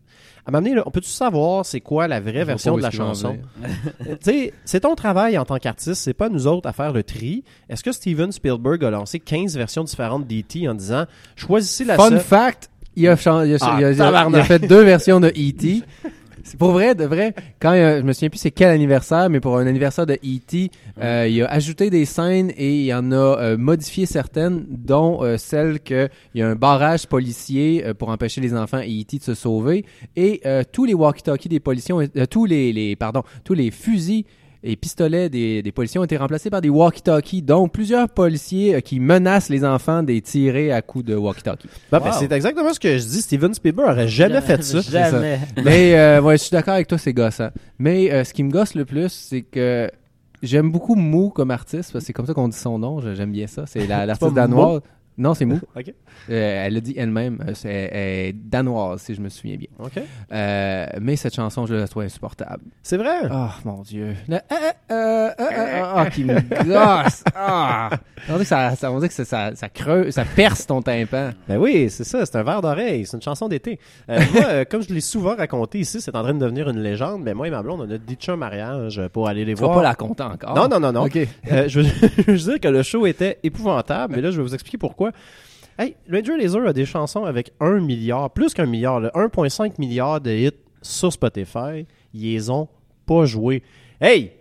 À 0.46 0.52
m'amener, 0.52 0.76
on 0.86 0.90
peut-tu 0.92 1.08
savoir 1.10 1.66
c'est 1.66 1.80
quoi 1.80 2.06
la 2.06 2.20
vraie 2.20 2.44
version 2.44 2.76
de 2.76 2.82
la 2.82 2.90
chanson? 2.92 3.36
venir. 3.60 4.18
Tu 4.22 4.30
sais, 4.30 4.52
c'est 4.64 4.80
ton 4.80 4.94
travail 4.94 5.36
en 5.38 5.44
tant 5.44 5.56
qu'artiste, 5.58 6.02
c'est 6.02 6.14
pas 6.14 6.28
nous 6.28 6.46
autres 6.46 6.68
à 6.68 6.72
faire 6.72 6.92
le 6.92 7.02
tri. 7.02 7.42
Est-ce 7.68 7.82
que 7.82 7.90
Steven 7.90 8.30
Spielberg 8.30 8.84
a 8.84 8.90
lancé 8.90 9.18
15 9.18 9.56
versions 9.56 9.82
différentes 9.82 10.26
d'E.T. 10.26 10.68
en 10.68 10.74
disant 10.74 11.06
choisissez 11.34 11.84
la 11.84 11.96
Fun 11.96 12.10
seule. 12.10 12.20
fact, 12.20 12.70
il 12.94 13.08
a, 13.08 13.14
il 13.14 13.28
a- 13.54 13.58
Ah, 13.60 13.76
il 13.80 13.96
il 14.30 14.36
a 14.36 14.44
fait 14.44 14.60
deux 14.60 14.82
versions 14.82 15.18
de 15.20 15.28
E.T. 15.28 15.82
C'est 16.48 16.58
pour 16.58 16.70
vrai, 16.70 16.94
de 16.94 17.04
vrai. 17.04 17.34
Quand 17.60 17.72
euh, 17.72 17.98
je 17.98 18.02
me 18.04 18.12
souviens 18.12 18.28
plus 18.30 18.38
c'est 18.38 18.52
quel 18.52 18.70
anniversaire, 18.70 19.28
mais 19.28 19.40
pour 19.40 19.58
un 19.58 19.66
anniversaire 19.66 20.06
de 20.06 20.14
E.T., 20.14 20.70
euh, 21.02 21.26
il 21.28 21.42
a 21.42 21.46
ajouté 21.50 21.90
des 21.90 22.04
scènes 22.04 22.52
et 22.56 22.84
il 22.84 22.94
en 22.94 23.10
a 23.10 23.16
euh, 23.16 23.56
modifié 23.58 24.06
certaines, 24.06 24.64
dont 24.68 25.24
euh, 25.24 25.38
celle 25.38 25.80
que 25.80 26.08
il 26.34 26.40
y 26.40 26.42
a 26.44 26.48
un 26.48 26.54
barrage 26.54 27.08
policier 27.08 27.84
euh, 27.84 27.94
pour 27.94 28.10
empêcher 28.10 28.40
les 28.40 28.54
enfants 28.54 28.78
et 28.78 29.00
E.T. 29.00 29.18
de 29.18 29.22
se 29.24 29.34
sauver. 29.34 29.84
Et 30.14 30.40
euh, 30.46 30.62
tous 30.70 30.84
les 30.84 30.94
walkie-talkies 30.94 31.48
des 31.48 31.58
policiers, 31.58 31.92
ont- 31.94 32.00
euh, 32.00 32.26
tous 32.30 32.44
les, 32.44 32.72
les 32.72 32.94
pardon, 32.94 33.24
tous 33.42 33.54
les 33.54 33.72
fusils 33.72 34.24
et 34.68 34.76
pistolets 34.76 35.28
des, 35.28 35.62
des 35.62 35.72
policiers 35.72 36.00
ont 36.00 36.04
été 36.04 36.16
remplacés 36.16 36.50
par 36.50 36.60
des 36.60 36.68
walkie-talkies. 36.68 37.42
Donc 37.42 37.72
plusieurs 37.72 38.08
policiers 38.08 38.74
euh, 38.74 38.80
qui 38.80 38.98
menacent 39.00 39.48
les 39.48 39.64
enfants 39.64 40.02
de 40.02 40.08
les 40.08 40.20
tirer 40.20 40.72
à 40.72 40.82
coups 40.82 41.04
de 41.04 41.14
walkie-talkie. 41.14 41.68
Bon, 41.92 41.98
ben, 41.98 42.06
Wow. 42.10 42.16
c'est 42.18 42.32
exactement 42.32 42.72
ce 42.74 42.80
que 42.80 42.98
je 42.98 43.04
dis. 43.04 43.22
Steven 43.22 43.54
Spielberg 43.54 43.90
aurait 43.90 44.08
jamais 44.08 44.40
fait 44.40 44.62
ça. 44.62 44.80
Jamais. 44.90 45.38
Mais 45.64 45.94
euh, 45.98 46.20
ouais, 46.20 46.36
je 46.36 46.42
suis 46.42 46.50
d'accord 46.50 46.74
avec 46.74 46.88
toi, 46.88 46.98
c'est 46.98 47.12
gossant. 47.12 47.48
Mais 47.78 48.10
euh, 48.12 48.24
ce 48.24 48.34
qui 48.34 48.42
me 48.42 48.50
gosse 48.50 48.74
le 48.74 48.84
plus, 48.84 49.10
c'est 49.12 49.42
que 49.42 49.90
j'aime 50.42 50.70
beaucoup 50.70 50.94
Mou 50.96 51.30
comme 51.30 51.50
artiste, 51.50 51.92
parce 51.92 52.02
que 52.04 52.06
c'est 52.08 52.12
comme 52.12 52.26
ça 52.26 52.34
qu'on 52.34 52.48
dit 52.48 52.56
son 52.56 52.78
nom, 52.78 53.00
j'aime 53.14 53.32
bien 53.32 53.46
ça. 53.46 53.64
C'est 53.66 53.86
la- 53.86 54.04
l'artiste 54.06 54.34
pas 54.34 54.40
danoise. 54.42 54.80
Non, 55.18 55.34
c'est 55.34 55.44
Mou. 55.44 55.60
Euh, 56.28 56.66
elle 56.66 56.74
l'a 56.74 56.80
dit 56.80 56.94
elle-même, 56.96 57.38
euh, 57.46 57.52
c'est 57.54 57.68
elle 57.70 58.28
est 58.28 58.32
danoise, 58.32 59.00
si 59.00 59.14
je 59.14 59.20
me 59.20 59.28
souviens 59.28 59.56
bien. 59.56 59.68
OK. 59.78 59.92
Euh, 60.32 60.86
mais 61.00 61.14
cette 61.14 61.36
chanson, 61.36 61.64
je 61.66 61.74
la 61.74 61.86
trouve 61.86 62.02
insupportable. 62.02 62.64
C'est 62.82 62.96
vrai? 62.96 63.28
Oh 63.30 63.48
mon 63.64 63.82
dieu. 63.82 64.16
Le, 64.26 64.38
euh, 64.90 65.30
ah, 65.38 66.06
qui 66.12 66.24
me 66.24 66.40
gosse. 66.64 67.22
Ah. 67.34 67.90
On 68.28 68.32
dirait 68.32 68.38
que 68.40 68.44
ça, 68.44 68.74
ça, 68.74 68.90
on 68.90 68.96
dirait 68.96 69.08
que 69.08 69.14
ça, 69.14 69.24
ça, 69.24 69.54
ça 69.54 69.68
creuse, 69.68 70.14
ça 70.14 70.24
perce 70.24 70.66
ton 70.66 70.82
tympan. 70.82 71.30
Ben 71.46 71.58
oui, 71.58 71.88
c'est 71.90 72.02
ça, 72.02 72.26
c'est 72.26 72.36
un 72.36 72.42
verre 72.42 72.60
d'oreille, 72.60 73.06
c'est 73.06 73.16
une 73.16 73.22
chanson 73.22 73.46
d'été. 73.46 73.78
Moi, 74.08 74.64
comme 74.64 74.82
je 74.82 74.92
l'ai 74.92 75.00
souvent 75.00 75.36
raconté 75.36 75.78
ici, 75.78 76.00
c'est 76.00 76.16
en 76.16 76.22
train 76.22 76.34
de 76.34 76.40
devenir 76.40 76.68
une 76.68 76.80
légende, 76.80 77.22
mais 77.22 77.34
moi 77.34 77.46
et 77.46 77.50
ma 77.50 77.62
blonde, 77.62 77.82
on 77.82 77.90
a 77.90 77.98
ditché 77.98 78.32
un 78.32 78.36
mariage 78.36 79.00
pour 79.12 79.28
aller 79.28 79.44
les 79.44 79.54
Tu 79.54 79.60
vas 79.60 79.66
voir. 79.66 79.78
pas 79.78 79.84
la 79.84 79.94
compter 79.94 80.24
encore. 80.24 80.56
Non, 80.56 80.66
non, 80.66 80.80
non, 80.80 80.92
non. 80.92 81.04
Ok. 81.04 81.18
Je, 81.44 81.80
veux, 81.80 81.86
je 82.26 82.32
veux 82.32 82.52
dire 82.52 82.60
que 82.60 82.68
le 82.68 82.82
show 82.82 83.06
était 83.06 83.38
épouvantable, 83.44 84.16
mais 84.16 84.22
là, 84.22 84.30
je 84.32 84.38
vais 84.38 84.42
vous 84.42 84.54
expliquer 84.54 84.78
pourquoi. 84.78 85.05
Hey, 85.78 85.96
Ranger 86.10 86.36
Laser 86.38 86.66
a 86.66 86.72
des 86.72 86.86
chansons 86.86 87.24
avec 87.24 87.52
1 87.60 87.80
milliard, 87.80 88.30
plus 88.30 88.54
qu'un 88.54 88.66
milliard, 88.66 89.00
là, 89.00 89.10
1,5 89.14 89.74
milliard 89.78 90.20
de 90.20 90.30
hits 90.30 90.50
sur 90.80 91.12
Spotify. 91.12 91.86
Ils 92.14 92.32
les 92.32 92.50
ont 92.50 92.68
pas 93.04 93.26
joués. 93.26 93.62
Hey! 94.00 94.32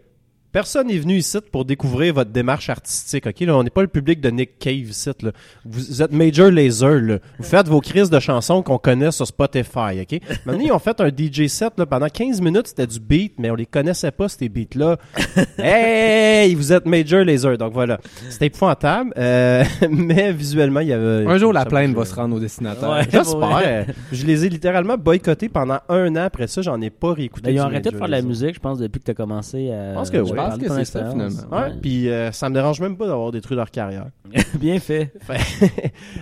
Personne 0.55 0.87
n'est 0.87 0.97
venu 0.97 1.17
ici 1.17 1.37
pour 1.51 1.65
découvrir 1.65 2.13
votre 2.13 2.31
démarche 2.31 2.69
artistique, 2.69 3.27
ok? 3.27 3.41
Là, 3.41 3.57
on 3.57 3.63
n'est 3.63 3.69
pas 3.69 3.81
le 3.81 3.89
public 3.89 4.21
de 4.21 4.29
Nick 4.29 4.57
Cave 4.57 4.89
ici, 4.89 5.09
là. 5.21 5.31
Vous 5.65 6.01
êtes 6.01 6.13
Major 6.13 6.49
Laser, 6.49 7.01
là. 7.01 7.17
Vous 7.37 7.43
faites 7.43 7.67
vos 7.67 7.81
crises 7.81 8.09
de 8.09 8.17
chansons 8.21 8.63
qu'on 8.63 8.77
connaît 8.77 9.11
sur 9.11 9.27
Spotify, 9.27 9.99
ok? 10.01 10.21
Maintenant, 10.45 10.63
ils 10.63 10.71
ont 10.71 10.79
fait 10.79 11.01
un 11.01 11.09
DJ 11.09 11.47
set, 11.47 11.73
là, 11.77 11.85
pendant 11.85 12.07
15 12.07 12.39
minutes, 12.39 12.67
c'était 12.67 12.87
du 12.87 13.01
beat, 13.01 13.33
mais 13.37 13.51
on 13.51 13.55
les 13.55 13.65
connaissait 13.65 14.11
pas, 14.11 14.29
ces 14.29 14.47
beats-là. 14.47 14.95
hey! 15.57 16.55
Vous 16.55 16.71
êtes 16.71 16.85
Major 16.85 17.25
Laser, 17.25 17.57
donc 17.57 17.73
voilà. 17.73 17.99
C'était 18.29 18.45
épouvantable, 18.45 19.11
euh, 19.17 19.61
mais 19.89 20.31
visuellement, 20.31 20.79
il 20.79 20.87
y 20.87 20.93
avait... 20.93 21.27
Un 21.27 21.37
jour, 21.37 21.51
la 21.51 21.65
plainte 21.65 21.93
va 21.93 22.05
se 22.05 22.15
rendre 22.15 22.37
au 22.37 22.39
destinataire. 22.39 22.91
Ouais. 22.91 23.03
J'espère. 23.11 23.87
Je 24.09 24.25
les 24.25 24.45
ai 24.45 24.47
littéralement 24.47 24.95
boycottés 24.95 25.49
pendant 25.49 25.79
un 25.89 26.15
an. 26.15 26.23
Après 26.23 26.47
ça, 26.47 26.61
j'en 26.61 26.79
ai 26.79 26.91
pas 26.91 27.11
réécouté. 27.11 27.49
Ben, 27.49 27.55
ils 27.55 27.59
ont 27.59 27.65
arrêté 27.65 27.89
de 27.89 27.97
faire 27.97 28.07
de 28.07 28.11
la 28.11 28.21
musique, 28.21 28.55
je 28.55 28.59
pense, 28.61 28.79
depuis 28.79 29.01
que 29.01 29.05
tu 29.05 29.11
as 29.11 29.15
commencé 29.15 29.69
à. 29.69 29.89
Je 29.89 29.95
pense 29.95 30.09
que 30.09 30.17
oui. 30.19 30.44
Pense 30.49 30.57
que 30.59 30.69
c'est 30.69 30.85
ça, 30.85 31.11
finalement. 31.11 31.41
Ouais, 31.51 31.73
puis 31.81 32.09
euh, 32.09 32.31
ça 32.31 32.49
me 32.49 32.53
dérange 32.55 32.79
même 32.81 32.97
pas 32.97 33.07
d'avoir 33.07 33.31
détruit 33.31 33.55
leur 33.57 33.71
carrière. 33.71 34.07
Bien 34.59 34.79
fait. 34.79 35.11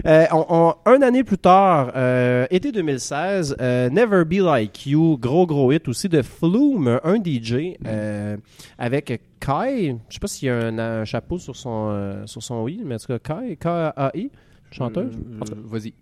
Euh, 0.06 0.26
on, 0.32 0.46
on- 0.50 0.76
un 0.86 1.02
année 1.02 1.24
plus 1.24 1.38
tard, 1.38 1.92
euh, 1.96 2.46
été 2.52 2.72
2016, 2.72 3.56
euh, 3.60 3.90
Never 3.90 4.26
Be 4.26 4.44
Like 4.44 4.86
You, 4.86 5.18
gros 5.18 5.46
gros 5.46 5.72
hit 5.72 5.88
aussi 5.88 6.10
de 6.10 6.22
Flume, 6.22 7.00
un 7.04 7.16
DJ 7.24 7.76
euh, 7.88 8.38
avec 8.78 9.22
Kai. 9.40 9.96
Je 10.10 10.14
sais 10.14 10.20
pas 10.20 10.28
s'il 10.28 10.48
y 10.48 10.52
a 10.52 10.56
un, 10.58 10.80
un 10.80 11.06
chapeau 11.06 11.38
sur 11.40 11.56
son 11.56 11.90
euh, 11.92 12.26
sur 12.26 12.42
son 12.44 12.68
i, 12.68 12.82
mais 12.84 12.96
en 12.96 12.98
tout 12.98 13.08
cas 13.08 13.20
Kai, 13.20 13.56
K-A-I, 13.58 14.30
chanteuse. 14.72 15.14
En 15.42 15.46
tout 15.46 15.52
cas, 15.54 15.58
Euh, 15.58 15.64
Vas-y. 15.70 15.94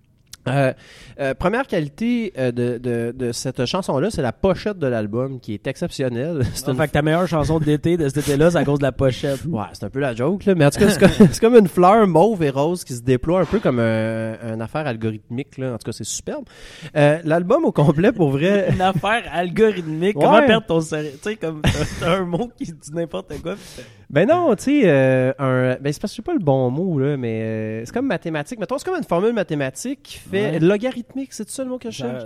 Euh, 0.48 0.74
euh, 1.20 1.34
première 1.36 1.68
qualité 1.68 2.34
euh, 2.38 2.52
de, 2.52 2.78
de, 2.78 3.14
de 3.16 3.32
cette 3.32 3.66
chanson-là, 3.66 4.10
c'est 4.10 4.22
la 4.22 4.32
pochette 4.32 4.80
de 4.80 4.88
l'album 4.88 5.40
qui 5.40 5.54
est 5.54 5.68
exceptionnelle. 5.68 6.42
C'est 6.54 6.68
En 6.68 6.72
une 6.72 6.78
fait 6.78 6.88
que 6.88 6.94
ta 6.94 7.02
meilleure 7.02 7.28
chanson 7.28 7.60
d'été 7.60 7.98
de 7.98 8.08
cet 8.08 8.18
été-là, 8.28 8.52
c'est 8.52 8.58
à 8.58 8.66
cause 8.66 8.80
de 8.80 8.84
la 8.84 8.92
pochette. 8.92 9.46
Ouais, 9.46 9.64
c'est 9.74 9.84
un 9.84 9.90
peu 9.90 10.00
la 10.00 10.16
joke, 10.16 10.46
là. 10.46 10.56
Mais 10.56 10.66
en 10.66 10.70
tout 10.70 10.80
cas, 10.80 10.90
c'est 10.90 11.40
comme, 11.40 11.56
une 11.60 11.68
fleur 11.68 12.08
mauve 12.08 12.44
et 12.44 12.50
rose 12.50 12.84
qui 12.84 12.94
se 12.94 13.02
déploie 13.02 13.42
un 13.42 13.46
peu 13.46 13.60
comme 13.60 13.80
un, 13.80 14.54
une 14.54 14.62
affaire 14.62 14.88
algorithmique, 14.88 15.58
là. 15.58 15.74
En 15.74 15.78
tout 15.78 15.86
cas, 15.86 15.92
c'est 15.92 16.04
superbe. 16.04 16.46
Euh, 16.96 17.20
L'album 17.24 17.66
au 17.66 17.72
complet, 17.72 18.12
pour 18.12 18.32
vrai. 18.32 18.70
Une 18.74 18.82
affaire 18.82 19.24
algorithmique. 19.32 20.18
Ouais. 20.18 20.24
Comment 20.24 20.46
perdre 20.46 20.66
ton 20.66 20.82
sérieux? 20.82 21.12
Tu 21.22 21.30
sais, 21.30 21.36
comme 21.36 21.62
un 22.06 22.26
mot 22.26 22.50
qui 22.58 22.66
dit 22.66 22.94
n'importe 22.94 23.42
quoi. 23.42 23.56
Ben 24.12 24.28
non, 24.28 24.54
tu 24.56 24.64
sais, 24.64 24.82
euh, 24.86 25.32
un. 25.40 25.78
Ben, 25.80 25.94
c'est 25.94 26.02
parce 26.02 26.12
que 26.12 26.16
je 26.16 26.16
sais 26.18 26.22
pas 26.22 26.34
le 26.34 26.40
bon 26.40 26.70
mot, 26.70 27.00
là, 27.00 27.16
mais 27.16 27.42
euh, 27.42 27.86
c'est 27.86 27.94
comme 27.94 28.08
mathématique. 28.08 28.60
Mettons, 28.60 28.78
c'est 28.78 28.84
comme 28.84 28.98
une 28.98 29.06
formule 29.06 29.32
mathématique 29.32 30.22
fait 30.32 30.52
Ouais. 30.54 30.60
logarithmique, 30.60 31.34
c'est 31.34 31.50
ça 31.50 31.64
le 31.64 31.70
mot 31.70 31.78
que 31.78 31.92
je 31.92 31.98
cherche? 31.98 32.24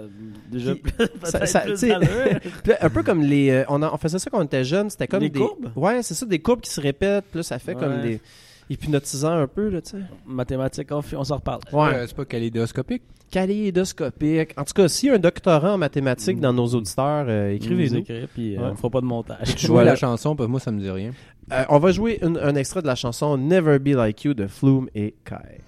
déjà, 0.52 0.74
ça- 1.24 1.46
ça- 1.46 1.60
plus 1.62 1.76
tu 1.80 1.92
un 2.82 2.90
peu 2.90 3.04
comme 3.04 3.22
les. 3.22 3.50
euh, 3.50 3.64
on, 3.70 3.82
on 3.84 3.98
faisait 3.98 4.20
ça 4.20 4.30
quand 4.30 4.40
on 4.40 4.44
était 4.46 4.64
jeunes, 4.64 4.90
c'était 4.90 5.08
comme 5.08 5.20
Des 5.20 5.30
des. 5.30 5.40
courbes? 5.40 5.70
Ouais, 5.76 6.02
c'est 6.04 6.14
ça, 6.14 6.26
des 6.26 6.40
courbes 6.40 6.62
qui 6.62 6.72
se 6.72 6.80
répètent, 6.80 7.26
puis 7.32 7.40
là, 7.40 7.44
ça 7.44 7.60
fait 7.60 7.76
comme 7.76 8.02
des. 8.02 8.22
hypnotisant 8.70 9.32
un 9.34 9.48
peu, 9.48 9.70
là, 9.70 9.82
tu 9.82 9.92
sais. 9.92 9.98
Mathématiques, 10.26 10.88
on, 10.92 11.02
on 11.18 11.24
s'en 11.24 11.36
reparle. 11.36 11.60
Ouais. 11.72 11.94
Euh, 11.94 12.08
c'est 12.08 12.16
pas 12.16 12.26
kaléidoscopique? 12.26 13.04
Kaléidoscopique. 13.32 14.54
En 14.58 14.64
tout 14.64 14.74
cas, 14.74 14.88
s'il 14.88 15.10
y 15.10 15.12
a 15.12 15.16
un 15.16 15.20
doctorat 15.20 15.74
en 15.74 15.78
mathématiques 15.78 16.40
dans 16.40 16.54
nos 16.54 16.66
auditeurs, 16.68 17.26
euh, 17.28 17.50
Nous 17.50 17.56
écrivez-nous. 17.56 17.98
écrire, 18.00 18.28
puis 18.34 18.56
euh, 18.56 18.60
Ouais. 18.62 18.70
on 18.72 18.76
fera 18.76 18.90
pas 18.90 19.02
de 19.02 19.06
montage. 19.06 19.58
Jouer 19.58 19.70
Voilà. 19.70 19.92
la 19.92 19.96
chanson, 19.96 20.36
que 20.36 20.44
moi, 20.44 20.60
ça 20.60 20.72
me 20.72 20.80
dit 20.80 20.90
rien. 20.90 21.12
Euh, 21.52 21.64
on 21.70 21.78
va 21.80 21.92
jouer 21.92 22.20
un 22.24 22.56
extrait 22.56 22.82
de 22.82 22.88
la 22.88 22.96
chanson 22.96 23.38
Never 23.38 23.78
Be 23.80 23.90
Like 23.90 24.24
You 24.24 24.34
de 24.34 24.48
Flume 24.48 24.90
et 24.96 25.14
Kai. 25.26 25.60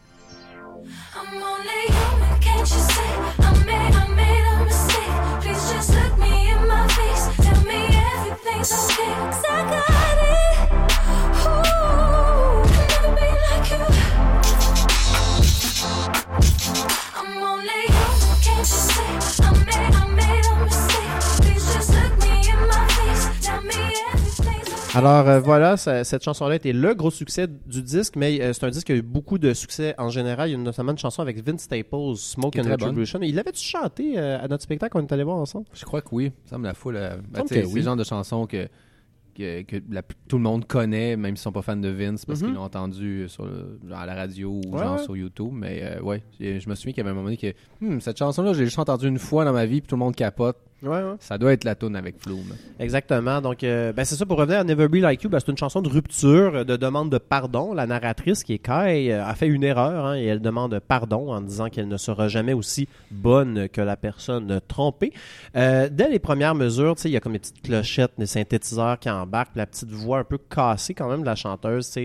'Cause 8.68 9.46
I 9.50 9.70
got 9.70 9.97
Alors 24.98 25.28
euh, 25.30 25.40
voilà, 25.40 25.78
ça- 25.78 26.04
cette 26.04 26.24
chanson-là 26.24 26.56
était 26.56 26.74
le 26.74 26.94
gros 26.96 27.12
succès 27.12 27.48
du 27.48 27.82
disque, 27.82 28.16
mais 28.16 28.42
euh, 28.42 28.54
c'est 28.54 28.66
un 28.66 28.70
disque 28.70 28.88
qui 28.88 28.94
a 28.94 28.96
eu 28.96 29.02
beaucoup 29.02 29.38
de 29.38 29.54
succès 29.54 29.94
en 29.98 30.10
général. 30.10 30.50
Il 30.50 30.54
y 30.54 30.56
a 30.56 30.58
notamment 30.58 30.92
une 30.94 30.98
chanson 30.98 31.22
avec 31.22 31.38
Vince 31.46 31.62
Staples, 31.62 32.16
Smoke 32.16 32.60
and. 32.60 32.70
Retribution. 32.72 33.20
Il 33.22 33.36
l'avait-tu 33.36 33.64
chanté 33.64 34.18
euh, 34.18 34.40
à 34.44 34.48
notre 34.48 34.64
spectacle 34.64 34.94
qu'on 34.94 35.06
est 35.06 35.12
allé 35.12 35.24
voir 35.24 35.38
ensemble? 35.38 35.66
Je 35.74 35.86
crois 35.86 36.02
que 36.02 36.10
oui. 36.14 36.32
Ça 36.46 36.58
me 36.58 36.64
la 36.66 36.74
foule. 36.74 36.96
ben, 37.30 37.44
c'est 37.48 37.66
oui. 37.66 37.74
le 37.76 37.82
genre 37.82 37.96
de 37.96 38.04
chanson 38.04 38.46
que, 38.48 38.68
que, 39.36 39.62
que 39.64 39.76
la- 39.92 40.02
tout 40.28 40.38
le 40.38 40.44
monde 40.44 40.66
connaît, 40.66 41.16
même 41.16 41.36
s'ils 41.36 41.44
sont 41.44 41.52
pas 41.52 41.62
fans 41.62 41.76
de 41.78 41.90
Vince, 41.90 42.26
parce 42.26 42.42
Mhm. 42.42 42.48
qu'ils 42.48 42.56
l'ont 42.56 42.64
entendu 42.64 43.26
sur 43.30 43.46
le- 43.46 43.80
genre 43.88 44.00
à 44.00 44.06
la 44.08 44.16
radio 44.16 44.50
ou 44.66 44.72
Ouais, 44.76 44.80
genre 44.84 44.98
ouais. 44.98 45.04
sur 45.04 45.16
YouTube. 45.16 45.52
Mais 45.54 46.00
ouais, 46.02 46.24
je 46.40 46.60
je 46.60 46.70
me 46.70 46.74
souviens 46.76 46.94
qu'il 46.94 47.02
y 47.02 47.02
avait 47.02 47.12
un 47.12 47.14
moment 47.14 47.26
donné 47.26 47.38
que 47.38 47.54
Hmm, 47.82 48.00
cette 48.00 48.18
chanson-là, 48.18 48.54
j'ai 48.54 48.66
juste 48.66 48.80
entendu 48.80 49.08
une 49.08 49.20
fois 49.20 49.46
dans 49.46 49.54
ma 49.54 49.66
vie, 49.68 49.82
puis 49.82 49.90
tout 49.90 49.96
le 49.96 50.00
monde 50.00 50.16
capote. 50.16 50.58
Ouais, 50.84 50.90
ouais. 50.90 51.16
Ça 51.20 51.40
doit 51.40 51.54
être 51.54 51.64
la 51.64 51.74
tune 51.74 51.96
avec 51.96 52.22
Flume. 52.22 52.54
Exactement. 52.80 53.42
Donc, 53.42 53.64
euh, 53.64 53.92
ben, 53.94 54.06
c'est 54.06 54.16
ça 54.16 54.28
pour 54.28 54.38
revenir 54.38 54.60
à 54.60 54.64
Never 54.64 54.88
Be 54.88 54.96
Like 54.96 55.24
You. 55.24 55.30
Ben, 55.30 55.40
c'est 55.40 55.52
une 55.52 55.58
chanson 55.58 55.82
de 55.82 55.90
rupture, 55.90 56.66
de 56.66 56.78
demande 56.78 57.12
de 57.12 57.18
pardon. 57.18 57.74
La 57.74 57.88
narratrice, 57.88 58.44
qui 58.44 58.54
est 58.54 58.60
Kai, 58.60 59.12
euh, 59.12 59.26
a 59.26 59.34
fait 59.34 59.48
une 59.48 59.64
erreur 59.64 60.06
hein, 60.06 60.16
et 60.16 60.26
elle 60.26 60.40
demande 60.40 60.80
pardon 60.80 61.34
en 61.34 61.42
disant 61.42 61.70
qu'elle 61.70 61.88
ne 61.88 61.98
sera 61.98 62.28
jamais 62.28 62.54
aussi 62.54 62.88
bonne 63.10 63.68
que 63.70 63.82
la 63.82 63.98
personne 63.98 64.62
trompée. 64.68 65.14
Euh, 65.56 65.90
dès 65.92 66.10
les 66.10 66.20
premières 66.20 66.54
mesures, 66.54 66.96
il 67.06 67.12
y 67.12 67.18
a 67.18 67.22
comme 67.22 67.34
des 67.34 67.40
petites 67.40 67.64
clochettes, 67.64 68.14
des 68.20 68.28
synthétiseurs 68.28 69.00
qui 69.00 69.10
embarquent, 69.10 69.56
la 69.56 69.66
petite 69.66 69.90
voix 69.90 70.20
un 70.20 70.24
peu 70.24 70.38
cassée 70.38 70.94
quand 70.94 71.10
même 71.10 71.22
de 71.22 71.26
la 71.26 71.36
chanteuse. 71.36 71.98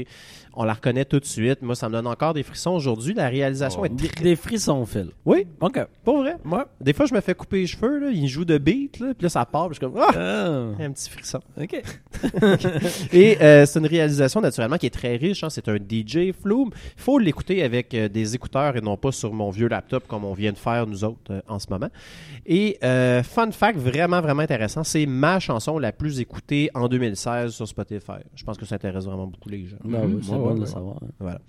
On 0.55 0.65
la 0.65 0.75
reconnaît 0.75 1.05
tout 1.05 1.19
de 1.21 1.25
suite. 1.25 1.63
Moi, 1.63 1.75
ça 1.75 1.89
me 1.89 1.95
donne 1.95 2.07
encore 2.07 2.35
des 2.35 2.43
frissons 2.43 2.73
aujourd'hui. 2.73 3.15
La 3.15 3.29
réalisation 3.29 3.81
Oh. 3.83 3.87
est 3.87 3.89
Des, 3.89 4.09
très... 4.09 4.23
des 4.25 4.37
frissons, 4.37 4.85
Phil. 4.87 5.09
Oui, 5.25 5.47
OK. 5.61 5.81
pour 6.05 6.19
vrai. 6.19 6.37
Moi. 6.45 6.67
Des 6.81 6.93
fois, 6.93 7.07
je 7.07 7.15
me 7.15 7.21
fais 7.21 7.35
couper 7.35 7.61
les 7.61 7.67
cheveux. 7.67 7.99
Là, 7.99 8.11
il 8.11 8.27
joue 8.29 8.45
de 8.45 8.59
beat, 8.59 8.99
là, 9.01 9.15
puis 9.15 9.23
là, 9.25 9.29
ça 9.29 9.45
part. 9.47 9.69
puis 9.69 9.79
je 9.81 9.87
suis 9.87 9.93
comme... 9.93 10.03
Ah! 10.03 10.11
Ah. 10.15 10.83
Un 10.85 10.93
petit 10.93 11.09
frisson. 11.11 11.41
OK. 11.61 11.83
Et 13.13 13.41
euh, 13.43 13.67
c'est 13.67 13.79
une 13.79 13.87
réalisation 13.87 14.41
naturellement 14.41 14.77
qui 14.77 14.87
est 14.87 14.91
très 14.91 15.17
riche. 15.17 15.43
hein. 15.45 15.51
C'est 15.51 15.69
un 15.69 15.77
DJ 15.77 16.33
Flume. 16.33 16.71
Il 16.97 17.03
faut 17.03 17.19
l'écouter 17.19 17.63
avec 17.63 17.95
euh, 17.95 18.09
des 18.09 18.35
écouteurs 18.35 18.77
et 18.77 18.81
non 18.81 18.97
pas 18.97 19.13
sur 19.13 19.33
mon 19.33 19.51
vieux 19.51 19.69
laptop 19.69 20.07
comme 20.07 20.25
on 20.25 20.33
vient 20.35 20.53
de 20.53 20.59
faire 20.59 20.87
nous 20.87 21.05
autres 21.05 21.31
euh, 21.33 21.41
en 21.49 21.59
ce 21.59 21.67
moment. 21.71 21.89
Et 22.47 22.79
euh, 22.85 23.23
fun 23.23 23.51
fact 23.53 23.79
vraiment 23.79 24.21
vraiment 24.21 24.43
intéressant, 24.43 24.85
c'est 24.85 25.07
ma 25.07 25.39
chanson 25.41 25.79
la 25.79 25.93
plus 25.93 26.21
écoutée 26.21 26.71
en 26.75 26.89
2016 26.89 27.53
sur 27.53 27.67
Spotify. 27.69 28.13
Je 28.35 28.45
pense 28.45 28.57
que 28.59 28.65
ça 28.67 28.75
intéresse 28.77 29.05
vraiment 29.05 29.27
beaucoup 29.27 29.49
les 29.49 29.67
gens. 29.67 29.77
Ben 29.85 30.03
Ouais, 30.03 30.42
bon 30.43 30.49
ouais, 30.49 30.55
de 30.55 30.61
le 30.61 30.65
ouais. 30.67 30.73
savoir. 30.73 31.01
Voilà. 31.19 31.41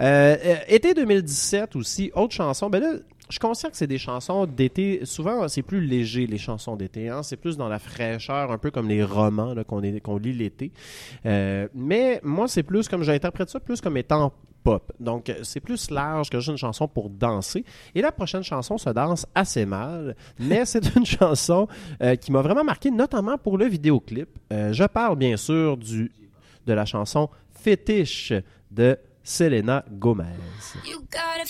Euh, 0.00 0.56
été 0.68 0.94
2017 0.94 1.76
aussi, 1.76 2.10
autre 2.14 2.34
chanson. 2.34 2.70
Ben 2.70 2.80
là, 2.80 2.92
je 3.28 3.34
suis 3.34 3.40
conscient 3.40 3.68
que 3.68 3.76
c'est 3.76 3.86
des 3.86 3.98
chansons 3.98 4.46
d'été. 4.46 5.00
Souvent, 5.04 5.48
c'est 5.48 5.62
plus 5.62 5.84
léger, 5.84 6.26
les 6.26 6.38
chansons 6.38 6.76
d'été. 6.76 7.08
Hein? 7.08 7.22
C'est 7.22 7.36
plus 7.36 7.56
dans 7.56 7.68
la 7.68 7.78
fraîcheur, 7.78 8.50
un 8.50 8.58
peu 8.58 8.70
comme 8.70 8.88
les 8.88 9.04
romans 9.04 9.54
qu'on 9.66 9.80
lit 10.18 10.32
l'été. 10.32 10.72
Euh, 11.26 11.68
mais 11.74 12.20
moi, 12.22 12.48
c'est 12.48 12.62
plus 12.62 12.88
comme 12.88 13.02
j'interprète 13.02 13.50
ça 13.50 13.60
plus 13.60 13.80
comme 13.80 13.98
étant 13.98 14.32
pop. 14.64 14.92
Donc, 14.98 15.32
c'est 15.42 15.60
plus 15.60 15.90
large 15.90 16.30
que 16.30 16.38
juste 16.38 16.50
une 16.50 16.56
chanson 16.56 16.88
pour 16.88 17.10
danser. 17.10 17.64
Et 17.94 18.00
la 18.00 18.12
prochaine 18.12 18.42
chanson 18.42 18.78
se 18.78 18.90
danse 18.90 19.26
assez 19.34 19.66
mal, 19.66 20.16
mais 20.38 20.64
c'est 20.64 20.84
une 20.96 21.06
chanson 21.06 21.68
euh, 22.02 22.16
qui 22.16 22.32
m'a 22.32 22.40
vraiment 22.40 22.64
marqué, 22.64 22.90
notamment 22.90 23.36
pour 23.36 23.58
le 23.58 23.66
vidéoclip. 23.66 24.28
Euh, 24.52 24.72
je 24.72 24.84
parle 24.84 25.16
bien 25.16 25.36
sûr 25.36 25.76
du, 25.76 26.10
de 26.66 26.72
la 26.72 26.86
chanson 26.86 27.28
Fétiche 27.68 28.32
de 28.70 28.98
Selena 29.22 29.84
Gomez. 29.98 30.24
You 30.86 31.00
got 31.10 31.38
a 31.38 31.44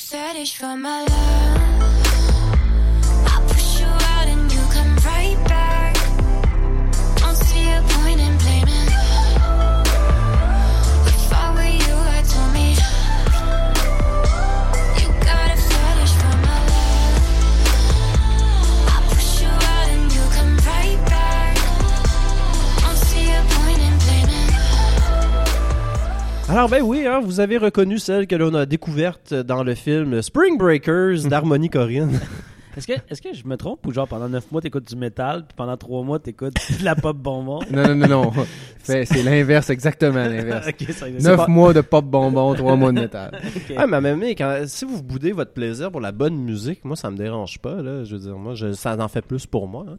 Alors 26.50 26.70
ben 26.70 26.82
oui, 26.82 27.06
hein, 27.06 27.20
vous 27.22 27.40
avez 27.40 27.58
reconnu 27.58 27.98
celle 27.98 28.26
que 28.26 28.34
l'on 28.34 28.54
a 28.54 28.64
découverte 28.64 29.34
dans 29.34 29.62
le 29.62 29.74
film 29.74 30.22
Spring 30.22 30.56
Breakers 30.56 31.28
d'Harmonie 31.28 31.68
Corinne. 31.68 32.18
Est-ce 32.78 32.86
que, 32.86 32.92
est-ce 33.10 33.20
que 33.22 33.32
je 33.34 33.44
me 33.46 33.56
trompe 33.56 33.86
ou 33.86 33.92
genre 33.92 34.08
pendant 34.08 34.28
9 34.28 34.50
mois 34.52 34.60
t'écoutes 34.60 34.88
du 34.88 34.96
métal 34.96 35.44
puis 35.46 35.54
pendant 35.56 35.76
3 35.76 36.02
mois 36.04 36.18
t'écoutes 36.18 36.54
de 36.80 36.84
la 36.84 36.94
pop 36.94 37.16
bonbon? 37.16 37.60
Non, 37.70 37.88
non, 37.88 37.94
non, 37.94 38.08
non. 38.08 38.32
C'est 38.82 39.04
l'inverse, 39.22 39.70
exactement 39.70 40.24
l'inverse. 40.24 40.66
Ok, 40.68 40.86
ça- 40.92 41.06
c'est 41.06 41.22
Neuf 41.22 41.36
pas- 41.36 41.46
mois 41.48 41.72
de 41.74 41.80
pop 41.82 42.04
bonbon, 42.04 42.54
trois 42.54 42.76
mois 42.76 42.92
de 42.92 43.00
métal. 43.00 43.38
ok. 43.56 43.74
Ah, 43.76 43.86
mais 43.86 44.00
même, 44.00 44.22
quand, 44.22 44.62
si 44.66 44.84
vous 44.84 45.02
boudez 45.02 45.32
votre 45.32 45.52
plaisir 45.52 45.90
pour 45.90 46.00
la 46.00 46.12
bonne 46.12 46.36
musique, 46.36 46.84
moi, 46.84 46.96
ça 46.96 47.10
me 47.10 47.16
dérange 47.16 47.58
pas. 47.58 47.82
Là. 47.82 48.04
Je 48.04 48.14
veux 48.16 48.22
dire, 48.22 48.36
moi, 48.38 48.54
je- 48.54 48.72
ça 48.72 48.96
en 48.98 49.08
fait 49.08 49.22
plus 49.22 49.44
pour 49.46 49.66
moi. 49.68 49.84
hein. 49.88 49.98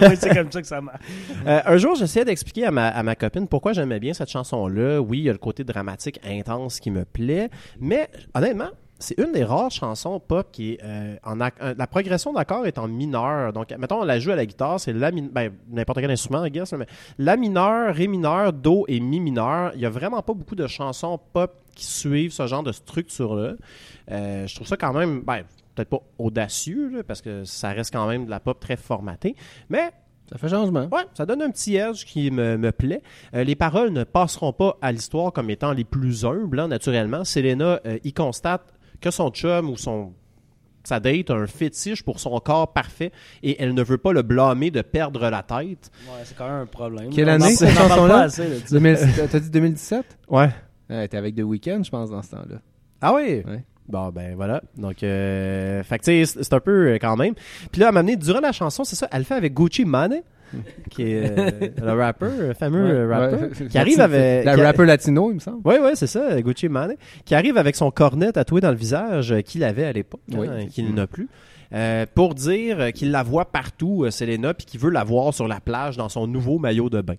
Ouais, 0.00 0.16
c'est 0.16 0.34
comme 0.34 0.50
ça 0.50 0.60
que 0.62 0.66
ça 0.66 0.80
marche. 0.80 1.00
Euh, 1.46 1.60
un 1.66 1.76
jour, 1.76 1.94
j'essayais 1.96 2.24
d'expliquer 2.24 2.66
à 2.66 2.70
ma, 2.70 2.88
à 2.88 3.02
ma 3.02 3.14
copine 3.16 3.48
pourquoi 3.48 3.72
j'aimais 3.72 4.00
bien 4.00 4.14
cette 4.14 4.30
chanson-là. 4.30 5.00
Oui, 5.00 5.18
il 5.18 5.24
y 5.24 5.28
a 5.28 5.32
le 5.32 5.38
côté 5.38 5.64
dramatique 5.64 6.20
intense 6.24 6.80
qui 6.80 6.90
me 6.90 7.04
plaît, 7.04 7.50
mais 7.80 8.08
honnêtement, 8.34 8.70
c'est 9.04 9.18
une 9.18 9.32
des 9.32 9.44
rares 9.44 9.70
chansons 9.70 10.18
pop 10.18 10.48
qui 10.50 10.72
est 10.72 10.80
euh, 10.82 11.16
en 11.24 11.40
euh, 11.40 11.74
la 11.78 11.86
progression 11.86 12.32
d'accords 12.32 12.66
est 12.66 12.78
en 12.78 12.88
mineur. 12.88 13.52
Donc, 13.52 13.70
mettons, 13.78 14.00
on 14.00 14.04
la 14.04 14.18
joue 14.18 14.30
à 14.32 14.36
la 14.36 14.46
guitare, 14.46 14.80
c'est 14.80 14.92
la 14.92 15.10
min- 15.12 15.28
ben, 15.30 15.52
n'importe 15.70 16.00
quel 16.00 16.10
instrument, 16.10 16.44
I 16.44 16.50
guess, 16.50 16.72
mais 16.72 16.86
la 17.18 17.36
mineur, 17.36 17.94
ré 17.94 18.08
mineur, 18.08 18.52
do 18.52 18.84
et 18.88 18.98
mi 19.00 19.20
mineur. 19.20 19.72
Il 19.74 19.80
y 19.80 19.86
a 19.86 19.90
vraiment 19.90 20.22
pas 20.22 20.34
beaucoup 20.34 20.56
de 20.56 20.66
chansons 20.66 21.20
pop 21.32 21.52
qui 21.74 21.84
suivent 21.86 22.32
ce 22.32 22.46
genre 22.46 22.62
de 22.62 22.72
structure-là. 22.72 23.54
Euh, 24.10 24.46
je 24.46 24.54
trouve 24.54 24.66
ça 24.66 24.76
quand 24.76 24.92
même, 24.92 25.20
ben, 25.22 25.42
peut-être 25.74 25.88
pas 25.90 26.02
audacieux, 26.18 26.88
là, 26.88 27.02
parce 27.02 27.20
que 27.20 27.44
ça 27.44 27.70
reste 27.70 27.92
quand 27.92 28.06
même 28.06 28.26
de 28.26 28.30
la 28.30 28.40
pop 28.40 28.58
très 28.60 28.76
formatée, 28.76 29.34
mais 29.68 29.92
Ça 30.30 30.38
fait 30.38 30.48
changement. 30.48 30.88
Ouais, 30.90 31.02
ça 31.12 31.26
donne 31.26 31.42
un 31.42 31.50
petit 31.50 31.76
edge 31.76 32.06
qui 32.06 32.30
me, 32.30 32.56
me 32.56 32.72
plaît. 32.72 33.02
Euh, 33.34 33.44
les 33.44 33.54
paroles 33.56 33.90
ne 33.90 34.04
passeront 34.04 34.54
pas 34.54 34.78
à 34.80 34.90
l'histoire 34.90 35.32
comme 35.34 35.50
étant 35.50 35.72
les 35.72 35.84
plus 35.84 36.24
humbles, 36.24 36.60
hein, 36.60 36.68
naturellement. 36.68 37.24
Selena 37.24 37.78
euh, 37.86 37.98
y 38.04 38.12
constate 38.14 38.62
que 39.00 39.10
son 39.10 39.30
chum 39.30 39.70
ou 39.70 39.76
son 39.76 40.12
sa 40.84 41.00
date 41.00 41.30
a 41.30 41.34
un 41.34 41.46
fétiche 41.46 42.02
pour 42.02 42.20
son 42.20 42.38
corps 42.40 42.72
parfait 42.72 43.10
et 43.42 43.60
elle 43.60 43.74
ne 43.74 43.82
veut 43.82 43.98
pas 43.98 44.12
le 44.12 44.22
blâmer 44.22 44.70
de 44.70 44.82
perdre 44.82 45.30
la 45.30 45.42
tête. 45.42 45.90
Ouais, 46.06 46.22
c'est 46.24 46.36
quand 46.36 46.44
même 46.46 46.62
un 46.62 46.66
problème. 46.66 47.10
Quelle 47.10 47.30
année, 47.30 47.54
cette 47.54 47.70
chanson-là? 47.70 48.14
pas 48.14 48.22
assez, 48.24 48.46
là, 48.46 48.56
tu 48.56 48.68
sais. 48.68 48.74
2000 48.74 48.98
T'as 49.30 49.40
dit 49.40 49.50
2017? 49.50 50.18
Ouais. 50.28 50.50
Ouais, 50.90 51.08
t'es 51.08 51.16
avec 51.16 51.34
The 51.34 51.40
Weeknd, 51.40 51.82
je 51.82 51.90
pense, 51.90 52.10
dans 52.10 52.22
ce 52.22 52.32
temps-là. 52.32 52.60
Ah 53.00 53.14
oui? 53.14 53.42
Ouais. 53.46 53.64
Bon, 53.88 54.10
ben 54.10 54.34
voilà. 54.34 54.62
Donc, 54.76 55.02
euh, 55.02 55.82
fait 55.82 55.98
que, 55.98 56.04
tu 56.04 56.24
sais, 56.24 56.42
c'est 56.42 56.52
un 56.52 56.60
peu 56.60 56.92
euh, 56.92 56.98
quand 56.98 57.16
même. 57.16 57.34
Puis 57.70 57.80
là, 57.80 57.88
à 57.88 57.92
m'amener, 57.92 58.16
durant 58.16 58.40
la 58.40 58.52
chanson, 58.52 58.84
c'est 58.84 58.96
ça, 58.96 59.08
elle 59.10 59.20
le 59.20 59.24
fait 59.24 59.34
avec 59.34 59.52
Gucci 59.52 59.84
Mane, 59.84 60.22
qui 60.90 61.02
est 61.02 61.38
euh, 61.38 61.50
le 61.82 61.92
rappeur, 61.92 62.30
le 62.38 62.54
fameux 62.54 62.84
Ouais. 62.84 62.90
euh, 62.90 63.08
rappeur, 63.08 63.40
Ouais. 63.42 63.66
qui 63.68 63.78
arrive 63.78 64.00
avec... 64.00 64.44
La 64.44 64.54
qui 64.54 64.60
a- 64.60 64.64
rapper 64.64 64.84
latino, 64.86 65.30
il 65.30 65.34
me 65.34 65.40
semble. 65.40 65.60
Oui, 65.64 65.74
oui, 65.82 65.90
c'est 65.94 66.06
ça, 66.06 66.40
Gucci 66.42 66.68
Mane, 66.68 66.94
qui 67.24 67.34
arrive 67.34 67.56
avec 67.56 67.76
son 67.76 67.90
cornet 67.90 68.32
tatoué 68.32 68.60
dans 68.60 68.70
le 68.70 68.76
visage 68.76 69.32
euh, 69.32 69.40
qu'il 69.40 69.64
avait 69.64 69.84
à 69.84 69.92
l'époque, 69.92 70.20
hein, 70.32 70.36
Oui, 70.38 70.46
qu'il 70.48 70.56
effectivement. 70.56 70.94
n'a 70.96 71.06
plus, 71.06 71.28
euh, 71.74 72.06
pour 72.14 72.34
dire 72.34 72.92
qu'il 72.92 73.10
la 73.10 73.22
voit 73.22 73.46
partout, 73.46 74.04
euh, 74.04 74.10
Selena, 74.10 74.54
puis 74.54 74.64
qu'il 74.64 74.80
veut 74.80 74.90
la 74.90 75.02
voir 75.02 75.34
sur 75.34 75.48
la 75.48 75.60
plage 75.60 75.96
dans 75.96 76.08
son 76.08 76.26
nouveau 76.26 76.58
maillot 76.58 76.88
de 76.88 77.00
bain. 77.00 77.16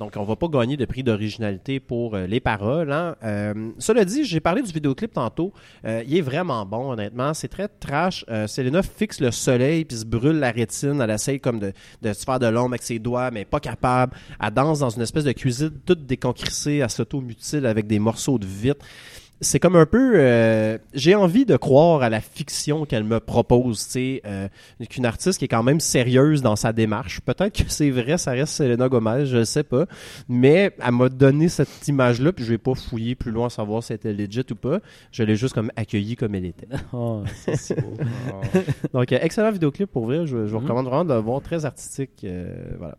Donc, 0.00 0.14
on 0.16 0.24
va 0.24 0.34
pas 0.34 0.48
gagner 0.48 0.76
de 0.76 0.84
prix 0.84 1.04
d'originalité 1.04 1.78
pour 1.78 2.14
euh, 2.14 2.26
les 2.26 2.40
paroles. 2.40 2.92
Hein. 2.92 3.14
Euh, 3.22 3.70
cela 3.78 4.04
dit, 4.04 4.24
j'ai 4.24 4.40
parlé 4.40 4.60
du 4.60 4.72
vidéoclip 4.72 5.12
tantôt. 5.12 5.52
Il 5.84 6.16
est 6.16 6.20
vraiment 6.20 6.66
bon, 6.66 6.92
honnêtement. 6.92 7.32
C'est 7.32 7.48
très 7.48 7.68
trash. 7.68 8.24
Selena 8.46 8.82
fixe 8.82 9.20
le 9.20 9.30
soleil 9.30 9.84
puis 9.84 9.98
se 9.98 10.04
brûle 10.04 10.38
la 10.38 10.50
rétine. 10.50 11.00
Elle 11.00 11.10
essaye 11.10 11.38
comme 11.38 11.60
de, 11.60 11.72
de 12.02 12.12
se 12.12 12.24
faire 12.24 12.38
de 12.38 12.46
l'ombre 12.46 12.70
avec 12.70 12.82
ses 12.82 12.98
doigts, 12.98 13.30
mais 13.30 13.44
pas 13.44 13.60
capable. 13.60 14.14
Elle 14.42 14.50
danse 14.50 14.80
dans 14.80 14.90
une 14.90 15.02
espèce 15.02 15.24
de 15.24 15.32
cuisine 15.32 15.72
toute 15.86 16.06
déconcrissée. 16.06 16.78
Elle 16.78 16.90
s'automutile 16.90 17.64
avec 17.66 17.86
des 17.86 17.98
morceaux 17.98 18.38
de 18.38 18.46
vitre 18.46 18.84
c'est 19.44 19.60
comme 19.60 19.76
un 19.76 19.86
peu 19.86 20.14
euh, 20.16 20.78
j'ai 20.94 21.14
envie 21.14 21.44
de 21.44 21.56
croire 21.56 22.02
à 22.02 22.08
la 22.08 22.20
fiction 22.20 22.84
qu'elle 22.84 23.04
me 23.04 23.20
propose 23.20 23.84
tu 23.84 23.90
sais 23.90 24.22
euh, 24.26 24.48
qu'une 24.90 25.06
artiste 25.06 25.38
qui 25.38 25.44
est 25.44 25.48
quand 25.48 25.62
même 25.62 25.80
sérieuse 25.80 26.42
dans 26.42 26.56
sa 26.56 26.72
démarche. 26.72 27.20
Peut-être 27.20 27.64
que 27.64 27.70
c'est 27.70 27.90
vrai 27.90 28.18
ça 28.18 28.32
reste 28.32 28.54
Selena 28.54 28.88
Gomez 28.88 29.26
je 29.26 29.44
sais 29.44 29.62
pas. 29.62 29.86
Mais 30.28 30.74
elle 30.84 30.92
m'a 30.92 31.08
donné 31.08 31.48
cette 31.48 31.86
image 31.86 32.20
là 32.20 32.32
puis 32.32 32.44
je 32.44 32.50
vais 32.50 32.58
pas 32.58 32.74
fouiller 32.74 33.14
plus 33.14 33.30
loin 33.30 33.46
à 33.46 33.50
savoir 33.50 33.82
si 33.82 33.88
c'était 33.88 34.12
legit 34.12 34.44
ou 34.50 34.56
pas. 34.56 34.80
Je 35.12 35.22
l'ai 35.22 35.36
juste 35.36 35.54
comme 35.54 35.70
accueillie 35.76 36.16
comme 36.16 36.34
elle 36.34 36.46
était. 36.46 36.68
Oh, 36.92 37.22
c'est 37.34 37.56
si 37.56 37.74
beau. 37.74 37.94
donc 38.92 39.12
euh, 39.12 39.18
excellent 39.20 39.50
vidéoclip 39.50 39.90
pour 39.90 40.06
vrai. 40.06 40.26
Je, 40.26 40.46
je 40.46 40.52
vous 40.52 40.60
recommande 40.60 40.86
vraiment 40.86 41.04
de 41.04 41.14
le 41.14 41.20
voir. 41.20 41.40
Très 41.42 41.64
artistique 41.64 42.24
euh, 42.24 42.54
voilà. 42.78 42.96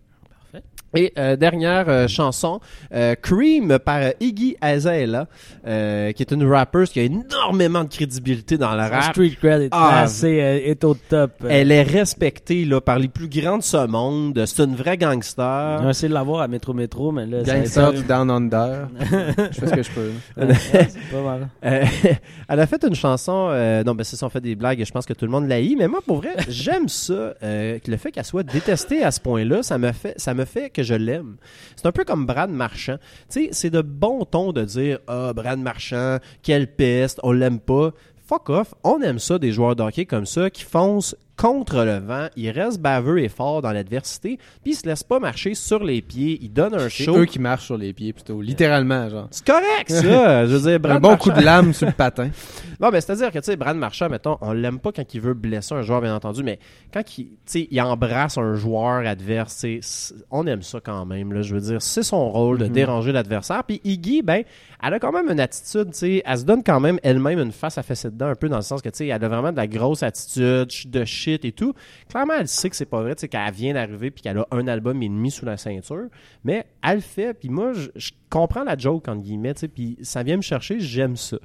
Et 0.96 1.14
euh, 1.18 1.36
dernière 1.36 1.86
euh, 1.90 2.08
chanson, 2.08 2.60
euh, 2.94 3.16
Cream 3.22 3.78
par 3.80 4.02
Iggy 4.20 4.56
Azalea, 4.62 5.28
euh, 5.68 6.12
qui 6.12 6.24
est 6.24 6.32
une 6.32 6.46
rappeuse 6.50 6.90
qui 6.92 7.00
a 7.00 7.04
énormément 7.04 7.84
de 7.84 7.90
crédibilité 7.90 8.58
dans 8.58 8.72
Son 8.72 8.78
rap. 8.78 9.04
street 9.12 9.38
cred 9.42 9.62
est 9.64 9.70
Ah, 9.72 10.02
assez 10.04 10.40
euh, 10.42 10.60
est 10.64 10.84
au 10.84 10.94
top. 10.96 11.32
Euh, 11.44 11.48
Elle 11.50 11.72
est 11.72 11.84
respectée 11.84 12.66
là, 12.66 12.82
par 12.82 13.00
les 13.00 13.08
plus 13.08 13.28
grands 13.30 13.58
de 13.58 13.64
ce 13.64 13.86
monde. 13.88 14.44
C'est 14.46 14.64
une 14.64 14.76
vraie 14.76 14.98
gangster. 14.98 15.88
essayé 15.90 16.10
de 16.10 16.14
l'avoir 16.14 16.42
à 16.42 16.48
Métro 16.48 16.74
Métro, 16.74 17.12
mais 17.12 17.26
là, 17.26 17.44
Gangster 17.44 17.94
du 17.94 18.04
Down 18.04 18.30
Under. 18.30 18.88
je 19.00 19.60
fais 19.60 19.68
ce 19.68 19.74
que 19.74 19.84
je 19.84 19.92
peux. 19.92 20.12
Ouais, 20.46 20.88
pas 21.12 21.22
mal. 21.24 21.50
Euh, 21.64 21.86
elle 22.50 22.60
a 22.60 22.68
fait 22.68 22.84
une 22.88 22.96
chanson. 22.96 23.48
euh, 23.52 23.84
non, 23.84 23.96
ben 23.96 24.04
c'est 24.04 24.16
ça, 24.16 24.26
on 24.26 24.30
fait 24.30 24.42
des 24.42 24.56
blagues. 24.56 24.84
Je 24.86 24.92
pense 24.92 25.06
que 25.06 25.14
tout 25.14 25.26
le 25.26 25.32
monde 25.32 25.48
l'a 25.48 25.60
Mais 25.76 25.88
moi, 25.88 26.00
pour 26.06 26.18
vrai, 26.18 26.36
j'aime 26.50 26.88
ça. 26.88 27.34
euh, 27.44 27.78
le 27.86 27.98
fait 27.98 28.12
qu'elle 28.12 28.26
soit 28.26 28.44
détestée 28.44 29.04
à 29.04 29.12
ce 29.12 29.20
point-là, 29.20 29.64
ça 29.64 29.78
me 29.78 29.92
fait, 29.92 30.14
ça 30.18 30.34
me 30.34 30.46
fait 30.46 30.70
que 30.70 30.84
je 30.86 30.96
l'aime. 30.96 31.36
C'est 31.76 31.86
un 31.86 31.92
peu 31.92 32.06
comme 32.06 32.26
Brad 32.26 32.50
Marchand. 32.50 32.98
Tu 33.30 33.46
sais, 33.46 33.50
c'est 33.52 33.70
de 33.70 33.82
bon 33.82 34.24
ton 34.24 34.54
de 34.54 34.64
dire 34.64 35.00
ah 35.08 35.34
Brad 35.34 35.60
Marchand, 35.60 36.20
quelle 36.42 36.74
peste, 36.74 37.20
on 37.24 37.34
l'aime 37.34 37.60
pas. 37.60 37.92
Fuck 38.26 38.50
off, 38.50 38.74
on 38.84 39.02
aime 39.02 39.20
ça 39.20 39.38
des 39.38 39.52
joueurs 39.52 39.76
de 39.76 39.84
hockey 39.84 40.06
comme 40.06 40.26
ça 40.26 40.50
qui 40.50 40.64
foncent 40.64 41.16
contre 41.38 41.84
le 41.84 41.98
vent, 42.00 42.28
ils 42.36 42.50
restent 42.50 42.80
baveux 42.82 43.20
et 43.20 43.28
forts 43.30 43.62
dans 43.62 43.72
l'adversité, 43.72 44.38
puis 44.64 44.72
ils 44.72 44.76
se 44.76 44.86
laissent 44.88 45.04
pas 45.04 45.20
marcher 45.20 45.54
sur 45.54 45.84
les 45.84 46.02
pieds, 46.02 46.40
ils 46.42 46.52
donnent 46.52 46.76
un 46.76 46.90
C'est 46.90 47.04
show. 47.04 47.18
eux 47.18 47.26
qui 47.26 47.40
marchent 47.40 47.66
sur 47.66 47.78
les 47.78 47.92
pieds 47.94 48.14
plutôt, 48.14 48.42
littéralement, 48.42 49.10
genre. 49.10 49.28
C'est 49.32 49.46
correct 49.46 49.90
ça, 49.90 50.46
je 50.48 50.56
veux 50.56 50.78
dire 50.80 50.92
Un 50.92 51.00
bon 51.00 51.10
Marchand- 51.10 51.18
coup 51.18 51.32
de 51.38 51.42
lame 51.44 51.74
sur 51.74 51.88
le 51.88 51.94
patin. 51.94 52.30
non, 52.80 52.90
ben, 52.90 53.02
c'est-à-dire 53.02 53.32
que, 53.32 53.40
tu 53.40 53.46
sais, 53.46 53.56
Brad 53.58 53.76
Marchand, 53.76 54.10
mettons, 54.10 54.38
on 54.42 54.54
l'aime 54.54 54.80
pas 54.80 54.92
quand 54.92 55.14
il 55.14 55.20
veut 55.22 55.34
blesser 55.34 55.76
un 55.76 55.82
joueur, 55.82 56.02
bien 56.02 56.16
entendu, 56.16 56.42
mais 56.44 56.60
quand 56.94 57.02
il, 57.18 57.26
tu 57.26 57.32
sais, 57.46 57.68
il 57.70 57.82
embrasse 57.82 58.38
un 58.38 58.56
joueur 58.56 59.06
adverse, 59.06 59.54
c'est- 59.54 60.14
on 60.32 60.48
aime 60.48 60.62
ça 60.62 60.80
quand 60.84 61.06
même, 61.06 61.34
là. 61.34 61.42
Je 61.42 61.54
veux 61.56 61.62
dire, 61.62 61.82
c'est 61.82 62.04
son 62.04 62.30
rôle 62.30 62.58
de 62.60 62.68
déranger 62.68 63.12
l'adversaire. 63.12 63.64
Puis 63.66 63.82
Iggy, 63.84 64.22
ben, 64.22 64.44
elle 64.82 64.94
a 64.94 65.00
quand 65.00 65.12
même 65.12 65.30
une 65.30 65.40
attitude, 65.40 65.92
tu 65.92 65.98
sais, 65.98 66.22
elle 66.26 66.38
se 66.38 66.44
donne 66.46 66.64
quand 66.64 66.80
même 66.80 67.00
elle-même 67.04 67.40
une 67.40 67.52
face 67.52 67.78
à 67.78 67.84
fesser 67.84 68.10
dedans, 68.10 68.28
un 68.28 68.36
peu 68.36 68.48
dans 68.50 68.56
le 68.58 68.62
sens 68.62 68.82
que, 68.82 68.90
tu 68.90 68.98
sais, 69.00 69.08
elle 69.08 69.24
a 69.24 69.28
vraiment 69.28 69.52
de 69.52 69.58
la 69.58 69.68
grosse 69.68 70.02
attitude, 70.04 70.68
de 70.88 71.06
shit 71.26 71.46
et 71.46 71.52
tout. 71.52 71.74
Clairement, 72.10 72.34
elle 72.40 72.48
sait 72.48 72.70
que 72.70 72.76
c'est 72.76 72.86
pas 72.86 73.02
vrai, 73.02 73.16
tu 73.16 73.22
sais, 73.22 73.28
qu'elle 73.28 73.52
vient 73.52 73.74
d'arriver 73.74 74.12
puis 74.12 74.22
qu'elle 74.22 74.38
a 74.38 74.48
un 74.52 74.68
album 74.68 75.02
et 75.02 75.10
demi 75.10 75.32
sous 75.32 75.46
la 75.46 75.58
ceinture, 75.58 76.08
mais 76.44 76.66
elle 76.84 76.96
le 76.96 77.02
fait, 77.02 77.34
puis 77.34 77.50
moi, 77.50 77.74
je, 77.74 77.90
je 77.96 78.12
comprends 78.36 78.64
la 78.66 78.78
joke, 78.78 79.08
entre 79.08 79.22
guillemets, 79.22 79.54
puis 79.74 79.98
ça 80.02 80.22
vient 80.22 80.36
me 80.36 80.42
chercher, 80.42 80.80
j'aime 80.80 81.16
ça. 81.16 81.38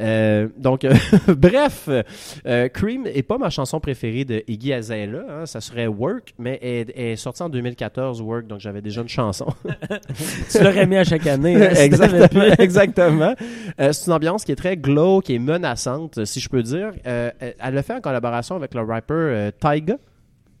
Euh, 0.00 0.48
donc, 0.56 0.84
bref, 1.28 1.88
euh, 1.88 2.68
Cream 2.68 3.06
est 3.06 3.22
pas 3.22 3.38
ma 3.38 3.48
chanson 3.48 3.78
préférée 3.78 4.24
de 4.24 4.42
Iggy 4.48 4.72
Azalea. 4.72 5.24
hein, 5.28 5.46
ça 5.46 5.60
serait 5.60 5.86
Work, 5.86 6.34
mais 6.38 6.58
elle, 6.60 6.92
elle 6.96 7.04
est 7.12 7.16
sortie 7.16 7.44
en 7.44 7.48
2014, 7.48 8.20
Work, 8.22 8.48
donc 8.48 8.58
j'avais 8.58 8.82
déjà 8.82 9.02
une 9.02 9.08
chanson. 9.08 9.46
tu 10.50 10.58
l'aurais 10.64 10.86
mis 10.86 10.96
à 10.96 11.04
chaque 11.04 11.28
année. 11.28 11.54
hein, 11.54 11.74
exactement. 11.76 12.54
exactement. 12.58 13.34
Euh, 13.78 13.92
c'est 13.92 14.06
une 14.06 14.12
ambiance 14.12 14.44
qui 14.44 14.50
est 14.50 14.56
très 14.56 14.76
glow, 14.76 15.20
qui 15.20 15.36
est 15.36 15.38
menaçante, 15.38 16.24
si 16.24 16.40
je 16.40 16.48
peux 16.48 16.62
dire. 16.64 16.92
Elle 17.04 17.74
l'a 17.74 17.82
fait 17.84 17.94
en 17.94 18.00
collaboration 18.00 18.56
avec 18.56 18.74
le 18.74 18.82
rapper 18.82 19.21
euh, 19.30 19.50
Tyga. 19.58 19.98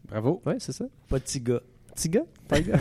Bravo. 0.08 0.42
Ouais, 0.46 0.56
c'est 0.58 0.72
ça. 0.72 0.84
Pas 1.08 1.18
petit 1.18 1.40
gars. 1.40 1.60
Tyga? 1.96 2.22
Tyga. 2.48 2.78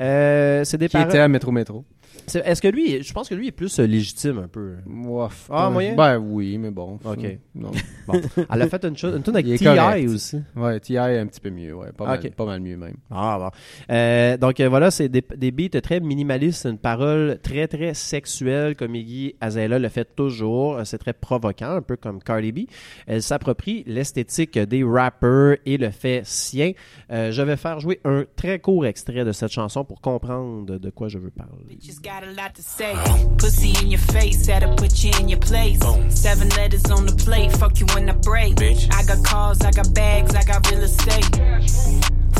Euh, 0.00 0.64
c'est 0.64 0.78
des 0.78 0.88
Qui 0.88 0.98
était 0.98 1.18
à 1.18 1.28
Métro 1.28 1.52
Métro. 1.52 1.84
Est-ce 2.34 2.62
que 2.62 2.68
lui, 2.68 3.02
je 3.02 3.12
pense 3.12 3.28
que 3.28 3.34
lui 3.34 3.48
est 3.48 3.52
plus 3.52 3.78
euh, 3.80 3.86
légitime 3.86 4.38
un 4.38 4.48
peu. 4.48 4.74
Ouaf. 4.86 5.48
Ah, 5.50 5.66
Ouais. 5.68 5.72
moyen? 5.72 5.94
Ben 5.96 6.18
oui, 6.18 6.58
mais 6.58 6.70
bon. 6.70 6.98
Ok. 7.04 7.38
Non. 7.54 7.70
Bon. 8.06 8.20
Elle 8.50 8.62
a 8.62 8.68
fait 8.68 8.84
une, 8.84 8.96
chose, 8.96 9.14
une 9.14 9.22
tune 9.22 9.34
avec 9.34 9.46
Il 9.46 9.52
est 9.54 9.58
T.I. 9.58 9.76
correct. 9.76 10.08
aussi. 10.08 10.40
Ouais, 10.56 10.80
T.I. 10.80 10.96
est 10.96 11.18
un 11.18 11.26
petit 11.26 11.40
peu 11.40 11.50
mieux, 11.50 11.72
ouais. 11.74 11.92
Pas, 11.96 12.14
Ok. 12.16 12.22
mal, 12.24 12.32
pas 12.32 12.44
mal 12.46 12.60
mieux 12.60 12.76
même. 12.76 12.96
Ah 13.12 13.38
bon. 13.38 13.50
Euh, 13.94 14.36
donc 14.36 14.58
euh, 14.58 14.68
voilà, 14.68 14.90
c'est 14.90 15.08
des, 15.08 15.22
des 15.36 15.50
beats 15.52 15.80
très 15.80 16.00
minimalistes, 16.00 16.66
une 16.66 16.78
parole 16.78 17.38
très 17.42 17.68
très 17.68 17.94
sexuelle 17.94 18.74
comme 18.74 18.94
Iggy 18.96 19.36
Azalea 19.40 19.78
le 19.78 19.88
fait 19.88 20.08
toujours. 20.16 20.78
Euh, 20.78 20.84
C'est 20.84 20.98
très 20.98 21.12
provoquant, 21.12 21.76
un 21.76 21.82
peu 21.82 21.96
comme 21.96 22.20
Cardi 22.22 22.50
B. 22.50 22.58
Elle 23.06 23.22
s'approprie 23.22 23.84
l'esthétique 23.86 24.58
des 24.58 24.82
rappers 24.82 25.58
et 25.64 25.76
le 25.76 25.90
fait 25.90 26.22
sien. 26.24 26.72
Euh, 27.12 27.30
je 27.30 27.42
vais 27.42 27.56
faire 27.56 27.78
jouer 27.78 28.00
un 28.04 28.24
très 28.34 28.58
court 28.58 28.84
extrait 28.86 29.24
de 29.24 29.30
cette 29.32 29.52
chanson 29.52 29.84
pour 29.84 30.00
comprendre 30.00 30.76
de 30.78 30.90
quoi 30.90 31.06
je 31.08 31.18
veux 31.18 31.30
parler. 31.30 31.78
Just 31.92 32.04
got 32.04 32.24
a 32.24 32.30
lot 32.32 32.54
to 32.54 32.62
say. 32.62 32.96
Pussy 33.36 33.74
in 33.82 33.90
your 33.90 34.00
face, 34.00 34.46
that'll 34.46 34.74
put 34.76 35.04
you 35.04 35.10
in 35.20 35.28
your 35.28 35.38
place. 35.40 35.78
Seven 36.08 36.48
letters 36.56 36.90
on 36.90 37.04
the 37.04 37.12
plate, 37.12 37.52
fuck 37.52 37.78
you 37.80 37.86
when 37.92 38.08
I 38.08 38.14
break. 38.14 38.58
I 38.62 39.04
got 39.04 39.22
cars, 39.22 39.60
I 39.60 39.72
got 39.72 39.92
bags, 39.92 40.34
I 40.34 40.42
got 40.42 40.70
real 40.70 40.80
estate. 40.80 41.36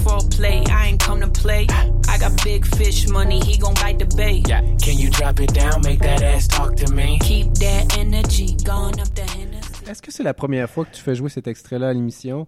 Full 0.05 0.27
play, 0.31 0.65
I 0.71 0.87
ain't 0.87 1.01
come 1.01 1.21
to 1.21 1.29
play. 1.29 1.67
I 2.09 2.17
got 2.17 2.33
big 2.43 2.65
fish 2.65 3.07
money, 3.09 3.41
he 3.41 3.59
gon' 3.59 3.75
bite 3.75 3.99
the 3.99 4.07
bait. 4.17 4.49
Yeah. 4.49 4.63
Can 4.83 4.97
you 4.97 5.11
drop 5.11 5.39
it 5.39 5.53
down? 5.53 5.83
Make 5.83 5.99
that 5.99 6.23
ass 6.23 6.49
talk 6.49 6.75
to 6.77 6.91
me? 6.91 7.19
Keep 7.21 7.53
that 7.57 7.99
energy 7.99 8.57
going 8.65 8.99
up 9.01 9.15
the 9.15 9.29
Hennessy. 9.37 9.85
Est-ce 9.87 10.01
que 10.01 10.11
c'est 10.11 10.23
la 10.23 10.33
première 10.33 10.71
fois 10.71 10.87
que 10.87 10.93
tu 10.93 11.03
fais 11.03 11.15
jouer 11.15 11.29
cet 11.29 11.47
extrait-là 11.47 11.91
à 11.91 11.93
l'émission? 11.93 12.47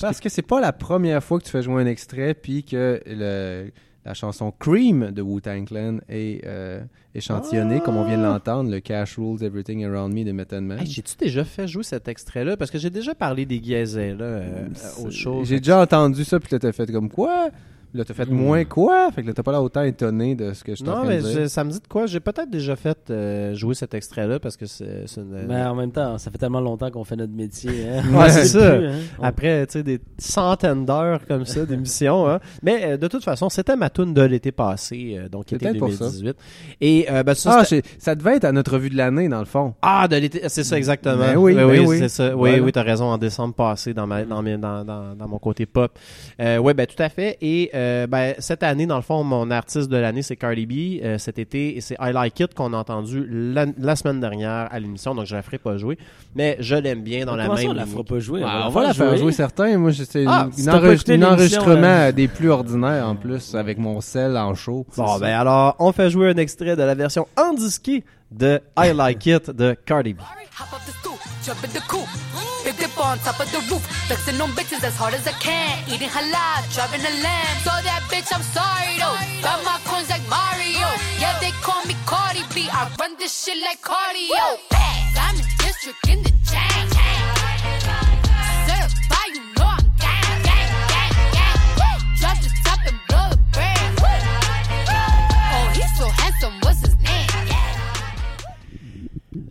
Parce 0.00 0.20
que 0.20 0.28
c'est 0.28 0.42
pas 0.42 0.60
la 0.60 0.72
première 0.72 1.24
fois 1.24 1.40
que 1.40 1.46
tu 1.46 1.50
fais 1.50 1.62
jouer 1.62 1.82
un 1.82 1.86
extrait, 1.86 2.34
puis 2.34 2.62
que 2.62 3.02
le, 3.06 3.72
la 4.06 4.14
chanson 4.14 4.52
Cream 4.56 5.10
de 5.10 5.20
Wu-Tang 5.20 5.64
Clan 5.66 5.98
est 6.08 6.46
euh, 6.46 6.80
échantillonnée, 7.14 7.80
comme 7.80 7.96
on 7.96 8.04
vient 8.04 8.18
de 8.18 8.22
l'entendre, 8.22 8.70
le 8.70 8.78
Cash 8.78 9.16
Rules 9.18 9.42
Everything 9.42 9.84
Around 9.84 10.14
Me 10.14 10.24
de 10.24 10.30
Method 10.30 10.62
Man. 10.62 10.78
Hey, 10.78 10.86
J'ai-tu 10.86 11.16
déjà 11.16 11.44
fait 11.44 11.66
jouer 11.66 11.82
cet 11.82 12.06
extrait-là? 12.06 12.56
Parce 12.56 12.70
que 12.70 12.78
j'ai 12.78 12.88
déjà 12.90 13.16
parlé 13.16 13.44
des 13.46 13.60
Azalea 13.74 14.22
euh, 14.22 14.68
au 15.04 15.10
show. 15.10 15.44
J'ai 15.44 15.58
déjà 15.58 15.80
entendu 15.80 16.22
ça, 16.22 16.38
puis 16.38 16.48
là, 16.52 16.60
t'as 16.60 16.70
fait 16.70 16.90
comme 16.92 17.10
quoi? 17.10 17.50
Là, 17.96 18.04
t'as 18.04 18.14
fait 18.14 18.26
Hmm. 18.28 18.34
moins 18.34 18.64
quoi? 18.64 19.10
Fait 19.12 19.22
que 19.22 19.26
là, 19.28 19.32
t'as 19.34 19.42
pas 19.42 19.52
l'air 19.52 19.62
autant 19.62 19.82
étonné 19.82 20.34
de 20.34 20.52
ce 20.52 20.62
que 20.64 20.72
je 20.72 20.76
suis 20.82 20.88
en 20.88 20.98
Non, 21.02 21.04
mais 21.04 21.20
je- 21.20 21.46
ça 21.48 21.64
me 21.64 21.70
dit 21.70 21.80
de 21.80 21.86
quoi? 21.88 22.06
J'ai 22.06 22.20
peut-être 22.20 22.50
déjà 22.50 22.76
fait 22.76 22.98
euh, 23.10 23.54
jouer 23.54 23.74
cet 23.74 23.94
extrait-là 23.94 24.38
parce 24.38 24.56
que 24.56 24.66
c'est 24.66 25.04
c'est 25.06 25.20
une... 25.20 25.46
Mais 25.48 25.62
en 25.62 25.74
même 25.74 25.90
temps, 25.92 26.18
ça 26.18 26.30
fait 26.30 26.38
tellement 26.38 26.60
longtemps 26.60 26.90
qu'on 26.90 27.04
fait 27.04 27.16
notre 27.16 27.32
métier. 27.32 27.88
Hein? 27.88 28.02
Ouais, 28.14 28.30
c'est 28.30 28.44
ça. 28.46 28.76
plus, 28.76 28.86
hein. 28.86 28.92
Après, 29.22 29.66
tu 29.66 29.72
sais, 29.74 29.82
des 29.82 30.00
centaines 30.18 30.84
d'heures 30.84 31.20
comme 31.26 31.44
ça 31.46 31.64
d'émissions. 31.64 32.28
Hein. 32.28 32.40
Mais 32.62 32.80
euh, 32.84 32.96
de 32.96 33.08
toute 33.08 33.24
façon, 33.24 33.48
c'était 33.48 33.76
ma 33.76 33.90
tune 33.90 34.12
de 34.14 34.22
l'été 34.22 34.52
passé, 34.52 35.16
euh, 35.18 35.28
donc 35.28 35.44
C'est 35.48 35.56
été 35.56 35.66
peut-être 35.66 35.78
pour 35.78 35.92
ça. 35.92 36.04
2018. 36.10 36.36
Et 36.80 37.06
euh, 37.10 37.22
ben, 37.22 37.34
ça, 37.34 37.62
Ah, 37.62 37.64
ça 37.98 38.14
devait 38.14 38.36
être 38.36 38.44
à 38.44 38.52
notre 38.52 38.72
revue 38.74 38.90
de 38.90 38.96
l'année, 38.96 39.28
dans 39.28 39.38
le 39.38 39.44
fond. 39.46 39.74
ah, 39.82 40.06
de 40.08 40.16
l'été, 40.16 40.42
c'est 40.48 40.64
ça 40.64 40.76
exactement. 40.76 41.16
Ben 41.18 41.36
oui, 41.36 41.54
ben 41.54 41.64
oui. 41.86 41.98
c'est 41.98 42.08
ça. 42.08 42.28
Oui, 42.36 42.50
Voilà. 42.50 42.62
oui, 42.62 42.72
t'as 42.72 42.82
raison. 42.82 43.06
En 43.06 43.18
décembre 43.18 43.54
passé, 43.54 43.94
dans 43.94 44.06
ma, 44.06 44.24
dans, 44.24 44.42
mes- 44.42 44.56
dans, 44.58 44.84
dans, 44.84 45.14
dans 45.14 45.28
mon 45.28 45.38
côté 45.38 45.64
pop. 45.66 45.96
Euh, 46.40 46.58
oui, 46.58 46.74
ben 46.74 46.86
tout 46.86 47.00
à 47.02 47.08
fait. 47.08 47.38
Et 47.40 47.70
euh, 47.86 48.06
ben 48.06 48.34
cette 48.38 48.62
année, 48.62 48.86
dans 48.86 48.96
le 48.96 49.02
fond, 49.02 49.22
mon 49.24 49.50
artiste 49.50 49.88
de 49.88 49.96
l'année, 49.96 50.22
c'est 50.22 50.36
Cardi 50.36 50.66
B. 50.66 51.02
Euh, 51.04 51.18
cet 51.18 51.38
été, 51.38 51.76
et 51.76 51.80
c'est 51.80 51.94
I 52.00 52.12
Like 52.12 52.38
It 52.40 52.54
qu'on 52.54 52.72
a 52.72 52.76
entendu 52.78 53.26
la, 53.30 53.66
la 53.78 53.96
semaine 53.96 54.20
dernière 54.20 54.68
à 54.70 54.78
l'émission, 54.80 55.14
donc 55.14 55.26
je 55.26 55.34
la 55.34 55.42
ferai 55.42 55.58
pas 55.58 55.76
jouer. 55.76 55.98
Mais 56.34 56.56
je 56.60 56.74
l'aime 56.74 57.02
bien 57.02 57.24
dans 57.24 57.36
la 57.36 57.48
même. 57.48 57.56
ça, 57.56 57.68
on 57.68 57.72
la 57.72 57.86
fera 57.86 58.04
pas 58.04 58.18
jouer? 58.18 58.42
Ah, 58.44 58.64
on 58.66 58.70
va 58.70 58.82
la 58.82 58.94
faire 58.94 59.16
jouer 59.16 59.32
certains. 59.32 59.76
Moi, 59.78 59.92
c'est 59.92 60.24
Ah, 60.26 60.48
une, 60.58 60.70
enregistre- 60.70 61.10
l'émission, 61.10 61.32
enregistrement 61.32 61.80
là. 61.80 62.12
des 62.12 62.28
plus 62.28 62.50
ordinaires 62.50 63.06
en 63.08 63.16
plus, 63.16 63.54
avec 63.54 63.78
mon 63.78 64.00
sel 64.00 64.36
en 64.36 64.54
show. 64.54 64.86
Bon, 64.96 65.18
ben 65.18 65.34
alors, 65.38 65.76
on 65.78 65.92
fait 65.92 66.10
jouer 66.10 66.30
un 66.30 66.36
extrait 66.36 66.76
de 66.76 66.82
la 66.82 66.94
version 66.94 67.26
endisquée 67.38 68.04
de 68.30 68.62
I 68.76 68.92
Like 68.92 69.30
It 69.30 69.56
de 69.56 69.76
Cardi 69.86 70.12
B. 70.12 70.22
Hop 70.58 70.72
up 70.72 70.84
the 70.86 70.92
stoop, 70.92 71.18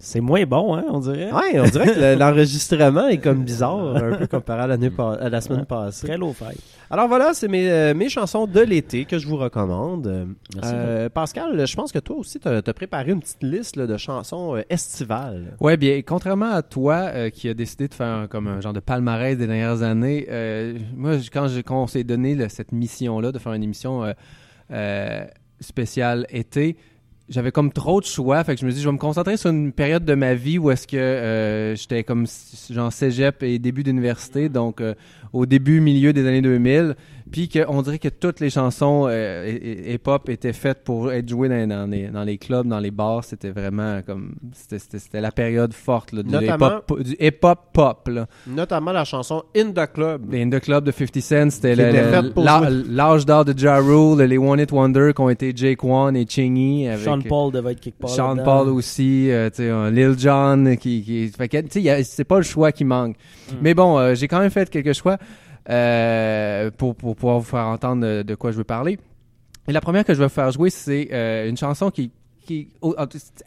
C'est 0.05 0.21
moins 0.21 0.43
bon, 0.45 0.75
hein, 0.75 0.85
on 0.89 0.99
dirait. 0.99 1.31
Ouais, 1.31 1.59
on 1.59 1.63
dirait 1.63 1.93
que 1.93 1.99
le- 1.99 2.15
l'enregistrement 2.19 3.07
est 3.07 3.17
comme 3.17 3.43
bizarre, 3.43 3.95
un 3.95 4.15
peu 4.17 4.27
comparé 4.27 4.61
à, 4.61 4.67
l'année 4.67 4.91
à 4.99 5.29
la 5.29 5.41
semaine 5.41 5.65
passée. 5.65 6.05
Très 6.05 6.17
low 6.17 6.31
fi 6.31 6.45
Alors 6.91 7.07
voilà, 7.07 7.33
c'est 7.33 7.47
mes, 7.47 7.67
euh, 7.71 7.93
mes 7.95 8.07
chansons 8.09 8.45
de 8.45 8.59
l'été 8.61 9.05
que 9.05 9.17
je 9.17 9.27
vous 9.27 9.37
recommande. 9.37 10.27
Merci. 10.53 10.71
euh, 10.75 11.09
Pascal, 11.09 11.65
je 11.65 11.75
pense 11.75 11.91
que 11.91 11.97
toi 11.97 12.17
aussi, 12.17 12.39
tu 12.39 12.47
as, 12.47 12.61
préparé 12.73 13.13
une 13.13 13.19
petite 13.19 13.41
liste 13.41 13.77
là, 13.77 13.87
de 13.87 13.97
chansons 13.97 14.55
euh, 14.55 14.61
estivales. 14.69 15.57
Ouais, 15.59 15.75
bien, 15.75 15.99
contrairement 16.05 16.51
à 16.51 16.61
toi 16.61 17.09
euh, 17.13 17.29
qui 17.31 17.49
a 17.49 17.55
décidé 17.55 17.87
de 17.87 17.93
faire 17.95 18.05
un- 18.07 18.27
comme 18.27 18.45
un 18.47 18.61
genre 18.61 18.73
de 18.73 18.79
palmarès 18.79 19.35
des 19.35 19.47
dernières 19.47 19.81
années, 19.81 20.27
euh, 20.29 20.77
moi, 20.95 21.13
quand, 21.33 21.47
je- 21.47 21.61
quand 21.61 21.81
on 21.81 21.87
s'est 21.87 22.03
donné 22.03 22.35
là, 22.35 22.47
cette 22.49 22.71
mission-là 22.71 23.31
de 23.31 23.39
faire 23.39 23.53
une 23.53 23.63
émission 23.63 24.03
euh, 24.03 24.13
euh, 24.71 25.25
spéciale 25.59 26.27
été, 26.29 26.77
j'avais 27.29 27.51
comme 27.51 27.71
trop 27.71 28.01
de 28.01 28.05
choix, 28.05 28.43
fait 28.43 28.55
que 28.55 28.61
je 28.61 28.65
me 28.65 28.71
dis 28.71 28.81
je 28.81 28.87
vais 28.87 28.93
me 28.93 28.99
concentrer 28.99 29.37
sur 29.37 29.49
une 29.49 29.71
période 29.71 30.05
de 30.05 30.13
ma 30.13 30.35
vie 30.35 30.59
où 30.59 30.69
est-ce 30.69 30.87
que 30.87 30.97
euh, 30.97 31.75
j'étais 31.75 32.03
comme 32.03 32.25
genre 32.69 32.93
cégep 32.93 33.41
et 33.41 33.57
début 33.57 33.83
d'université, 33.83 34.49
donc 34.49 34.81
euh, 34.81 34.93
au 35.33 35.45
début 35.45 35.79
milieu 35.81 36.13
des 36.13 36.25
années 36.27 36.41
2000, 36.41 36.95
puis 37.31 37.49
qu'on 37.49 37.81
dirait 37.81 37.97
que 37.99 38.07
toutes 38.07 38.39
les 38.39 38.49
chansons 38.51 39.07
euh, 39.09 39.57
hip-hop 39.87 40.29
étaient 40.29 40.53
faites 40.53 40.83
pour 40.83 41.11
être 41.11 41.27
jouées 41.27 41.49
dans, 41.49 41.67
dans 41.67 41.89
les, 41.89 42.07
dans 42.07 42.23
les 42.23 42.37
clubs, 42.37 42.67
dans 42.67 42.79
les 42.79 42.91
bars, 42.91 43.23
c'était 43.23 43.49
vraiment 43.49 44.01
comme 44.05 44.35
c'était- 44.53 45.19
la 45.21 45.31
période 45.31 45.73
forte 45.73 46.11
là, 46.13 46.21
du 46.23 46.29
Notamment- 46.29 46.67
hip-hop 46.77 47.01
du 47.01 47.15
hip-hop 47.19 47.59
pop 47.73 48.07
là. 48.09 48.27
Notamment 48.47 48.91
la 48.91 49.03
chanson 49.05 49.43
In 49.55 49.71
the 49.71 49.91
Club. 49.91 50.33
In 50.33 50.49
the 50.49 50.59
Club 50.59 50.83
de 50.85 50.91
50 50.91 51.19
Cent, 51.21 51.49
c'était 51.49 51.75
l'âge 52.35 53.25
d'or 53.25 53.45
de 53.45 53.53
Ja 53.57 53.77
Rule, 53.79 54.21
les 54.21 54.37
One 54.37 54.59
It 54.59 54.71
Wonder 54.71 55.11
qui 55.15 55.21
ont 55.21 55.29
été 55.29 55.51
Jake 55.55 55.83
One 55.83 56.15
et 56.15 56.25
Chingy 56.27 56.87
avec 56.87 57.03
Sean 57.03 57.19
Paul 57.21 57.51
devait 57.51 57.71
être 57.73 57.79
quelque 57.81 57.99
part. 57.99 58.09
Sean. 58.09 58.37
Paul 58.43 58.69
aussi, 58.69 59.31
euh, 59.31 59.49
un 59.59 59.89
Lil 59.89 60.17
Jon 60.17 60.75
qui, 60.79 61.01
qui 61.03 61.31
c'est 62.03 62.23
pas 62.23 62.37
le 62.37 62.43
choix 62.43 62.71
qui 62.71 62.83
manque. 62.83 63.15
Mais 63.61 63.73
bon, 63.73 63.97
euh, 63.97 64.15
j'ai 64.15 64.27
quand 64.27 64.39
même 64.39 64.49
fait 64.49 64.69
quelques 64.69 64.93
choix 64.93 65.17
euh, 65.69 66.71
pour, 66.71 66.95
pour 66.95 67.15
pouvoir 67.15 67.39
vous 67.39 67.45
faire 67.45 67.67
entendre 67.67 68.23
de, 68.23 68.35
quoi 68.35 68.51
je 68.51 68.57
veux 68.57 68.63
parler. 68.63 68.99
Et 69.67 69.71
la 69.71 69.81
première 69.81 70.05
que 70.05 70.13
je 70.13 70.21
vais 70.21 70.29
faire 70.29 70.51
jouer, 70.51 70.69
c'est 70.69 71.09
euh, 71.11 71.49
une 71.49 71.57
chanson 71.57 71.89
qui, 71.89 72.11
qui 72.45 72.69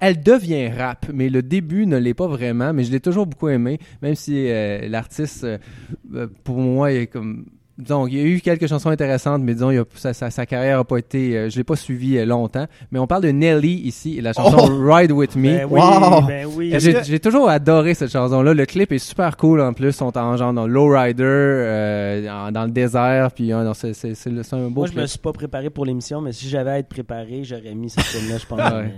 elle 0.00 0.22
devient 0.22 0.68
rap, 0.68 1.06
mais 1.12 1.28
le 1.28 1.42
début 1.42 1.86
ne 1.86 1.96
l'est 1.96 2.14
pas 2.14 2.26
vraiment, 2.26 2.72
mais 2.72 2.84
je 2.84 2.90
l'ai 2.90 3.00
toujours 3.00 3.26
beaucoup 3.26 3.48
aimé, 3.48 3.78
même 4.02 4.14
si 4.14 4.50
euh, 4.50 4.88
l'artiste, 4.88 5.44
euh, 5.44 6.26
pour 6.44 6.58
moi, 6.58 6.92
est 6.92 7.06
comme 7.06 7.46
disons, 7.78 8.06
il 8.06 8.16
y 8.16 8.20
a 8.20 8.24
eu 8.24 8.40
quelques 8.40 8.66
chansons 8.66 8.90
intéressantes, 8.90 9.42
mais 9.42 9.54
disons, 9.54 9.70
il 9.70 9.78
a- 9.78 9.84
sa, 9.94 10.12
sa- 10.12 10.30
sa 10.30 10.46
carrière 10.46 10.80
a 10.80 10.84
pas 10.84 10.98
été, 10.98 11.36
euh, 11.36 11.48
je 11.50 11.56
l'ai 11.56 11.64
pas 11.64 11.76
suivi 11.76 12.18
euh, 12.18 12.24
longtemps. 12.26 12.66
Mais 12.90 12.98
on 12.98 13.06
parle 13.06 13.22
de 13.22 13.28
Nelly 13.30 13.72
ici 13.84 14.18
et 14.18 14.20
la 14.20 14.32
chanson 14.32 14.66
Ride 14.84 15.12
with 15.12 15.36
Me. 15.36 15.58
Ben 15.58 15.68
oui, 15.70 15.80
Wow. 15.80 16.22
ben 16.26 16.46
oui. 16.56 16.74
J'ai 16.78 16.92
que- 16.94 17.04
j'ai 17.04 17.20
toujours 17.20 17.48
adoré 17.48 17.94
cette 17.94 18.10
chanson-là. 18.10 18.52
Le 18.54 18.66
clip 18.66 18.90
est 18.92 18.98
super 18.98 19.36
cool 19.36 19.60
en 19.60 19.72
plus. 19.72 19.88
Ils 19.88 19.92
sont 19.92 20.16
en 20.18 20.36
genre 20.36 20.52
dans 20.52 20.66
lowrider, 20.66 21.22
euh, 21.24 22.50
dans 22.50 22.64
le 22.64 22.70
désert, 22.70 23.30
puis 23.32 23.48
non, 23.50 23.72
c'est 23.74 23.92
c'est- 23.94 24.14
c'est 24.14 24.30
le- 24.30 24.42
c'est 24.42 24.56
un 24.56 24.68
beau 24.68 24.80
Moi, 24.80 24.86
je 24.86 24.92
clip. 24.92 25.02
me 25.02 25.06
suis 25.06 25.18
pas 25.18 25.32
préparé 25.32 25.70
pour 25.70 25.84
l'émission, 25.84 26.20
mais 26.20 26.32
si 26.32 26.48
j'avais 26.48 26.70
à 26.70 26.78
être 26.78 26.88
préparé, 26.88 27.42
j'aurais 27.44 27.74
mis 27.74 27.90
cette 27.90 28.04
tune-là, 28.04 28.38
je 28.38 28.46
pense. 28.46 28.58
Ouais. 28.68 28.70
mais, 28.72 28.82
ouais. 28.82 28.92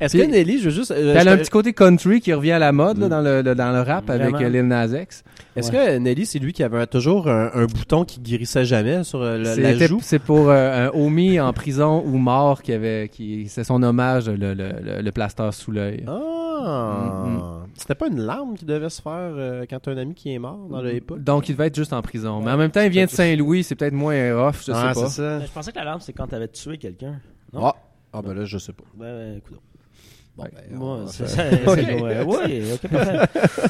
Est-ce 0.00 0.16
Puis- 0.16 0.26
que 0.26 0.32
Nelly, 0.32 0.58
je 0.58 0.64
veux 0.64 0.70
juste. 0.70 0.90
euh, 0.90 0.94
Puis 1.12 1.20
Elle 1.20 1.28
a 1.28 1.32
je 1.32 1.36
un 1.36 1.36
petit 1.38 1.50
côté 1.50 1.72
country 1.72 2.20
qui 2.20 2.32
revient 2.32 2.52
à 2.52 2.58
la 2.58 2.72
mode 2.72 2.98
là, 2.98 3.06
Mm. 3.06 3.10
dans, 3.10 3.20
le, 3.20 3.42
le- 3.42 3.54
dans 3.54 3.72
le 3.72 3.80
rap 3.82 4.06
Vraiment. 4.06 4.24
avec 4.36 4.46
euh, 4.46 4.48
Lil 4.48 4.66
Nas 4.66 4.86
X. 4.88 5.22
Est-ce 5.54 5.70
que 5.70 5.98
Nelly, 5.98 6.24
c'est 6.26 6.38
lui 6.38 6.52
qui 6.52 6.62
avait 6.62 6.86
toujours 6.86 7.28
un, 7.28 7.50
un 7.54 7.66
bouton 7.66 8.04
qui 8.04 8.20
guérissait 8.22 8.64
jamais 8.64 9.04
sur 9.04 9.20
euh, 9.22 9.36
le- 9.38 9.44
la 9.44 9.54
C'était- 9.54 9.88
joue? 9.88 9.98
C'est 10.02 10.18
pour 10.18 10.48
euh, 10.50 10.88
un 10.88 10.90
homie 10.98 11.38
en 11.40 11.52
prison 11.52 12.02
ou 12.06 12.16
mort 12.18 12.62
qui 12.62 12.72
avait, 12.72 13.08
qui 13.10 13.48
c'est 13.48 13.64
son 13.64 13.82
hommage 13.82 14.28
le, 14.28 14.54
le, 14.54 14.72
le, 14.82 15.02
le 15.02 15.12
plaster 15.12 15.50
sous 15.52 15.70
l'œil. 15.72 16.04
Ah, 16.06 16.20
Ah! 16.64 17.58
C'était 17.76 17.94
pas 17.96 18.06
une 18.08 18.20
larme 18.20 18.54
qui 18.56 18.64
devait 18.64 18.88
se 18.90 19.02
faire 19.02 19.12
euh, 19.34 19.64
quand 19.68 19.80
t'as 19.80 19.92
un 19.92 19.96
ami 19.96 20.14
qui 20.14 20.32
est 20.32 20.38
mort 20.38 20.68
dans 20.70 20.80
le 20.80 20.94
hip-hop? 20.94 21.18
Donc, 21.18 21.48
il 21.48 21.52
devait 21.52 21.66
être 21.66 21.74
juste 21.74 21.92
en 21.92 22.02
prison. 22.02 22.40
Mais 22.40 22.52
en 22.52 22.56
même 22.56 22.70
temps, 22.70 22.82
il 22.82 22.90
vient 22.90 23.06
de 23.06 23.10
Saint-Louis, 23.10 23.64
c'est 23.64 23.74
peut-être 23.74 23.94
moins 23.94 24.14
rough, 24.46 24.62
je 24.66 24.72
Ah, 24.72 24.94
sais 24.94 25.00
pas. 25.00 25.08
c'est 25.08 25.16
ça. 25.22 25.38
Ben, 25.40 25.46
Je 25.46 25.50
pensais 25.52 25.72
que 25.72 25.78
la 25.78 25.84
larme, 25.84 26.00
c'est 26.00 26.12
quand 26.12 26.26
t'avais 26.28 26.46
tué 26.48 26.78
quelqu'un. 26.78 27.20
Non? 27.52 27.66
Ah. 27.66 27.74
ah, 28.12 28.22
ben 28.22 28.34
là, 28.34 28.44
je 28.44 28.58
sais 28.58 28.72
pas. 28.72 28.84
Ben, 28.94 29.04
ben, 29.06 29.38
écoute. 29.38 29.58
Bon, 30.34 30.44
ben, 31.04 31.06
c'est 31.08 31.28
ça. 31.28 31.44
ouais, 31.44 32.24
ouais, 32.24 32.62
ok, 32.72 32.90
parfait. 32.90 33.18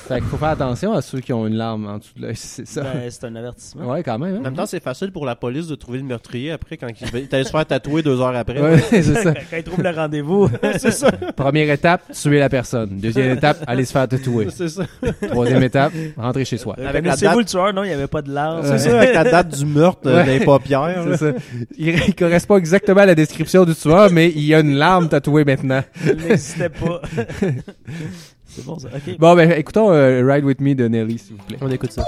Fait 0.06 0.20
qu'il 0.20 0.28
faut 0.28 0.36
faire 0.36 0.50
attention 0.50 0.92
à 0.92 1.02
ceux 1.02 1.18
qui 1.18 1.32
ont 1.32 1.44
une 1.48 1.56
larme 1.56 1.86
en 1.86 1.98
dessous 1.98 2.12
de 2.16 2.22
l'œil, 2.22 2.36
c'est 2.36 2.66
ça. 2.66 2.82
Ben, 2.82 3.10
c'est 3.10 3.24
un 3.24 3.34
avertissement. 3.34 3.90
Ouais, 3.90 4.04
quand 4.04 4.16
même. 4.18 4.36
En 4.36 4.38
hein. 4.38 4.42
même 4.42 4.54
temps, 4.54 4.66
c'est 4.66 4.82
facile 4.82 5.10
pour 5.10 5.26
la 5.26 5.34
police 5.34 5.66
de 5.66 5.74
trouver 5.74 5.98
le 5.98 6.04
meurtrier 6.04 6.52
après 6.52 6.76
quand 6.76 6.86
il 6.88 7.28
allait 7.32 7.44
se 7.44 7.50
faire 7.50 7.66
tatouer 7.66 8.02
deux 8.02 8.20
heures 8.20 8.36
après. 8.36 8.60
Ouais, 8.60 8.78
c'est 8.90 9.02
ça. 9.02 9.34
Quand 9.34 9.56
ils 9.56 9.64
trouvent 9.64 9.82
le 9.82 9.90
rendez-vous. 9.90 10.48
c'est 10.78 10.92
ça. 10.92 11.10
Première 11.34 11.68
étape, 11.68 12.02
tuer 12.12 12.38
la 12.38 12.48
personne. 12.48 12.90
Deuxième 12.90 13.36
étape, 13.36 13.58
aller 13.66 13.84
se 13.84 13.92
faire 13.92 14.06
tatouer. 14.06 14.46
C'est 14.50 14.68
ça. 14.68 14.84
Troisième 15.30 15.64
étape, 15.64 15.92
rentrer 16.16 16.44
chez 16.44 16.58
soi. 16.58 16.76
Avec 16.78 17.04
la 17.04 17.16
date, 17.16 17.36
le 17.36 17.44
tueur? 17.44 17.72
Non, 17.72 17.82
il 17.82 17.88
n'y 17.88 17.94
avait 17.94 18.06
pas 18.06 18.22
de 18.22 18.30
larme. 18.30 18.64
c'est 18.64 18.78
ça, 18.78 18.98
avec 18.98 19.14
la 19.14 19.24
date 19.24 19.58
du 19.58 19.66
meurtre 19.66 20.02
euh, 20.06 20.22
les 20.22 20.40
paupières. 20.40 21.04
C'est 21.08 21.16
ça. 21.16 21.38
Il, 21.76 21.88
il 21.88 22.14
correspond 22.14 22.56
exactement 22.56 23.00
à 23.00 23.06
la 23.06 23.16
description 23.16 23.64
du 23.64 23.74
tueur, 23.74 24.12
mais 24.12 24.28
il 24.30 24.44
y 24.44 24.54
a 24.54 24.60
une 24.60 24.76
larme 24.76 25.08
tatouée 25.08 25.44
maintenant. 25.44 25.82
N'existait 26.58 26.68
pas. 26.68 27.02
c'est 28.46 28.64
bon, 28.64 28.78
ça. 28.78 28.88
OK. 28.88 29.18
Bon, 29.18 29.34
ben, 29.34 29.52
écoutons 29.52 29.92
euh, 29.92 30.22
Ride 30.26 30.44
With 30.44 30.60
Me 30.60 30.74
de 30.74 30.88
Nelly, 30.88 31.18
s'il 31.18 31.36
vous 31.36 31.42
plaît. 31.44 31.58
On 31.60 31.70
écoute 31.70 31.92
ça. 31.92 32.04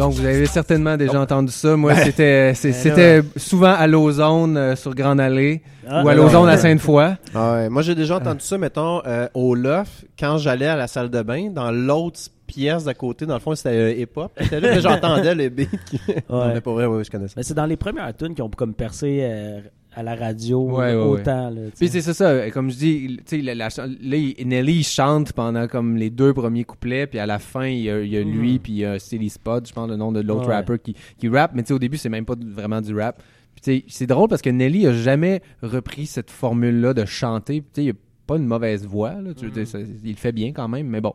Donc, 0.00 0.12
vous 0.14 0.24
avez 0.24 0.46
certainement 0.46 0.96
déjà 0.96 1.20
entendu 1.20 1.52
ça. 1.52 1.76
Moi, 1.76 1.94
Ben, 1.94 2.04
c'était 2.04 2.52
c'est- 2.54 2.68
ben 2.70 2.74
c'était 2.74 3.22
souvent 3.36 3.72
à 3.74 3.86
Lausanne, 3.86 4.56
euh, 4.56 4.76
sur 4.76 4.94
Grande 4.94 5.20
Allée, 5.20 5.62
Ah, 5.88 6.02
ou 6.04 6.08
à. 6.08 6.14
Lausanne 6.14 6.48
à 6.48 6.56
Sainte-Foy. 6.56 7.14
Ah 7.34 7.52
ouais, 7.52 7.68
moi, 7.68 7.82
j'ai 7.82 7.94
déjà 7.94 8.16
entendu 8.16 8.40
ça, 8.40 8.56
mettons, 8.58 9.02
euh, 9.06 9.28
au 9.34 9.54
loft, 9.54 10.06
quand 10.18 10.38
j'allais 10.38 10.66
à 10.66 10.76
la 10.76 10.86
salle 10.86 11.10
de 11.10 11.22
bain, 11.22 11.50
dans 11.50 11.70
l'autre 11.70 12.18
pièce 12.46 12.84
d'à 12.84 12.94
côté, 12.94 13.26
dans 13.26 13.34
le 13.34 13.40
fond, 13.40 13.54
c'était 13.54 13.68
euh, 13.76 13.92
hip-hop. 13.92 14.32
C'était 14.40 14.58
là 14.60 14.74
que 14.74 14.80
j'entendais 14.80 15.34
les 15.34 15.50
beats. 15.50 15.64
qui- 15.90 16.00
Non, 16.28 16.48
mais 16.52 16.60
pour 16.60 16.72
vrai, 16.74 16.86
oui, 16.86 17.04
je 17.04 17.10
connais 17.10 17.28
ça. 17.28 17.34
Mais 17.36 17.42
c'est 17.42 17.54
dans 17.54 17.66
les 17.66 17.76
premières 17.76 18.12
tunes 18.16 18.34
qui 18.34 18.42
ont 18.42 18.48
comme 18.48 18.74
percé 18.74 19.18
euh, 19.22 19.60
à 19.94 20.02
la 20.02 20.14
radio 20.14 20.60
Ouais, 20.62 20.94
ouais, 20.94 20.94
autant. 20.94 21.50
Là, 21.50 21.60
Puis 21.76 21.88
c'est 21.88 22.00
ça, 22.02 22.50
comme 22.50 22.70
je 22.70 22.76
dis, 22.76 23.16
tu 23.26 23.36
sais, 23.36 23.42
la, 23.42 23.54
la 23.54 23.68
là, 23.68 24.16
Nelly 24.44 24.72
il 24.78 24.84
chante 24.84 25.32
pendant 25.32 25.66
comme 25.66 25.96
les 25.96 26.10
deux 26.10 26.32
premiers 26.32 26.64
couplets, 26.64 27.06
puis 27.06 27.18
à 27.18 27.26
la 27.26 27.38
fin 27.38 27.66
il 27.66 27.80
y 27.82 27.90
a, 27.90 28.00
il 28.00 28.08
y 28.10 28.16
a 28.16 28.22
lui, 28.22 28.58
puis 28.58 28.72
il 28.72 28.78
y 28.78 28.84
a 28.84 28.98
Silly 28.98 29.28
Spot, 29.30 29.66
je 29.66 29.72
pense 29.72 29.88
le 29.88 29.96
nom 29.96 30.12
de 30.12 30.20
l'autre 30.20 30.48
Ouais. 30.48 30.54
rapper 30.54 30.78
qui, 30.78 30.94
qui 31.18 31.28
rappe, 31.28 31.52
mais 31.54 31.62
tu 31.62 31.68
sais 31.68 31.74
au 31.74 31.78
début 31.78 31.96
c'est 31.96 32.08
même 32.08 32.24
pas 32.24 32.34
vraiment 32.40 32.80
du 32.80 32.94
rap. 32.98 33.22
C'est 33.62 34.06
drôle 34.06 34.28
parce 34.28 34.40
que 34.40 34.48
Nelly 34.50 34.86
a 34.86 34.92
jamais 34.92 35.42
repris 35.62 36.06
cette 36.06 36.30
formule 36.30 36.80
là 36.80 36.94
de 36.94 37.04
chanter, 37.04 37.60
Puis, 37.60 37.70
tu 37.74 37.80
sais 37.82 37.84
il 37.86 37.90
a 37.90 37.94
pas 38.30 38.36
une 38.36 38.46
mauvaise 38.46 38.86
voix, 38.86 39.12
là, 39.20 39.34
tu 39.34 39.46
veux 39.46 39.50
dire, 39.50 39.66
ça- 39.66 39.78
il 39.80 40.10
le 40.10 40.16
fait 40.16 40.32
bien 40.32 40.52
quand 40.52 40.68
même, 40.68 40.86
mais 40.86 41.00
bon. 41.00 41.14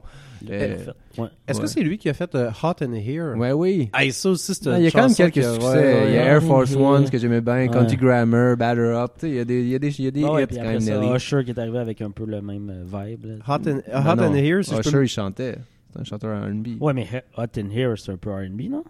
Euh. 0.52 0.78
Ouais. 1.18 1.28
Est-ce 1.48 1.60
Ouais. 1.60 1.64
que 1.66 1.70
c'est 1.72 1.82
lui 1.82 1.98
qui 1.98 2.08
a 2.10 2.14
fait 2.14 2.36
euh, 2.36 2.52
Hot 2.62 2.84
and 2.84 2.94
Here? 2.94 3.36
Ouais, 3.38 3.52
oui. 3.54 3.90
Ça 4.12 4.30
aussi, 4.30 4.54
c'est 4.54 4.68
une 4.68 4.78
il 4.78 4.84
y 4.84 4.88
a 4.88 4.92
quand 4.92 5.08
même 5.08 5.16
quelques 5.16 5.44
succès. 5.44 5.58
ouais, 5.68 5.76
ouais, 5.76 6.06
il 6.10 6.14
y 6.16 6.18
a. 6.18 6.26
Air 6.26 6.44
Force. 6.44 6.76
One, 6.76 7.10
que 7.10 7.18
j'aimais 7.18 7.42
bien, 7.42 7.56
Ouais. 7.56 7.68
Country 7.70 7.96
Grammar, 7.98 8.58
Batter 8.58 8.82
Up. 8.82 9.12
Il 9.24 9.34
y 9.34 9.40
a 9.40 9.46
des, 9.46 9.62
il 9.62 9.70
y 9.70 9.76
a 9.76 9.80
des, 9.80 10.00
il 10.00 10.06
y 10.06 10.08
a 10.08 10.12
des 10.12 10.24
Ah 10.24 10.34
ouais, 10.34 10.44
hits 10.44 10.48
puis 10.48 10.56
quand 10.58 10.62
après 10.64 10.74
même, 10.74 10.82
ça, 10.82 11.00
Nelly. 11.00 11.16
Usher 11.16 11.44
qui 11.46 11.52
est 11.52 11.60
arrivé 11.60 11.78
avec 11.80 12.02
un 12.02 12.12
peu 12.12 12.26
le 12.26 12.42
même 12.42 12.70
euh, 12.70 12.84
vibe. 13.08 13.26
Là. 13.26 13.34
Hot 13.48 13.68
and, 13.70 13.82
Non, 14.04 14.12
Hot 14.12 14.16
non. 14.30 14.34
Here, 14.36 14.64
si 14.64 14.72
je 14.76 14.76
peux 14.82 14.90
Usher, 14.90 14.98
me- 14.98 15.04
il 15.04 15.08
chantait. 15.08 15.56
C'est 15.94 16.00
un 16.02 16.04
chanteur 16.04 16.44
R&B. 16.44 16.68
Ouais, 16.82 16.94
mais 16.94 17.08
Hot 17.38 17.44
in 17.58 17.70
Here, 17.74 17.94
c'est 17.98 18.12
un 18.12 18.18
peu 18.18 18.30
R&B, 18.32 18.70
non? 18.70 18.84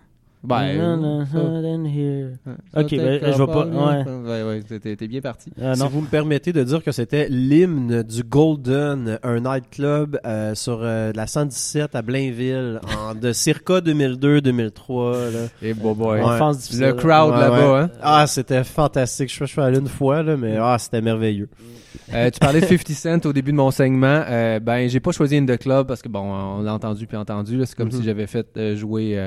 Ben, 0.45 0.63
euh, 0.63 1.25
ça, 1.25 2.81
Ok, 2.81 2.89
ben, 2.91 3.19
je 3.21 3.37
vais 3.37 3.45
pas- 3.47 3.65
ouais. 3.65 4.03
Ouais, 4.25 4.43
ouais, 4.69 4.79
t'es- 4.95 5.07
bien 5.07 5.21
parti. 5.21 5.51
Ah, 5.61 5.75
Si 5.75 5.81
non. 5.81 5.87
vous 5.89 6.01
me 6.01 6.07
permettez 6.07 6.53
de 6.53 6.63
dire 6.63 6.83
que 6.83 6.91
c'était 6.91 7.27
l'hymne 7.29 8.03
du 8.03 8.23
Golden, 8.23 9.19
un 9.23 9.39
nightclub 9.39 10.17
euh, 10.25 10.55
sur 10.55 10.79
euh, 10.81 11.11
la 11.15 11.27
117 11.27 11.95
à 11.95 12.01
Blainville, 12.01 12.79
en, 12.97 13.15
de 13.15 13.31
circa 13.33 13.81
2002-2003. 13.81 15.31
là. 15.31 15.39
Et 15.61 15.73
bon 15.73 15.93
boy. 15.93 16.19
Ouais. 16.19 16.25
Enfance 16.25 16.59
difficile. 16.59 16.85
Le 16.87 16.93
crowd 16.93 17.31
là-bas, 17.33 17.73
ouais. 17.73 17.79
hein. 17.81 17.89
Ah, 18.01 18.25
c'était 18.27 18.63
fantastique. 18.63 19.31
Je, 19.33 19.39
je 19.45 19.51
suis 19.51 19.61
allé 19.61 19.79
une 19.79 19.87
fois, 19.87 20.23
là, 20.23 20.35
mais 20.37 20.57
ah, 20.59 20.77
c'était 20.79 21.01
merveilleux. 21.01 21.49
Euh, 22.13 22.29
tu 22.29 22.39
parlais 22.39 22.61
de 22.61 22.65
50 22.65 22.87
Cent 22.89 23.25
au 23.25 23.33
début 23.33 23.51
de 23.51 23.57
mon 23.57 23.71
segment. 23.71 24.23
Euh, 24.27 24.59
ben, 24.59 24.87
j'ai 24.89 24.99
pas 24.99 25.11
choisi 25.11 25.37
In 25.37 25.45
The 25.45 25.57
Club 25.57 25.87
parce 25.87 26.01
que, 26.01 26.09
bon, 26.09 26.19
on 26.21 26.61
l'a 26.61 26.73
entendu 26.73 27.07
puis 27.07 27.17
entendu. 27.17 27.57
là. 27.57 27.65
C'est 27.65 27.75
comme 27.75 27.87
Mhm. 27.87 27.93
si 27.93 28.03
j'avais 28.03 28.27
fait 28.27 28.45
euh, 28.57 28.75
jouer, 28.75 29.17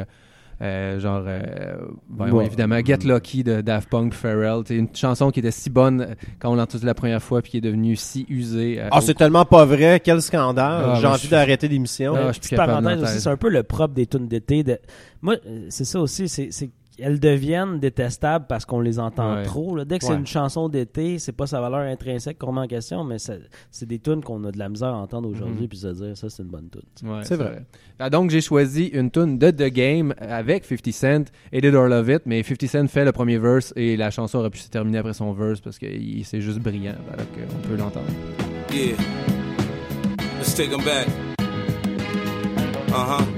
euh, 0.61 0.99
genre, 0.99 1.23
euh, 1.27 1.77
ben, 2.09 2.31
Ouais. 2.33 2.47
évidemment, 2.47 2.79
Get 2.85 2.99
Lucky 3.05 3.45
de 3.45 3.61
Daft 3.61 3.89
Punk, 3.89 4.13
Pharrell. 4.15 4.63
C'est 4.67 4.77
une 4.77 4.89
chanson 4.95 5.31
qui 5.31 5.39
était 5.41 5.51
si 5.51 5.71
bonne 5.71 6.01
euh, 6.01 6.15
quand 6.41 6.51
on 6.51 6.55
l'a 6.57 6.65
entendue 6.65 6.85
la 6.87 6.95
première 6.95 7.23
fois 7.23 7.43
puis 7.43 7.53
qui 7.53 7.57
est 7.59 7.61
devenue 7.63 7.95
si 7.97 8.27
usée. 8.29 8.81
euh, 8.81 8.89
Ah, 8.91 9.01
c'est 9.01 9.15
tellement 9.15 9.45
pas 9.45 9.65
vrai. 9.65 10.01
Quel 10.03 10.21
scandale. 10.21 10.85
Ah, 10.89 10.99
J'ai 11.01 11.07
envie 11.07 11.29
d'arrêter 11.29 11.69
l'émission. 11.69 12.15
Ah, 12.17 12.33
petite 12.33 12.57
parenthèse 12.57 13.03
aussi, 13.03 13.21
c'est 13.21 13.29
un 13.31 13.37
peu 13.37 13.49
le 13.51 13.63
propre 13.63 13.95
des 13.95 14.07
tunes 14.07 14.27
d'été. 14.29 14.63
De... 14.65 14.79
Moi, 15.23 15.37
euh, 15.47 15.67
c'est 15.69 15.85
ça 15.85 16.01
aussi, 16.01 16.29
c'est 16.29 16.71
qu'elles 16.99 17.21
deviennent 17.21 17.79
détestables 17.79 18.47
parce 18.49 18.65
qu'on 18.65 18.81
les 18.81 18.99
entend 18.99 19.37
Ouais. 19.37 19.45
trop. 19.45 19.77
là. 19.77 19.85
Dès 19.85 19.99
que 20.01 20.05
c'est 20.05 20.15
une 20.15 20.27
chanson 20.27 20.69
d'été, 20.69 21.19
c'est 21.19 21.33
pas 21.33 21.47
sa 21.47 21.61
valeur 21.61 21.81
intrinsèque 21.81 22.39
qu'on 22.39 22.53
met 22.53 22.63
en 22.63 22.67
question, 22.67 23.05
mais 23.05 23.17
c'est 23.19 23.87
des 23.87 23.99
tunes 24.01 24.23
qu'on 24.23 24.43
a 24.45 24.51
de 24.51 24.59
la 24.59 24.69
misère 24.69 24.89
à 24.89 24.97
entendre 24.99 25.29
aujourd'hui 25.29 25.63
Mhm. 25.63 25.69
puis 25.69 25.79
se 25.79 25.87
dire 25.89 26.17
ça, 26.17 26.29
c'est 26.29 26.43
une 26.43 26.49
bonne 26.49 26.69
tune. 26.71 27.09
Ouais, 27.09 27.21
C'est 27.23 27.37
vrai. 27.37 27.63
Ah, 28.01 28.11
donc, 28.11 28.31
j'ai 28.31 28.41
choisi 28.41 28.87
une 28.87 29.11
tune 29.11 29.39
de 29.39 29.51
The 29.51 29.71
Game 29.73 30.13
avec 30.19 30.65
50 30.65 30.93
Cent, 30.93 31.25
Hate 31.53 31.65
It 31.65 31.75
or 31.75 31.87
Love 31.89 32.11
It, 32.11 32.23
mais 32.27 32.43
50 32.43 32.67
Cent 32.69 32.89
fait 32.89 33.05
le 33.05 33.13
premier 33.13 33.39
verse 33.39 33.73
et 33.77 33.97
la 33.97 34.11
chanson 34.11 34.39
aurait 34.39 34.51
pu 34.51 34.59
se 34.59 34.69
terminer 34.69 34.99
après 34.99 35.15
son 35.15 35.33
verse 35.33 35.61
parce 35.61 35.79
que 35.79 35.87
c'est 36.25 36.41
juste 36.41 36.59
brillant. 36.59 36.95
Alors 37.13 37.27
qu'on 37.33 37.69
peut 37.69 37.77
l'entendre. 37.77 38.07
Yeah. 38.73 38.97
Let's 40.41 40.55
take 40.55 40.73
'em 40.75 40.83
back. 40.85 41.07
Uh 42.89 42.93
huh. 42.93 43.38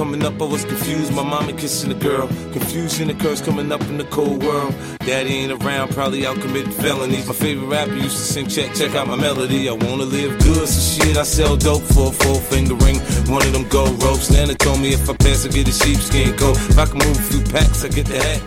Coming 0.00 0.24
up, 0.24 0.40
I 0.40 0.46
was 0.46 0.64
confused. 0.64 1.12
My 1.12 1.22
mama 1.22 1.52
kissing 1.52 1.92
a 1.92 1.94
girl. 1.94 2.26
Confusion 2.54 3.10
occurs 3.10 3.42
coming 3.42 3.70
up 3.70 3.82
in 3.82 3.98
the 3.98 4.04
cold 4.04 4.42
world. 4.42 4.74
Daddy 5.00 5.34
ain't 5.34 5.52
around, 5.62 5.90
probably 5.90 6.26
out 6.26 6.40
committing 6.40 6.72
felonies. 6.72 7.26
My 7.26 7.34
favorite 7.34 7.66
rapper 7.66 7.96
used 7.96 8.16
to 8.16 8.22
sing, 8.32 8.48
check, 8.48 8.74
check 8.74 8.94
out 8.94 9.08
my 9.08 9.16
melody. 9.16 9.68
I 9.68 9.72
wanna 9.72 10.04
live 10.04 10.38
good, 10.38 10.66
so 10.66 11.04
shit, 11.04 11.18
I 11.18 11.22
sell 11.24 11.54
dope 11.54 11.82
for 11.82 12.08
a 12.08 12.12
four 12.12 12.36
finger 12.36 12.76
ring. 12.76 12.96
One 13.28 13.42
of 13.42 13.52
them 13.52 13.68
gold 13.68 14.02
ropes. 14.02 14.30
Nana 14.30 14.54
told 14.54 14.80
me 14.80 14.94
if 14.94 15.06
I 15.10 15.14
pass, 15.16 15.44
I 15.44 15.50
get 15.50 15.68
a 15.68 15.72
sheepskin 15.72 16.34
coat. 16.38 16.56
If 16.56 16.78
I 16.78 16.86
can 16.86 16.96
move 16.96 17.18
a 17.18 17.22
few 17.30 17.42
packs, 17.52 17.84
I 17.84 17.88
get 17.88 18.06
the 18.06 18.22
hat. 18.24 18.40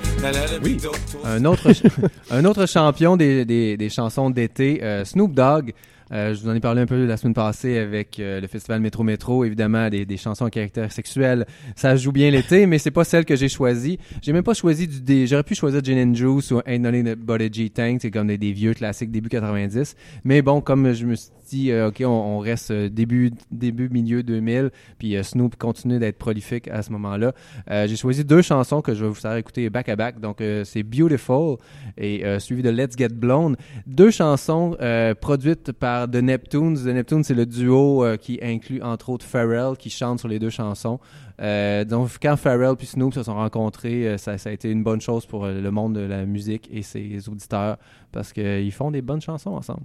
Too. 1.12 1.20
Un 1.24 1.46
autre, 1.46 1.72
un 2.32 2.46
autre 2.46 2.66
champion 2.66 3.16
des, 3.16 3.46
des, 3.46 3.78
des 3.78 3.90
chansons 3.90 4.32
d'été, 4.32 4.82
euh, 4.82 5.06
Snoop 5.06 5.36
Dogg. 5.36 5.74
Euh, 6.14 6.36
je 6.36 6.42
vous 6.42 6.50
en 6.50 6.54
ai 6.54 6.60
parlé 6.60 6.82
un 6.82 6.86
peu 6.86 7.06
la 7.06 7.18
semaine 7.18 7.34
passée 7.34 7.80
avec 7.80 8.20
euh, 8.20 8.40
le 8.40 8.48
festival 8.48 8.80
Métro 8.82 9.04
Métro, 9.04 9.46
évidemment 9.46 9.90
des, 9.90 10.06
des 10.06 10.18
chansons 10.18 10.46
à 10.46 10.52
caractère 10.52 10.92
sexuel. 10.92 11.46
Ça 11.76 11.96
joue 11.96 12.12
bien 12.12 12.30
l'été, 12.30 12.68
mais 12.68 12.78
c'est 12.78 12.92
pas 12.92 13.04
celle 13.04 13.26
que 13.26 13.36
j'ai 13.36 13.50
choisie. 13.50 13.98
J'ai 14.22 14.32
même 14.32 14.44
pas 14.44 14.54
choisi 14.54 14.88
du 14.88 15.02
des. 15.02 15.26
J'aurais 15.26 15.44
pu 15.44 15.56
choisir 15.56 15.84
Gin 15.84 16.12
and 16.12 16.14
Juice 16.14 16.52
ou 16.52 16.62
Ain't 16.68 16.80
Nothing 16.80 17.16
But 17.16 17.42
a 17.42 17.52
G-Tank, 17.52 18.00
c'est 18.02 18.12
comme 18.12 18.28
des, 18.28 18.38
des 18.38 18.52
vieux 18.52 18.74
classiques 18.76 19.12
début 19.12 19.30
90. 19.30 19.96
Mais 20.24 20.42
bon, 20.42 20.62
comme 20.62 20.94
je 20.94 21.06
me 21.06 21.16
suis 21.16 21.32
euh, 21.72 21.88
ok, 21.88 22.04
on, 22.06 22.40
reste 22.40 22.72
euh, 22.72 22.90
début 22.90 23.32
début 23.52 23.90
milieu 23.90 24.24
2000, 24.24 24.72
puis 24.98 25.16
euh, 25.16 25.24
Snoop 25.24 25.56
continue 25.56 26.00
d'être 26.00 26.18
prolifique 26.18 26.68
à 26.68 26.82
ce 26.82 26.92
moment-là. 26.92 27.34
Euh, 27.70 27.88
j'ai 27.88 27.96
choisi 27.96 28.26
deux 28.26 28.42
chansons 28.42 28.82
que 28.82 28.94
je 28.94 29.04
vais 29.04 29.10
vous 29.10 29.16
faire 29.16 29.36
écouter 29.36 29.70
back 29.70 29.90
à 29.90 29.96
back. 29.96 30.20
Donc 30.20 30.42
c'est 30.64 30.84
Beautiful 30.84 31.58
et 31.98 32.24
suivi 32.40 32.62
de 32.62 32.70
Let's 32.70 32.98
Get 32.98 33.10
Blown. 33.10 33.56
Deux 33.88 34.12
chansons 34.12 34.78
produites 35.22 35.72
par 35.72 36.10
The 36.10 36.16
Neptunes. 36.16 36.76
The 36.76 36.88
Neptunes, 36.88 37.24
c'est 37.24 37.34
le 37.34 37.46
duo 37.46 38.06
qui 38.20 38.40
inclut 38.42 38.82
entre 38.82 39.10
autres 39.10 39.26
Pharrell 39.26 39.78
qui 39.78 39.90
chante 39.90 40.20
sur 40.20 40.28
les 40.28 40.40
deux 40.40 40.50
chansons. 40.50 41.00
Euh, 41.42 41.84
donc 41.84 42.10
quand 42.22 42.36
Pharrell 42.38 42.76
puis 42.76 42.88
Snoop 42.88 43.14
se 43.14 43.24
sont 43.24 43.36
rencontrés, 43.36 44.18
ça, 44.18 44.36
a 44.44 44.52
été 44.52 44.70
une 44.70 44.84
bonne 44.84 45.02
chose 45.02 45.26
pour 45.26 45.48
le 45.48 45.72
monde 45.72 45.96
de 45.96 46.02
la 46.02 46.26
musique 46.26 46.70
et 46.72 46.82
ses 46.82 47.28
auditeurs 47.30 47.78
parce 48.12 48.34
qu'ils 48.34 48.72
font 48.72 48.92
des 48.92 49.02
bonnes 49.02 49.22
chansons 49.22 49.52
ensemble. 49.52 49.84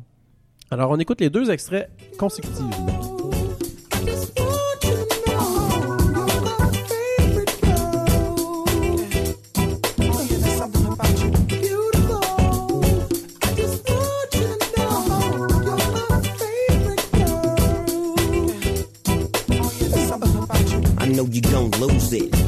Alors, 0.70 0.90
on 0.90 0.98
écoute 0.98 1.20
les 1.20 1.31
deux 1.31 1.50
extraits 1.50 1.88
consécutivement. 2.18 2.98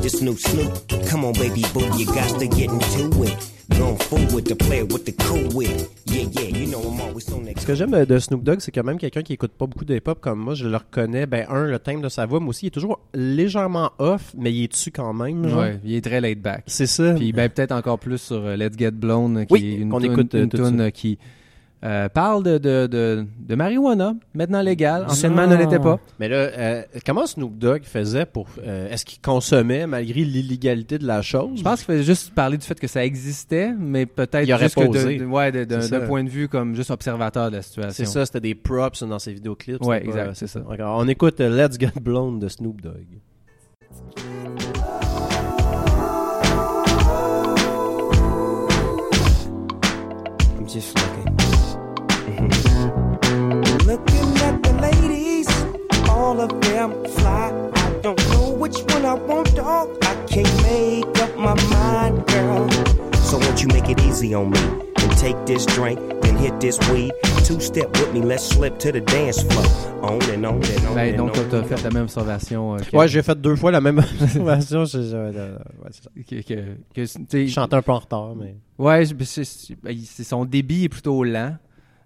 This 0.02 0.22
new 0.22 0.34
Snoop, 0.36 0.72
come 1.10 1.24
on, 1.24 1.32
baby 1.34 1.62
boo, 1.74 1.80
you 1.98 2.06
got 2.06 2.38
to 2.38 2.46
get 2.46 2.70
into 2.70 3.22
it. 3.24 3.36
Going 3.78 3.96
forward 3.98 4.44
to 4.46 4.56
play 4.56 4.82
with 4.82 5.04
the 5.04 5.12
cool 5.12 5.46
wit. 5.54 5.88
Yeah, 6.06 6.22
yeah, 6.32 6.48
you 6.48 6.66
know 6.66 6.80
I'm 6.80 7.00
always 7.00 7.30
on 7.32 7.44
that. 7.44 7.60
Ce 7.60 7.66
que 7.66 7.74
j'aime 7.74 8.04
de 8.04 8.18
Snoop 8.18 8.42
Dogg, 8.42 8.60
c'est 8.60 8.72
que 8.72 8.80
même 8.80 8.98
quelqu'un 8.98 9.22
qui 9.22 9.34
écoute 9.34 9.52
pas 9.52 9.66
beaucoup 9.66 9.84
de 9.84 9.94
hip-hop 9.94 10.18
comme 10.20 10.38
moi, 10.40 10.54
je 10.54 10.66
le 10.66 10.76
reconnais. 10.76 11.26
Ben, 11.26 11.46
un, 11.50 11.66
le 11.66 11.78
thème 11.78 12.00
de 12.00 12.08
sa 12.08 12.26
voix, 12.26 12.40
mais 12.40 12.48
aussi, 12.48 12.66
il 12.66 12.68
est 12.68 12.70
toujours 12.70 12.98
légèrement 13.14 13.90
off, 13.98 14.32
mais 14.36 14.52
il 14.52 14.64
est 14.64 14.68
dessus 14.72 14.90
quand 14.90 15.12
même. 15.12 15.46
genre. 15.48 15.60
Ouais, 15.60 15.78
il 15.84 15.94
est 15.94 16.00
très 16.04 16.20
laid 16.20 16.34
back. 16.40 16.64
C'est 16.66 16.86
ça. 16.86 17.12
Puis 17.14 17.32
ben 17.32 17.48
peut-être 17.48 17.72
encore 17.72 17.98
plus 17.98 18.18
sur 18.18 18.36
euh, 18.44 18.56
Let's 18.56 18.76
Get 18.78 18.90
Blown, 18.92 19.36
euh, 19.38 19.44
qui 19.44 19.52
Oui, 19.52 19.64
est 19.64 19.82
une 19.82 20.04
écoute, 20.04 20.34
euh, 20.34 20.44
une 20.44 20.48
tune, 20.50 20.64
suite. 20.66 20.80
euh, 20.80 20.90
qui 20.90 21.18
euh, 21.82 22.08
parle 22.10 22.42
de, 22.42 22.58
de, 22.58 22.86
de, 22.86 23.24
de 23.38 23.54
marijuana, 23.54 24.14
maintenant 24.34 24.60
légale. 24.60 25.06
Anciennement, 25.08 25.46
ne 25.46 25.56
l'était 25.56 25.78
pas. 25.78 25.98
Mais 26.18 26.28
là, 26.28 26.36
euh, 26.36 26.82
comment 27.06 27.26
Snoop 27.26 27.56
Dogg 27.56 27.84
faisait 27.84 28.26
pour... 28.26 28.48
euh, 28.66 28.90
Est-ce 28.90 29.04
qu'il 29.06 29.20
consommait 29.20 29.86
malgré 29.86 30.22
l'illégalité 30.24 30.98
de 30.98 31.06
la 31.06 31.22
chose? 31.22 31.58
Je 31.58 31.62
pense 31.62 31.76
qu'il 31.80 31.86
fallait 31.86 32.02
juste 32.02 32.34
parler 32.34 32.58
du 32.58 32.66
fait 32.66 32.78
que 32.78 32.86
ça 32.86 33.04
existait, 33.04 33.72
mais 33.78 34.04
peut-être 34.06 34.46
Il 34.46 34.52
aurait 34.52 34.64
juste 34.64 34.74
que 34.74 34.80
de- 34.82 34.86
posé. 34.88 35.16
de- 35.18 35.24
ouais, 35.24 35.66
d'un 35.66 35.80
ça. 35.80 36.00
point 36.00 36.22
de 36.22 36.28
vue 36.28 36.48
comme 36.48 36.74
juste 36.76 36.90
observateur 36.90 37.50
de 37.50 37.56
la 37.56 37.62
situation. 37.62 37.92
C'est 37.92 38.04
ça, 38.10 38.26
c'était 38.26 38.40
des 38.40 38.54
props 38.54 39.02
dans 39.02 39.18
ses 39.18 39.32
vidéoclips. 39.32 39.82
Ouais, 39.84 40.04
exact, 40.04 40.32
c'est 40.34 40.46
ça. 40.48 40.60
D'accord, 40.60 40.98
on 40.98 41.08
écoute 41.08 41.40
Let's 41.40 41.78
Get 41.80 41.92
Blown 42.00 42.38
de 42.38 42.48
Snoop 42.48 42.80
Dogg. 42.82 43.06
I'm 50.58 50.66
just 50.68 50.94
looking. 50.96 51.19
All 56.30 56.40
of 56.40 56.60
them 56.60 56.90
fly. 57.16 57.50
I 57.74 57.90
don't 58.02 58.20
know 58.30 58.50
which 58.62 58.78
one 58.94 59.04
I 59.04 59.14
want, 59.14 59.54
dog. 59.56 59.88
I 60.02 60.14
can't 60.26 60.54
make 60.62 61.18
up 61.24 61.36
my 61.36 61.54
mind, 61.70 62.24
girl. 62.28 62.68
So 63.28 63.38
won't 63.38 63.60
you 63.62 63.68
make 63.68 63.88
it 63.88 64.00
easy 64.02 64.32
on 64.34 64.50
me 64.50 64.60
and 65.02 65.10
take 65.18 65.36
this 65.46 65.66
drink, 65.66 65.98
then 66.22 66.36
hit 66.36 66.60
this 66.60 66.78
weed? 66.90 67.12
Two 67.44 67.58
step 67.60 67.88
with 67.98 68.12
me, 68.14 68.20
let's 68.22 68.44
slip 68.46 68.78
to 68.78 68.92
the 68.92 69.00
dance 69.00 69.42
floor. 69.42 69.66
On 70.02 70.22
and 70.30 70.46
on 70.46 70.54
and 70.62 70.86
on. 70.88 70.94
Ben, 70.94 71.16
donc, 71.16 71.32
on 71.36 71.48
t'as 71.50 71.62
fait 71.64 71.82
la 71.82 71.90
même 71.90 72.04
observation. 72.04 72.74
euh, 72.74 72.78
que, 72.78 72.96
Ouais, 72.96 73.08
j'ai 73.08 73.22
fait 73.22 73.38
deux 73.40 73.56
fois 73.56 73.70
la 73.72 73.80
même 73.80 73.98
observation. 74.22 74.84
je- 74.84 75.02
je- 75.02 75.16
euh, 75.16 75.56
ouais, 75.82 75.90
c'est 75.90 76.04
ça. 76.04 76.10
que, 76.14 76.42
que, 76.42 76.76
que, 76.94 77.46
Je 77.46 77.52
chantais 77.52 77.74
un 77.76 77.82
peu 77.82 77.92
en 77.92 77.98
retard, 77.98 78.34
mais... 78.36 78.54
Ouais, 78.78 79.04
c'est- 79.24 79.44
c'est 79.44 79.76
ben, 79.82 79.96
c'est- 80.06 80.24
son 80.24 80.44
débit 80.44 80.84
est 80.84 80.88
plutôt 80.88 81.24
lent. 81.24 81.56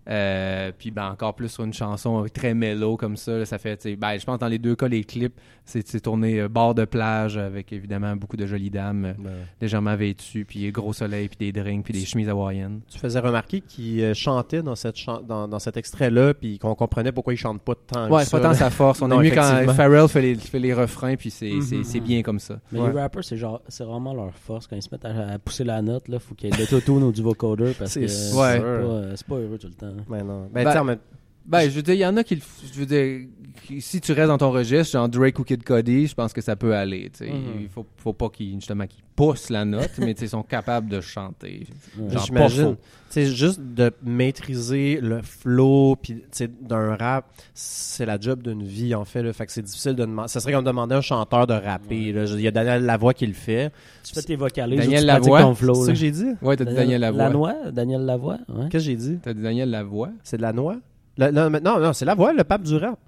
Euh, 0.09 0.70
puis 0.76 0.90
ben 0.90 1.09
encore 1.11 1.34
plus 1.34 1.48
sur 1.48 1.64
une 1.64 1.72
chanson 1.72 2.26
très 2.32 2.52
mélo 2.52 2.96
comme 2.98 3.16
ça, 3.16 3.38
là, 3.38 3.46
ça 3.46 3.57
fait, 3.59 3.86
ben, 3.96 4.18
je 4.18 4.24
pense 4.26 4.38
dans 4.38 4.48
les 4.48 4.59
deux 4.59 4.76
cas 4.76 4.86
les 4.86 5.02
clips, 5.02 5.34
c'est 5.64 6.00
tourné 6.02 6.40
euh, 6.42 6.48
bord 6.48 6.74
de 6.74 6.84
plage 6.84 7.38
avec 7.38 7.72
évidemment 7.72 8.14
beaucoup 8.14 8.36
de 8.36 8.44
jolies 8.44 8.68
dames 8.68 9.05
euh, 9.07 9.12
Ben, 9.18 9.32
légèrement 9.62 9.96
vêtues, 9.96 10.44
puis 10.44 10.70
gros 10.72 10.92
soleil, 10.92 11.28
puis 11.28 11.38
des 11.38 11.59
drinks, 11.59 11.84
puis 11.84 11.94
des 11.94 12.05
chemises 12.05 12.28
hawaïennes. 12.28 12.80
Tu 12.90 12.98
faisais 12.98 13.18
remarquer 13.18 13.62
qu'il 13.62 14.02
euh, 14.02 14.12
chantait 14.12 14.62
dans, 14.62 14.74
cette 14.74 14.96
chan- 14.96 15.22
dans, 15.22 15.48
dans 15.48 15.59
cet 15.59 15.78
extrait-là, 15.78 16.34
puis 16.34 16.59
qu'on 16.59 16.74
comprenait 16.74 17.12
pourquoi 17.12 17.32
il 17.32 17.38
chante 17.38 17.62
pas 17.62 17.74
tant 17.74 18.11
Ouais, 18.11 18.26
que 18.26 18.30
pas 18.30 18.40
tant 18.40 18.48
là. 18.48 18.55
sa 18.55 18.68
force. 18.68 19.00
On 19.00 19.09
Non, 19.14 19.20
a 19.20 19.22
mieux 19.22 19.30
quand. 19.30 19.72
Pharrell 19.74 20.09
fait 20.09 20.20
les, 20.20 20.34
fait 20.34 20.59
les 20.59 20.74
refrains, 20.74 21.16
puis 21.16 21.30
c'est 21.30 21.52
c'est- 21.62 21.76
Mhm. 21.76 21.84
c'est 21.84 22.00
bien 22.00 22.22
comme 22.22 22.40
ça. 22.40 22.59
Mais 22.72 22.80
Ouais. 22.80 22.92
les 22.92 23.00
rappers, 23.00 23.24
c'est 23.24 23.38
genre, 23.38 23.62
c'est 23.68 23.84
vraiment 23.84 24.12
leur 24.12 24.34
force. 24.34 24.66
Quand 24.66 24.76
ils 24.76 24.82
se 24.82 24.88
mettent 24.92 25.05
à, 25.07 25.28
à 25.34 25.38
pousser 25.38 25.64
la 25.64 25.80
note, 25.80 26.09
là, 26.09 26.18
faut 26.18 26.34
qu'il 26.34 26.50
y 26.50 26.52
ait 26.52 26.57
de 26.57 26.61
l'autotune 26.61 27.02
ou 27.05 27.12
du 27.12 27.22
vocoder 27.22 27.72
parce 27.78 27.94
que 27.94 28.07
c'est 28.07 28.34
Ouais. 28.36 28.61
pas, 28.61 28.66
euh, 28.66 29.12
c'est 29.16 29.26
pas 29.26 29.36
heureux 29.36 29.57
tout 29.59 29.68
le 29.68 29.72
temps. 29.74 29.93
Ben 30.09 30.24
non. 30.26 30.49
Ben, 30.53 30.64
Ben, 30.64 30.78
en 30.80 30.84
même- 30.84 30.99
Ben, 31.47 31.62
je 31.68 31.74
veux 31.76 31.82
dire, 31.82 31.95
il 31.95 31.99
y 32.01 32.07
en 32.07 32.16
a 32.16 32.24
qui 32.24 32.40
Je 32.72 32.80
veux 32.80 32.86
dire, 32.86 33.26
qui- 33.66 33.80
si 33.82 34.01
tu 34.01 34.12
restes 34.12 34.28
dans 34.28 34.38
ton 34.38 34.51
registre, 34.51 34.92
genre 34.92 35.09
Drake 35.09 35.38
ou 35.38 35.45
Kid 35.45 35.62
Cody, 35.62 36.07
je 36.07 36.14
pense 36.14 36.32
que 36.32 36.40
ça 36.40 36.57
peut 36.57 36.74
aller. 36.74 37.11
tu 37.11 37.26
sais. 37.26 37.30
Mhm. 37.30 37.61
Il 37.61 37.68
faut, 37.68 37.84
faut 37.99 38.12
pas 38.14 38.30
qu'ils 38.30 38.55
justement 38.55 38.86
qu'ils 38.86 39.03
poussent 39.14 39.51
la 39.51 39.64
note, 39.66 39.90
mais 39.99 40.14
tu 40.14 40.20
sais, 40.20 40.26
ils 40.26 40.30
sont 40.30 40.42
capables 40.42 40.88
de 40.88 41.01
chanter. 41.03 41.66
Ouais. 41.99 42.11
Genre, 42.11 42.20
pas 42.20 42.24
J'imagine. 42.26 42.62
faux. 42.64 42.76
Tu 42.76 42.80
sais, 43.11 43.26
juste 43.26 43.61
de 43.61 43.92
maîtriser 44.03 44.99
le 45.01 45.20
flow 45.22 45.97
puis 46.01 46.14
tu 46.14 46.22
sais, 46.32 46.51
d'un 46.62 46.97
rap, 46.97 47.26
c'est 47.53 48.07
la 48.07 48.18
job 48.18 48.42
d'une 48.42 48.62
vie 48.64 48.95
en 48.95 49.05
fait. 49.05 49.22
Là. 49.22 49.32
Fait 49.34 49.45
que 49.47 49.53
c'est 49.53 49.62
difficile 49.62 49.92
de 49.95 50.05
demander. 50.05 50.28
Ça 50.28 50.40
serait 50.40 50.53
comme 50.53 50.64
demander 50.64 50.95
à 50.95 50.99
un 50.99 51.03
chanteur 51.03 51.47
de 51.47 51.53
rapper. 51.55 51.97
Il 52.09 52.40
y 52.40 52.49
a 52.49 52.51
Daniel 52.51 52.84
Lavoie 52.84 53.12
qui 53.14 53.26
le 53.26 53.34
fait. 53.34 53.70
Tu 54.03 54.14
fais 54.14 54.22
tes 54.22 54.36
vocalises 54.36 54.80
Daniel 54.80 55.05
Lavoie, 55.07 55.42
ton 55.42 55.55
flow. 55.55 55.74
C'est 55.74 55.86
là. 55.88 55.92
que 55.92 55.99
j'ai 55.99 56.11
dit. 56.11 56.26
Ouais, 56.42 56.57
t'as 56.57 56.64
dit 56.64 56.74
Daniel 56.74 57.03
Lavoie. 57.03 57.22
Lanois, 57.24 57.55
Daniel 57.70 58.01
Lavoie, 58.07 58.38
ouais. 58.49 58.64
Qu'est-ce 58.70 58.84
que 58.84 58.90
j'ai 58.90 58.97
dit? 58.97 59.18
T'as 59.22 59.34
dit 59.34 59.42
Daniel 59.42 59.70
Lavoie? 59.70 60.09
C'est 60.22 60.38
de 60.38 60.42
la 60.42 60.53
noix? 60.55 60.76
Le- 61.18 61.30
non, 61.30 61.50
mais 61.50 61.60
non, 61.60 61.78
non, 61.78 61.92
c'est 61.92 62.04
Lavoie, 62.04 62.32
le 62.32 62.44
pape 62.44 62.62
du 62.62 62.76
rap. 62.76 62.98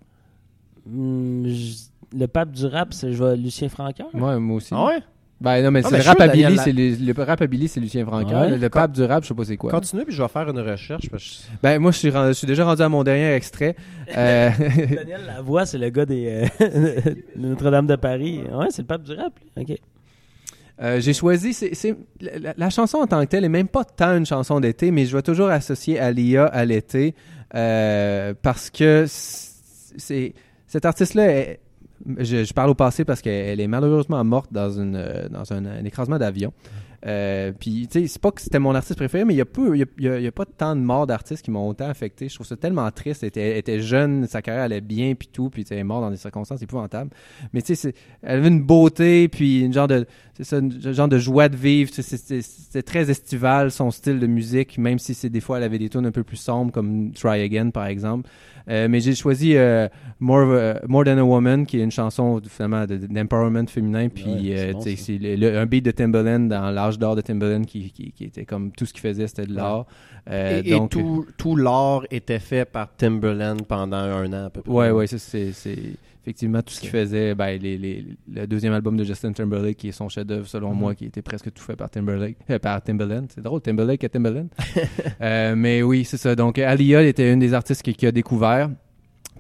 Hmm, 0.86 1.46
je- 1.48 2.16
le 2.16 2.26
pape 2.26 2.52
du 2.52 2.66
rap, 2.66 2.92
c'est 2.94 3.12
je 3.12 3.16
vois 3.18 3.34
Lucien 3.34 3.68
Francaire. 3.68 4.06
Ouais, 4.14 4.38
moi 4.38 4.56
aussi. 4.56 4.68
Ah 4.72 4.86
ouais? 4.86 4.98
Ben 5.38 5.62
non, 5.62 5.70
mais 5.70 5.80
Ah, 5.84 5.88
c'est 5.90 5.96
le 5.96 5.96
je 5.98 6.02
suis 6.02 6.10
sûr, 6.12 6.18
rap 6.20 6.28
Daniel 6.28 6.46
Billy, 6.46 6.56
La- 6.56 6.62
c'est 6.62 6.72
le, 6.72 7.66
c'est 7.68 7.80
Lucien 7.80 8.06
Francaire. 8.06 8.40
Ouais. 8.40 8.50
Le, 8.50 8.56
le 8.56 8.68
pape 8.70 8.92
du 8.92 9.02
rap, 9.02 9.22
je 9.22 9.28
sais 9.28 9.34
pas 9.34 9.44
c'est 9.44 9.56
quoi. 9.58 9.70
Continue 9.70 10.04
puis 10.06 10.14
je 10.14 10.22
vais 10.22 10.28
faire 10.28 10.48
une 10.48 10.60
recherche. 10.60 11.10
parce 11.10 11.22
que- 11.52 11.56
Ben 11.62 11.78
moi, 11.78 11.90
je 11.90 11.98
suis, 11.98 12.08
rendu- 12.10 12.28
je 12.28 12.32
suis 12.38 12.46
déjà 12.46 12.64
rendu 12.64 12.80
à 12.80 12.88
mon 12.88 13.02
dernier 13.04 13.32
extrait. 13.34 13.76
Euh, 14.16 14.50
Daniel 14.94 15.26
Lavoie, 15.26 15.66
c'est 15.66 15.76
le 15.78 15.90
gars 15.90 16.06
des 16.06 16.48
euh, 16.60 16.70
de 17.36 17.48
Notre-Dame 17.48 17.86
de 17.88 17.96
Paris. 17.96 18.40
Ouais, 18.50 18.66
c'est 18.70 18.82
le 18.82 18.86
pape 18.86 19.02
du 19.02 19.12
rap. 19.12 19.32
lui. 19.56 19.62
Ok. 19.72 19.76
Euh, 20.80 21.00
j'ai 21.00 21.12
choisi, 21.12 21.52
c'est, 21.54 21.96
la, 22.20 22.38
la- 22.38 22.54
la 22.56 22.70
chanson 22.70 22.98
en 22.98 23.06
tant 23.06 23.20
que 23.22 23.26
telle 23.30 23.44
est 23.44 23.48
même 23.50 23.68
pas 23.68 23.82
tant 23.84 24.16
une 24.16 24.26
chanson 24.26 24.60
d'été, 24.60 24.90
mais 24.90 25.04
je 25.06 25.16
vais 25.16 25.22
toujours 25.22 25.48
associer 25.48 25.98
Alia 25.98 26.46
à 26.46 26.64
l'été 26.64 27.14
euh, 27.56 28.34
parce 28.42 28.70
que 28.70 29.06
c'est 29.08 30.34
cette 30.66 30.84
artiste-là, 30.84 31.56
je, 32.18 32.52
parle 32.52 32.70
au 32.70 32.74
passé 32.74 33.04
parce 33.04 33.22
qu'elle 33.22 33.60
est 33.60 33.66
malheureusement 33.66 34.22
morte 34.24 34.52
dans 34.52 34.70
une 34.70 34.96
euh, 34.96 35.28
dans 35.28 35.52
un 35.52 35.84
écrasement 35.84 36.18
d'avion. 36.18 36.52
Euh, 37.06 37.52
puis, 37.52 37.86
tu 37.88 38.00
sais, 38.00 38.06
c'est 38.08 38.20
pas 38.20 38.32
que 38.32 38.40
c'était 38.40 38.58
mon 38.58 38.74
artiste 38.74 38.96
préféré, 38.96 39.24
mais 39.24 39.34
il 39.34 39.36
y 39.36 39.40
a 40.26 40.32
pas 40.32 40.44
tant 40.44 40.74
de 40.74 40.80
morts 40.80 41.06
d'artistes 41.06 41.44
qui 41.44 41.50
m'ont 41.52 41.68
autant 41.68 41.88
affecté. 41.88 42.28
Je 42.28 42.34
trouve 42.34 42.46
ça 42.46 42.56
tellement 42.56 42.90
triste. 42.90 43.22
Elle 43.22 43.56
était, 43.56 43.80
jeune, 43.80 44.26
sa 44.26 44.42
carrière 44.42 44.64
allait 44.64 44.80
bien, 44.80 45.14
puis 45.14 45.28
tout, 45.32 45.48
puis 45.48 45.64
elle 45.70 45.78
est 45.78 45.84
morte 45.84 46.02
dans 46.02 46.10
des 46.10 46.16
circonstances 46.16 46.62
épouvantables. 46.62 47.10
Mais 47.52 47.62
tu 47.62 47.76
sais, 47.76 47.94
elle 48.22 48.38
avait 48.38 48.48
une 48.48 48.62
beauté, 48.62 49.28
puis 49.28 49.60
une 49.60 49.72
genre 49.72 49.86
de, 49.86 50.06
genre 50.40 51.08
de 51.08 51.18
joie 51.18 51.48
de 51.48 51.56
vivre. 51.56 51.90
C'était 51.92 52.82
très 52.82 53.08
estival, 53.08 53.70
son 53.70 53.92
style 53.92 54.18
de 54.18 54.26
musique, 54.26 54.76
même 54.76 54.98
si 54.98 55.14
c'est 55.14 55.30
des 55.30 55.40
fois, 55.40 55.58
elle 55.58 55.64
avait 55.64 55.78
des 55.78 55.88
tunes 55.88 56.06
un 56.06 56.12
peu 56.12 56.24
plus 56.24 56.38
sombres, 56.38 56.72
comme 56.72 57.12
Try 57.12 57.40
Again, 57.42 57.70
par 57.70 57.86
exemple. 57.86 58.28
Euh, 58.68 58.88
mais 58.88 59.00
j'ai 59.00 59.14
choisi 59.14 59.56
euh, 59.56 59.88
More, 60.18 60.40
euh, 60.50 60.74
More 60.88 61.04
Than 61.04 61.18
a 61.18 61.22
Woman, 61.22 61.66
qui 61.66 61.78
est 61.78 61.84
une 61.84 61.90
chanson 61.90 62.40
finalement 62.48 62.84
de- 62.86 62.96
d'empowerment 62.96 63.66
féminin. 63.68 64.08
Puis 64.08 64.24
Ouais, 64.24 64.56
c'est 64.56 65.20
euh, 65.22 65.52
bon, 65.52 65.58
un 65.60 65.66
beat 65.66 65.84
de 65.84 65.90
Timbaland 65.92 66.40
dans 66.40 66.70
l'âge 66.70 66.98
d'or 66.98 67.14
de 67.14 67.20
Timbaland 67.20 67.62
qui, 67.62 67.90
qui, 67.92 68.10
qui 68.12 68.24
était 68.24 68.44
comme 68.44 68.72
tout 68.72 68.86
ce 68.86 68.92
qu'il 68.92 69.02
faisait, 69.02 69.28
c'était 69.28 69.46
de 69.46 69.54
l'art. 69.54 69.86
Euh, 70.28 70.62
et, 70.64 70.88
tout, 70.88 71.26
tout 71.36 71.54
l'art 71.54 72.02
était 72.10 72.40
fait 72.40 72.64
par 72.64 72.88
Timberland 72.96 73.62
pendant 73.66 73.96
un 73.96 74.32
an 74.32 74.46
à 74.46 74.50
peu 74.50 74.62
près. 74.62 74.72
Ouais, 74.72 74.90
ouais, 74.90 75.06
ça, 75.06 75.18
c'est 75.18 75.52
c'est 75.52 75.78
effectivement 76.26 76.60
tout 76.60 76.74
ce 76.74 76.80
qu'il 76.80 76.90
faisait. 76.90 77.34
Ben, 77.36 77.56
les, 77.60 77.78
les- 77.78 78.04
le 78.34 78.46
deuxième 78.48 78.72
album 78.72 78.96
de 78.96 79.04
Justin 79.04 79.32
Timberlake, 79.32 79.76
qui 79.76 79.88
est 79.88 79.92
son 79.92 80.08
chef-d'œuvre 80.08 80.46
selon 80.48 80.72
Mhm. 80.72 80.78
moi, 80.80 80.94
qui 80.96 81.04
était 81.04 81.22
presque 81.22 81.52
tout 81.52 81.62
fait 81.62 81.76
par 81.76 81.88
Timberlake, 81.88 82.36
euh, 82.50 82.58
par 82.58 82.82
Timbaland. 82.82 83.26
C'est 83.32 83.42
drôle, 83.42 83.60
Timberlake 83.60 84.02
et 84.04 84.08
Timbaland. 84.08 84.48
Euh, 85.22 85.54
mais 85.56 85.82
oui, 85.82 86.04
c'est 86.04 86.16
ça. 86.18 86.34
Donc, 86.34 86.58
Aliyah 86.58 87.02
était 87.02 87.32
une 87.32 87.38
des 87.38 87.54
artistes 87.54 87.82
qui, 87.82 87.94
qui 87.94 88.06
a 88.06 88.12
découvert. 88.12 88.68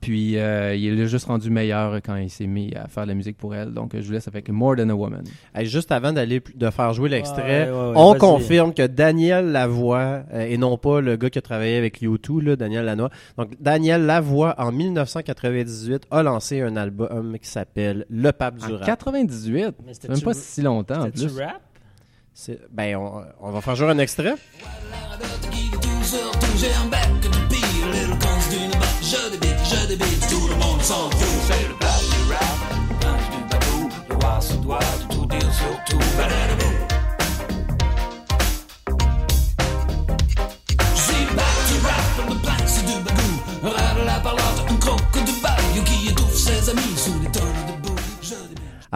Puis 0.00 0.38
euh, 0.38 0.74
il 0.74 1.00
est 1.00 1.06
juste 1.06 1.26
rendu 1.26 1.50
meilleur 1.50 1.96
quand 1.96 2.16
il 2.16 2.30
s'est 2.30 2.46
mis 2.46 2.72
à 2.74 2.88
faire 2.88 3.06
la 3.06 3.14
musique 3.14 3.36
pour 3.36 3.54
elle. 3.54 3.72
Donc 3.72 3.92
je 3.94 4.06
vous 4.06 4.12
laisse 4.12 4.28
avec 4.28 4.48
More 4.48 4.76
Than 4.76 4.88
a 4.90 4.94
Woman. 4.94 5.24
Juste 5.62 5.92
avant 5.92 6.12
d'aller 6.12 6.42
de 6.54 6.70
faire 6.70 6.92
jouer 6.92 7.08
l'extrait, 7.08 7.70
on 7.72 8.14
confirme 8.14 8.74
que 8.74 8.86
Daniel 8.86 9.52
Lavoie 9.52 10.22
euh, 10.32 10.46
et 10.48 10.58
non 10.58 10.76
pas 10.78 11.00
le 11.00 11.16
gars 11.16 11.30
qui 11.30 11.38
a 11.38 11.42
travaillé 11.42 11.76
avec 11.76 12.02
U2, 12.02 12.42
là, 12.42 12.56
Daniel 12.56 12.84
Lanois. 12.84 13.10
Donc 13.36 13.50
Daniel 13.60 14.06
Lavoie 14.06 14.54
en 14.58 14.72
1998 14.72 16.04
a 16.10 16.22
lancé 16.22 16.60
un 16.60 16.76
album 16.76 17.38
qui 17.38 17.48
s'appelle 17.48 18.06
Le 18.08 18.32
Pape 18.32 18.56
du 18.56 18.72
en 18.72 18.78
Rap. 18.78 18.86
98, 18.86 19.74
même 20.08 20.20
pas 20.20 20.34
si 20.34 20.62
longtemps. 20.62 21.02
En 21.02 21.10
plus. 21.10 21.26
Du 21.26 21.40
rap? 21.40 21.62
Ben 22.70 22.96
on, 22.96 23.22
on, 23.40 23.50
va 23.50 23.62
faire 23.62 23.76
jouer 23.76 23.88
un 23.88 23.98
extrait. 23.98 24.34
Voilà, 24.60 25.26
det 29.88 29.96
blir 29.96 30.20
Storemann 30.20 30.80
som 30.80 31.10
rap? 31.10 31.10
Do 31.10 31.26
du 31.26 31.74
Ballyrat? 31.80 32.76
the 33.00 33.40
baboo, 33.50 33.88
det 34.10 34.10
you 34.10 34.18
do? 34.20 34.58
du 34.62 34.68
var, 34.68 34.82
du 35.08 35.16
tog 35.16 35.30
din 35.30 35.40
så 35.40 35.92
tog. 35.92 36.75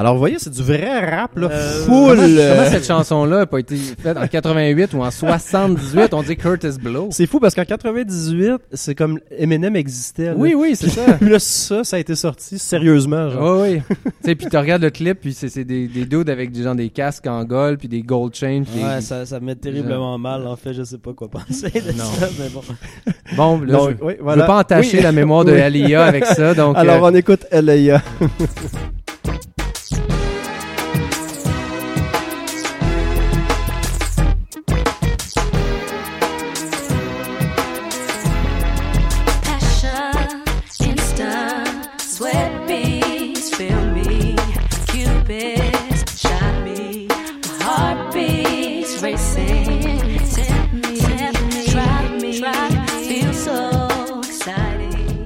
Alors, 0.00 0.14
vous 0.14 0.18
voyez, 0.20 0.36
c'est 0.38 0.48
du 0.50 0.62
vrai 0.62 0.98
rap, 1.10 1.36
là, 1.36 1.48
Euh, 1.50 1.84
full. 1.84 2.16
Comment, 2.16 2.22
euh, 2.26 2.56
comment 2.56 2.70
cette 2.70 2.86
chanson-là 2.86 3.36
n'a 3.40 3.46
pas 3.46 3.58
été 3.60 3.76
faite 3.76 4.16
en 4.16 4.26
88 4.26 4.94
ou 4.94 5.02
en 5.02 5.10
78? 5.10 6.14
On 6.14 6.22
dit 6.22 6.36
Curtis 6.38 6.78
Blow. 6.82 7.08
C'est 7.10 7.26
fou 7.26 7.38
parce 7.38 7.54
qu'en 7.54 7.66
98, 7.66 8.62
c'est 8.72 8.94
comme 8.94 9.20
Eminem 9.30 9.76
existait. 9.76 10.28
là. 10.28 10.32
Oui, 10.38 10.54
oui, 10.56 10.74
c'est 10.74 10.88
ça. 10.88 11.02
Puis 11.20 11.28
là, 11.30 11.38
ça, 11.38 11.84
ça 11.84 11.96
a 11.96 11.98
été 11.98 12.14
sorti 12.14 12.58
sérieusement. 12.58 13.28
Genre. 13.28 13.60
Oui, 13.60 13.82
oui. 13.90 13.96
tu 14.04 14.10
sais, 14.24 14.34
puis 14.34 14.46
tu 14.50 14.56
regardes 14.56 14.80
le 14.80 14.88
clip, 14.90 15.20
puis 15.20 15.34
c'est 15.34 15.50
c'est 15.50 15.64
des, 15.64 15.86
des 15.86 16.06
dudes 16.06 16.30
avec 16.30 16.50
des, 16.50 16.62
genre, 16.62 16.74
des 16.74 16.88
casques 16.88 17.26
en 17.26 17.44
gold, 17.44 17.78
puis 17.78 17.88
des 17.88 18.00
gold 18.00 18.34
chains. 18.34 18.62
puis 18.62 18.82
Ouais, 18.82 18.96
des- 18.96 19.02
ça, 19.02 19.26
ça 19.26 19.38
me 19.38 19.44
met 19.44 19.54
terriblement 19.54 20.16
mal. 20.16 20.46
En 20.46 20.56
fait, 20.56 20.72
je 20.72 20.82
sais 20.82 20.96
pas 20.96 21.12
quoi 21.12 21.28
penser 21.28 21.68
de 21.70 21.92
Non. 21.92 22.04
ça, 22.04 22.26
mais 22.38 22.48
bon. 22.48 22.62
Bon, 23.36 23.60
là, 23.60 23.72
Donc, 23.72 23.90
je, 24.00 24.04
oui, 24.04 24.14
je 24.18 24.24
veux 24.24 24.46
pas 24.46 24.58
entacher 24.60 24.96
Oui. 24.96 25.02
la 25.02 25.12
mémoire 25.12 25.44
de 25.44 25.52
Oui. 25.52 25.60
Alia 25.60 26.04
avec 26.06 26.24
ça, 26.24 26.54
donc... 26.54 26.76
Alors, 26.78 27.04
euh, 27.04 27.10
on 27.10 27.14
écoute 27.14 27.44
L.A. 27.50 28.00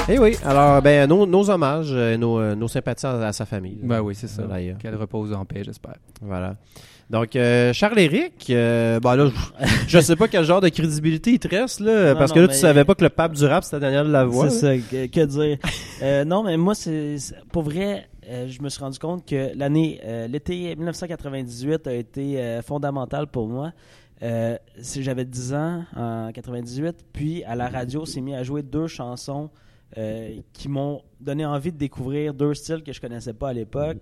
Eh 0.09 0.19
oui, 0.19 0.37
alors, 0.45 0.83
ben, 0.83 1.09
nos, 1.09 1.25
nos 1.25 1.49
hommages, 1.49 1.89
euh, 1.91 2.17
nos, 2.19 2.39
euh, 2.39 2.55
nos 2.55 2.69
sympathies 2.69 3.07
à, 3.07 3.29
à 3.29 3.33
sa 3.33 3.47
famille. 3.47 3.79
Ben 3.83 4.01
oui, 4.03 4.15
c'est 4.15 4.27
ça. 4.29 4.45
Voilà. 4.47 4.75
Qu'elle 4.75 4.97
repose 4.97 5.33
en 5.33 5.47
paix, 5.47 5.63
j'espère. 5.65 5.97
Voilà. 6.21 6.57
Donc, 7.09 7.35
euh, 7.37 7.73
Charles-Éric, 7.73 8.49
euh, 8.51 9.01
ben 9.01 9.17
là, 9.17 9.31
je, 9.59 9.67
je 9.89 9.99
sais 10.01 10.15
pas 10.17 10.29
quel 10.29 10.45
genre 10.45 10.61
de 10.61 10.69
crédibilité 10.69 11.33
il 11.33 11.39
te 11.39 11.49
reste, 11.49 11.81
là, 11.81 12.13
Non, 12.13 12.19
parce 12.19 12.31
non, 12.33 12.35
que 12.37 12.41
là, 12.41 12.49
tu 12.49 12.55
savais 12.55 12.85
pas 12.85 12.95
que 12.95 13.03
le 13.05 13.09
pape 13.11 13.33
du 13.33 13.47
rap, 13.47 13.65
c'était 13.65 13.81
Daniel 13.81 14.09
Lavoie. 14.09 14.51
C'est 14.51 14.79
ça, 14.81 14.89
que, 14.91 15.07
que 15.07 15.25
dire. 15.25 15.59
Euh, 16.03 16.25
non, 16.27 16.43
mais 16.45 16.59
moi, 16.59 16.75
c'est 16.75 17.19
c'est- 17.19 17.37
pour 17.51 17.63
vrai, 17.63 18.07
euh, 18.29 18.47
je 18.49 18.61
me 18.61 18.69
suis 18.69 18.81
rendu 18.81 18.99
compte 18.99 19.27
que 19.27 19.57
l'année, 19.57 20.01
euh, 20.05 20.27
l'été 20.29 20.75
1998 20.77 21.87
a 21.87 21.95
été 21.95 22.39
euh, 22.41 22.61
fondamental 22.63 23.27
pour 23.27 23.49
moi. 23.49 23.73
Euh, 24.23 24.57
si 24.81 25.03
J'avais 25.03 25.25
10 25.25 25.55
ans 25.55 25.85
en 25.97 26.31
98, 26.33 26.95
puis 27.13 27.43
à 27.45 27.55
la 27.55 27.69
radio, 27.69 28.05
s'est 28.05 28.21
mis 28.21 28.35
à 28.35 28.43
jouer 28.43 28.63
deux 28.63 28.87
chansons 28.87 29.51
euh, 29.97 30.41
qui 30.53 30.69
m'ont 30.69 31.03
donné 31.21 31.47
envie 31.47 31.73
de 31.73 31.79
découvrir 31.79 32.35
deux 32.35 32.55
styles 32.55 32.83
que 32.83 32.93
je 32.93 33.01
connaissais 33.01 33.35
pas 33.35 33.51
à 33.51 33.53
l'époque. 33.53 33.99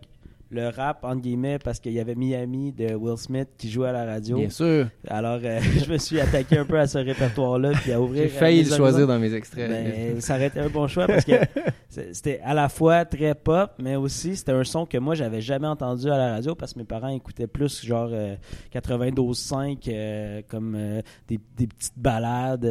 Le 0.53 0.69
rap, 0.69 1.03
entre 1.03 1.23
guillemets, 1.23 1.59
parce 1.59 1.81
qu'il 1.81 1.93
y 1.93 2.01
avait 2.01 2.15
Miami 2.15 2.73
de 2.73 2.95
Will 2.95 3.17
Smith 3.17 3.49
qui 3.57 3.71
jouait 3.71 3.89
à 3.89 3.93
la 3.93 4.05
radio. 4.05 4.37
Bien 4.37 4.51
sûr. 4.51 4.87
Alors, 5.09 5.41
euh, 5.43 5.61
je 5.85 5.91
me 5.91 5.99
suis 5.99 6.21
attaqué 6.21 6.59
un 6.59 6.65
peu 6.65 6.79
à 6.79 6.87
ce 6.87 6.99
répertoire-là, 6.99 7.73
puis 7.83 7.93
à 7.93 8.01
ouvrir. 8.01 8.25
J'ai 8.25 8.29
failli 8.29 8.63
le 8.63 8.77
choisir 8.77 9.07
dans 9.07 9.19
mes 9.19 9.33
extraits. 9.35 9.71
Ben, 9.71 10.21
ça 10.21 10.37
aurait 10.37 10.47
été 10.47 10.61
un 10.61 10.69
bon 10.69 10.87
choix 10.87 11.07
parce 11.07 11.25
que 11.25 11.33
c'était 12.13 12.41
à 12.45 12.55
la 12.55 12.69
fois 12.69 13.05
très 13.05 13.35
pop, 13.35 13.73
mais 13.79 13.97
aussi 13.97 14.37
c'était 14.37 14.53
un 14.53 14.65
son 14.65 14.87
que 14.87 14.99
moi 14.99 15.15
j'avais 15.15 15.41
jamais 15.41 15.67
entendu 15.67 16.11
à 16.11 16.17
la 16.17 16.33
radio 16.33 16.55
parce 16.55 16.75
que 16.75 16.79
mes 16.79 16.85
parents 16.85 17.09
écoutaient 17.09 17.47
plus 17.47 17.85
genre 17.85 18.11
euh, 18.13 18.37
92.5 18.75 19.79
euh, 19.89 20.43
comme 20.49 20.75
euh, 20.77 21.03
des, 21.29 21.39
des 21.57 21.67
petites 21.67 21.99
balades, 21.99 22.69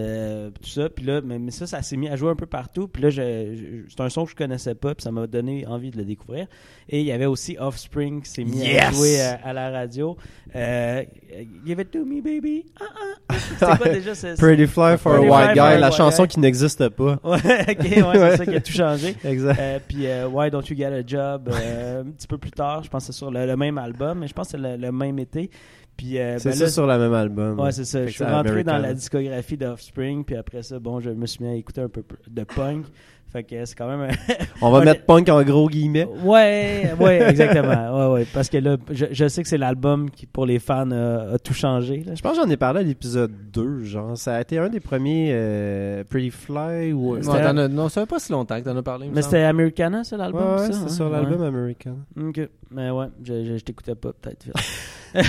tout 0.61 0.69
ça. 0.69 0.89
Puis 0.89 1.05
là, 1.05 1.21
mais, 1.21 1.39
mais 1.39 1.51
ça, 1.51 1.67
ça 1.67 1.81
s'est 1.81 1.97
mis 1.97 2.09
à 2.09 2.15
jouer 2.15 2.31
un 2.31 2.35
peu 2.35 2.45
partout. 2.45 2.87
Puis 2.87 3.03
là, 3.03 3.11
c'est 3.11 3.99
un 3.99 4.09
son 4.09 4.25
que 4.25 4.31
je 4.31 4.35
connaissais 4.35 4.75
pas, 4.75 4.95
puis 4.95 5.03
ça 5.03 5.11
m'a 5.11 5.27
donné 5.27 5.65
envie 5.67 5.91
de 5.91 5.97
le 5.97 6.05
découvrir. 6.05 6.47
Et 6.89 7.01
il 7.01 7.05
y 7.05 7.11
avait 7.11 7.25
aussi 7.25 7.57
Offspring 7.71 8.21
qui 8.21 8.29
s'est 8.29 8.43
mis 8.43 8.77
à 8.77 8.91
jouer 8.91 9.21
à, 9.21 9.39
à 9.43 9.53
la 9.53 9.69
radio. 9.71 10.17
Euh, 10.55 11.03
Give 11.65 11.79
it 11.79 11.91
to 11.91 12.03
me, 12.03 12.21
baby. 12.21 12.65
Ah, 12.79 12.83
ah, 12.93 12.99
ah. 13.29 13.35
C'était 13.59 13.77
quoi 13.77 13.89
déjà 13.89 14.13
ce- 14.15 14.35
ce- 14.35 14.41
Pretty 14.41 14.67
Fly 14.67 14.97
for 14.97 15.13
Pretty 15.13 15.27
a 15.27 15.31
White 15.31 15.53
Guy, 15.53 15.79
la 15.79 15.91
chanson 15.91 16.23
Guy. 16.23 16.27
qui 16.29 16.39
n'existe 16.41 16.89
pas. 16.89 17.19
Ouais, 17.23 17.37
ok, 17.69 17.79
ouais, 17.79 18.29
c'est 18.31 18.37
ça 18.37 18.45
qui 18.45 18.55
a 18.55 18.61
tout 18.61 18.71
changé. 18.73 19.15
Exact. 19.23 19.57
Euh, 19.59 19.79
puis 19.87 20.07
euh, 20.07 20.27
Why 20.27 20.49
Don't 20.51 20.63
You 20.69 20.75
Get 20.75 20.85
a 20.87 21.05
Job, 21.05 21.49
euh, 21.51 22.01
un 22.01 22.11
petit 22.11 22.27
peu 22.27 22.37
plus 22.37 22.51
tard, 22.51 22.83
je 22.83 22.89
pense 22.89 23.07
que 23.07 23.13
c'est 23.13 23.17
sur 23.17 23.31
le, 23.31 23.45
le 23.45 23.55
même 23.55 23.77
album, 23.77 24.19
mais 24.19 24.27
je 24.27 24.33
pense 24.33 24.47
que 24.51 24.57
c'est 24.57 24.57
le, 24.57 24.75
le 24.77 24.91
même 24.91 25.17
été. 25.19 25.49
Puis 25.95 26.17
euh, 26.17 26.37
c'est 26.39 26.49
ben 26.49 26.55
ça 26.55 26.63
là, 26.65 26.69
sur 26.69 26.87
le 26.87 26.97
même 26.97 27.13
album. 27.13 27.59
Ouais, 27.59 27.71
c'est 27.71 27.85
ça. 27.85 28.01
Je 28.05 28.09
suis 28.09 28.17
c'est 28.17 28.25
rentré 28.25 28.63
dans 28.63 28.77
la 28.77 28.93
discographie 28.93 29.57
d'Offspring, 29.57 30.23
puis 30.25 30.35
après 30.35 30.63
ça, 30.63 30.79
bon, 30.79 30.99
je 30.99 31.11
me 31.11 31.25
suis 31.25 31.43
mis 31.43 31.51
à 31.51 31.55
écouter 31.55 31.81
un 31.81 31.89
peu 31.89 32.03
de 32.29 32.43
punk. 32.43 32.85
Fait 33.31 33.43
que 33.43 33.63
c'est 33.63 33.75
quand 33.75 33.87
même 33.87 34.01
un... 34.09 34.35
On 34.61 34.71
va 34.71 34.79
un- 34.81 34.83
mettre 34.85 35.05
punk 35.05 35.29
en 35.29 35.41
gros 35.43 35.69
guillemets. 35.69 36.05
Ouais, 36.23 36.93
ouais, 36.99 37.21
exactement. 37.29 38.09
Ouais, 38.09 38.13
ouais. 38.13 38.27
Parce 38.33 38.49
que 38.49 38.57
là, 38.57 38.75
je, 38.91 39.05
je 39.11 39.27
sais 39.29 39.41
que 39.41 39.47
c'est 39.47 39.57
l'album 39.57 40.09
qui, 40.09 40.25
pour 40.25 40.45
les 40.45 40.59
fans, 40.59 40.91
a, 40.91 41.33
a 41.35 41.39
tout 41.39 41.53
changé. 41.53 42.03
là. 42.05 42.13
Je 42.15 42.21
pense 42.21 42.37
que 42.37 42.43
j'en 42.43 42.49
ai 42.49 42.57
parlé 42.57 42.81
à 42.81 42.83
l'épisode 42.83 43.31
2, 43.53 43.83
genre. 43.85 44.17
Ça 44.17 44.35
a 44.35 44.41
été 44.41 44.57
un 44.57 44.67
des 44.67 44.81
premiers 44.81 45.29
euh, 45.31 46.03
Pretty 46.03 46.29
Fly 46.29 46.91
ou... 46.91 47.17
Non, 47.17 47.21
t'en 47.33 47.57
as- 47.57 47.67
non, 47.69 47.87
ça 47.89 48.01
fait 48.01 48.07
pas 48.07 48.19
si 48.19 48.31
longtemps 48.33 48.59
que 48.59 48.65
t'en 48.65 48.75
as 48.75 48.83
parlé. 48.83 49.09
Mais 49.13 49.21
c'était 49.21 49.43
Americana, 49.43 50.03
ça, 50.03 50.17
Ouais, 50.17 50.21
l'album? 50.23 50.41
ouais, 50.57 50.67
c'est 50.67 50.75
hein? 50.75 50.87
sur 50.89 51.05
Ouais. 51.05 51.11
l'album 51.13 51.41
American. 51.43 51.97
Ok, 52.21 52.41
mais 52.71 52.89
ouais, 52.89 53.05
je, 53.23 53.45
je, 53.45 53.57
je 53.57 53.63
t'écoutais 53.63 53.95
pas, 53.95 54.11
peut-être. 54.11 54.47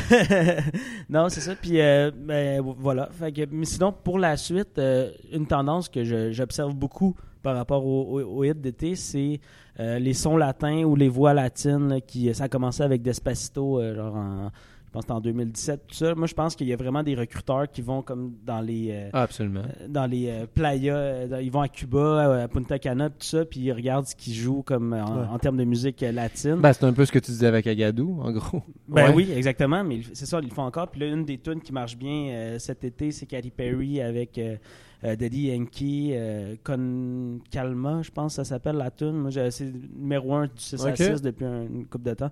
Non, 1.08 1.28
c'est 1.28 1.40
ça. 1.40 1.54
Puis, 1.54 1.80
euh, 1.80 2.10
ben, 2.16 2.62
voilà. 2.78 3.08
Fait 3.12 3.32
que, 3.32 3.42
mais 3.50 3.64
sinon, 3.66 3.92
pour 3.92 4.18
la 4.18 4.36
suite, 4.36 4.78
euh, 4.78 5.10
une 5.32 5.46
tendance 5.46 5.88
que 5.88 6.30
j'observe 6.32 6.74
beaucoup 6.74 7.14
par 7.42 7.56
rapport 7.56 7.84
au, 7.84 8.20
au, 8.20 8.38
au 8.38 8.44
hit 8.44 8.60
d'été, 8.60 8.94
c'est 8.94 9.40
euh, 9.80 9.98
les 9.98 10.14
sons 10.14 10.36
latins 10.36 10.84
ou 10.84 10.96
les 10.96 11.08
voix 11.08 11.34
latines. 11.34 11.88
là, 11.88 12.00
qui, 12.00 12.32
ça 12.34 12.44
a 12.44 12.48
commencé 12.48 12.82
avec 12.82 13.02
Despacito, 13.02 13.80
euh, 13.80 13.94
genre 13.94 14.14
en, 14.16 14.50
je 14.86 14.98
pense 15.00 15.08
en 15.10 15.20
2017, 15.22 15.86
tout 15.86 15.94
ça. 15.94 16.14
Moi, 16.14 16.26
je 16.26 16.34
pense 16.34 16.54
qu'il 16.54 16.66
y 16.68 16.72
a 16.74 16.76
vraiment 16.76 17.02
des 17.02 17.14
recruteurs 17.14 17.66
qui 17.70 17.80
vont 17.80 18.02
comme 18.02 18.34
dans 18.44 18.60
les... 18.60 18.88
euh, 18.90 19.08
Ah, 19.14 19.22
absolument. 19.22 19.62
dans 19.88 20.04
les 20.04 20.44
playas, 20.54 21.40
ils 21.40 21.50
vont 21.50 21.62
à 21.62 21.68
Cuba, 21.68 22.42
à 22.42 22.48
Punta 22.48 22.78
Cana, 22.78 23.08
tout 23.08 23.16
ça, 23.24 23.46
puis 23.46 23.60
ils 23.60 23.72
regardent 23.72 24.04
ce 24.06 24.14
qu'ils 24.14 24.34
jouent 24.34 24.62
comme 24.62 24.92
en, 24.92 24.96
Ouais. 25.22 25.26
en 25.32 25.38
termes 25.38 25.56
de 25.56 25.64
musique 25.64 26.02
latine. 26.02 26.56
Ben, 26.56 26.74
c'est 26.74 26.84
un 26.84 26.92
peu 26.92 27.06
ce 27.06 27.12
que 27.12 27.18
tu 27.20 27.30
disais 27.30 27.46
avec 27.46 27.66
Agadou, 27.66 28.18
en 28.22 28.32
gros. 28.32 28.62
Ben 28.86 29.06
Ouais. 29.08 29.14
oui, 29.14 29.32
exactement, 29.34 29.82
mais 29.82 30.00
c'est 30.12 30.26
ça, 30.26 30.40
ils 30.42 30.48
le 30.50 30.54
font 30.54 30.64
encore. 30.64 30.88
Puis 30.88 31.00
là, 31.00 31.06
une 31.06 31.24
des 31.24 31.38
tunes 31.38 31.62
qui 31.62 31.72
marche 31.72 31.96
bien 31.96 32.56
cet 32.58 32.84
été, 32.84 33.12
c'est 33.12 33.24
Katy 33.24 33.50
Perry 33.50 34.02
avec 34.02 34.38
euh, 35.04 35.16
Daddy 35.16 35.48
Yankee, 35.48 36.10
euh, 36.14 36.54
Con 36.64 37.38
Calma, 37.50 38.02
je 38.02 38.10
pense 38.10 38.32
que 38.32 38.36
ça 38.36 38.44
s'appelle 38.44 38.76
la 38.76 38.90
tune. 38.90 39.12
Moi, 39.12 39.30
j'ai- 39.30 39.50
c'est 39.50 39.72
numéro 39.94 40.34
1 40.34 40.44
du 40.46 40.50
6 40.56 40.84
à 40.84 40.90
Ok. 40.90 40.96
6 40.96 41.22
depuis 41.22 41.44
un- 41.44 41.62
une 41.64 41.86
couple 41.86 42.04
de 42.10 42.14
temps. 42.14 42.30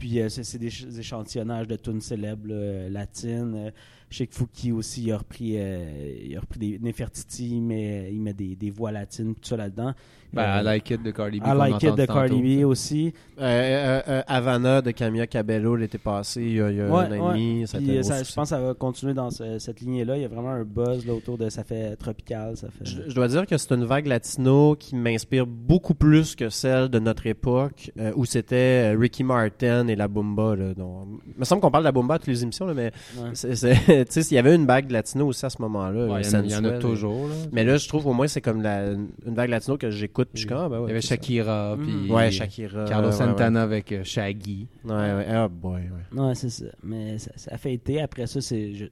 Puis 0.00 0.20
euh, 0.20 0.28
c'est 0.28 0.42
c'est 0.42 0.58
des, 0.58 0.70
ch- 0.70 0.86
des 0.88 0.98
échantillonnages 0.98 1.68
de 1.68 1.76
tunes 1.76 2.00
célèbres 2.00 2.48
là, 2.48 2.54
euh, 2.54 2.88
latines. 2.88 3.54
Euh, 3.54 3.70
je 4.08 4.16
sais 4.18 4.26
que 4.26 4.34
Fouki 4.34 4.72
aussi, 4.72 5.02
il 5.04 5.12
a 5.12 5.18
repris, 5.18 5.52
euh, 5.56 5.84
il 6.24 6.36
a 6.36 6.40
repris 6.40 6.58
des 6.58 6.78
Nefertiti, 6.80 7.48
il 7.50 7.62
met, 7.62 8.08
il 8.12 8.20
met 8.20 8.32
des, 8.32 8.56
des 8.56 8.70
voix 8.70 8.90
latines, 8.90 9.34
tout 9.36 9.48
ça 9.48 9.56
là-dedans. 9.56 9.92
Ben, 10.32 10.42
Euh, 10.42 10.60
I 10.60 10.64
Like 10.64 10.90
It 10.90 11.02
de 11.04 11.10
Cardi 11.12 11.38
B. 11.40 11.44
I 11.46 11.56
Like 11.56 11.82
It 11.82 11.94
de 11.96 12.06
tantôt. 12.06 12.38
B 12.40 12.64
aussi. 12.64 13.12
Euh, 13.38 13.42
euh, 13.42 14.02
euh, 14.08 14.22
Havana 14.26 14.80
de 14.82 14.90
Camilla 14.92 15.26
Cabello 15.28 15.76
l'été 15.76 15.98
passé, 15.98 16.40
il 16.42 16.52
y 16.54 16.60
a, 16.60 16.70
il 16.72 16.76
y 16.78 16.80
a 16.80 16.86
Ouais, 16.88 17.04
un 17.04 17.20
an 17.20 17.34
et 17.34 17.38
demi. 17.38 17.62
Euh, 17.64 18.02
je 18.02 18.34
pense 18.34 18.34
que 18.34 18.44
ça 18.46 18.60
va 18.60 18.74
continuer 18.74 19.14
dans 19.14 19.30
ce- 19.30 19.58
cette 19.60 19.80
lignée-là. 19.80 20.16
Il 20.16 20.22
y 20.22 20.24
a 20.24 20.28
vraiment 20.28 20.50
un 20.50 20.64
buzz 20.64 21.06
là, 21.06 21.14
autour 21.14 21.38
de 21.38 21.48
ça 21.48 21.62
fait 21.62 21.94
tropical. 21.96 22.56
Ça 22.56 22.68
fait... 22.68 22.84
Je, 22.84 23.02
je 23.08 23.14
dois 23.14 23.28
dire 23.28 23.46
que 23.46 23.56
c'est 23.56 23.72
une 23.74 23.84
vague 23.84 24.06
latino 24.06 24.74
qui 24.76 24.94
m'inspire 24.96 25.46
beaucoup 25.46 25.94
plus 25.94 26.34
que 26.34 26.48
celle 26.48 26.88
de 26.88 26.98
notre 26.98 27.26
époque 27.28 27.92
euh, 27.98 28.12
où 28.16 28.24
c'était 28.24 28.92
euh, 28.92 28.98
Ricky 28.98 29.22
Martin 29.24 29.86
et 29.90 29.96
la 29.96 30.08
Bumba. 30.08 30.56
Là, 30.56 30.74
dont- 30.74 31.06
Il 31.26 31.38
me 31.38 31.44
semble 31.44 31.60
qu'on 31.60 31.70
parle 31.70 31.84
de 31.84 31.88
la 31.88 31.92
Bumba 31.92 32.14
à 32.14 32.18
toutes 32.18 32.28
les 32.28 32.42
émissions, 32.42 32.66
là, 32.66 32.74
mais 32.74 32.92
Ouais. 33.18 33.34
s'il 33.34 34.34
y 34.34 34.38
avait 34.38 34.54
une 34.54 34.66
vague 34.66 34.90
latino 34.90 35.26
aussi 35.26 35.44
à 35.44 35.50
ce 35.50 35.60
moment-là. 35.62 36.06
Ouais, 36.06 36.20
il 36.22 36.30
y 36.30 36.36
en 36.36 36.40
a- 36.40 36.42
il 36.44 36.50
y 36.50 36.54
en 36.54 36.58
a 36.58 36.62
sensuelle, 36.62 36.78
toujours. 36.80 37.28
Là. 37.28 37.34
Mais 37.52 37.64
là, 37.64 37.76
je 37.76 37.88
trouve 37.88 38.06
au 38.06 38.12
moins 38.12 38.26
c'est 38.26 38.40
comme 38.40 38.62
la, 38.62 38.92
une 38.92 39.08
vague 39.26 39.50
latino 39.50 39.76
que 39.76 39.90
j'écoute. 39.90 40.28
Puis 40.32 40.46
comme, 40.46 40.58
ah, 40.58 40.68
ben 40.68 40.78
ouais, 40.80 40.86
Il 40.86 40.88
y 40.88 40.92
avait. 40.92 41.00
Shakira, 41.00 41.76
Mm. 41.76 41.80
puis 41.86 42.12
Ouais, 42.12 42.30
Shakira. 42.30 42.84
Carlos 42.86 43.08
ouais, 43.08 43.12
Santana 43.12 43.62
avec 43.62 43.92
euh, 43.92 44.04
Shaggy. 44.04 44.66
Ouais, 44.84 44.92
ouais. 44.94 45.14
ouais. 45.14 45.26
Ah, 45.28 45.48
boy, 45.48 45.82
ouais. 46.14 46.20
Ouais, 46.20 46.34
c'est 46.34 46.50
ça. 46.50 46.66
Mais 46.82 47.18
ça, 47.18 47.30
ça 47.36 47.56
fait 47.58 47.74
été. 47.74 48.00
Après 48.00 48.26
ça, 48.26 48.40
c'est 48.40 48.72
je- 48.74 48.84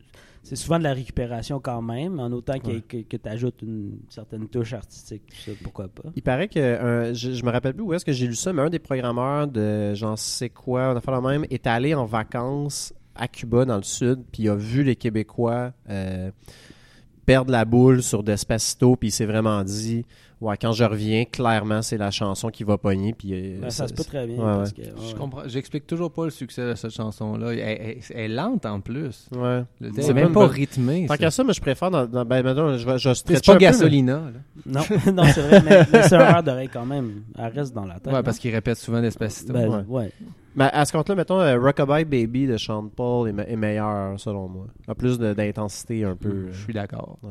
c'est 0.49 0.57
souvent 0.57 0.79
de 0.79 0.85
la 0.85 0.95
récupération 0.95 1.61
quand 1.61 1.83
même, 1.83 2.19
en 2.21 2.33
autant 2.33 2.59
que, 2.59 2.79
tu 2.81 3.29
ajoutes 3.29 3.61
une 3.61 3.99
certaine 4.09 4.49
touche 4.49 4.73
artistique. 4.73 5.23
tout 5.27 5.37
ça, 5.37 5.53
pourquoi 5.63 5.89
pas. 5.89 6.09
Il 6.17 6.23
paraît 6.23 6.49
que, 6.49 6.59
euh, 6.59 7.13
je, 7.13 7.33
je 7.33 7.45
me 7.45 7.51
rappelle 7.51 7.75
plus 7.75 7.83
où 7.83 7.93
est-ce 7.93 8.05
que 8.05 8.13
j'ai 8.13 8.27
lu 8.27 8.35
ça, 8.35 8.55
mais 8.55 8.63
un 8.63 8.71
des 8.71 8.79
programmeurs 8.79 9.47
de 9.47 9.93
j'en 9.93 10.17
sais 10.17 10.49
quoi, 10.49 10.93
on 10.95 10.97
a 10.97 11.03
fait 11.03 11.11
la 11.11 11.21
même, 11.21 11.45
est 11.51 11.67
allé 11.67 11.95
en 11.95 12.07
vacances 12.07 12.95
à 13.15 13.29
Cuba, 13.29 13.67
dans 13.67 13.77
le 13.77 13.83
sud, 13.83 14.23
puis 14.33 14.45
il 14.45 14.49
a 14.49 14.55
vu 14.55 14.83
les 14.85 14.97
Québécois 14.97 15.73
euh, 15.91 16.31
perdre 17.27 17.53
la 17.53 17.67
boule 17.67 18.03
sur 18.03 18.23
Despacito, 18.23 18.97
puis 18.97 19.09
il 19.09 19.13
s'est 19.13 19.27
vraiment 19.27 19.63
dit 19.65 20.07
ouais, 20.41 20.57
quand 20.57 20.73
je 20.73 20.85
reviens, 20.85 21.25
clairement, 21.25 21.83
c'est 21.83 21.97
la 21.99 22.11
chanson 22.11 22.49
qui 22.49 22.65
va 22.65 22.79
pogner. 22.79 23.13
Puis, 23.13 23.31
euh, 23.33 23.59
Ben, 23.63 23.71
ça 23.71 23.89
se 23.89 23.95
peut 23.95 24.05
très 24.05 24.27
bien. 24.27 24.37
Ouais, 24.37 24.43
parce 24.43 24.71
ouais. 24.73 24.77
que, 24.85 24.89
ouais, 25.01 25.09
Je 25.11 25.15
comprends. 25.15 25.43
J'explique 25.47 25.87
toujours 25.87 26.11
pas 26.11 26.25
le 26.25 26.31
succès 26.31 26.67
de 26.69 26.75
cette 26.75 26.91
chanson-là. 26.93 27.53
Elle, 27.53 27.59
elle- 27.59 27.97
elle 28.15 28.19
est 28.31 28.35
lente 28.35 28.67
en 28.67 28.81
plus. 28.81 29.29
Ouais. 29.35 29.63
Le- 29.81 29.91
C'est 30.01 30.15
même 30.15 30.33
pas 30.33 30.47
pas- 30.47 30.53
rythmée. 30.53 31.07
Tant 31.07 31.17
qu'à 31.17 31.31
ça, 31.31 31.45
mais 31.45 31.53
je 31.53 31.61
préfère 31.61 31.91
dans, 31.91 32.07
dans- 32.07 32.25
ben, 32.25 32.43
maintenant, 32.43 32.77
je 32.77 32.79
je 32.99 33.15
C'est 33.15 33.25
pas 33.27 33.35
un 33.35 33.41
peu, 33.41 33.53
mais- 33.55 33.59
Gasolina. 33.59 34.13
là. 34.15 34.31
Non, 34.67 34.81
non 35.15 35.23
c'est 35.33 35.43
vrai, 35.43 35.63
mais, 35.65 35.87
mais 35.93 36.03
c'est 36.03 36.15
un 36.15 36.19
verre 36.19 36.43
d'oreille 36.43 36.69
quand 36.73 36.87
même. 36.87 37.23
Elle 37.39 37.53
reste 37.53 37.75
dans 37.75 37.85
la 37.85 37.99
tête. 37.99 38.13
Ouais, 38.13 38.23
parce 38.23 38.39
qu'il 38.39 38.55
répète 38.55 38.79
souvent 38.79 39.01
Despacito. 39.01 39.53
Ben, 39.53 39.69
Ouais. 39.69 39.85
ouais. 39.89 40.13
Mais 40.57 40.65
à 40.73 40.85
ce 40.85 40.93
compte-là, 40.93 41.15
mettons, 41.15 41.39
euh, 41.41 41.57
Rockabye 41.57 42.05
Baby 42.05 42.47
de 42.49 42.57
Sean 42.57 42.89
Paul 42.89 43.29
est, 43.29 43.33
me- 43.33 43.49
est 43.49 43.55
meilleur, 43.55 44.19
selon 44.19 44.49
moi. 44.49 44.67
A 44.89 44.95
plus 44.95 45.17
de- 45.19 45.33
d'intensité 45.33 46.05
un 46.05 46.17
peu. 46.17 46.29
euh. 46.31 46.49
Je 46.53 46.63
suis 46.65 46.73
d'accord. 46.73 47.17
Ouais, 47.23 47.31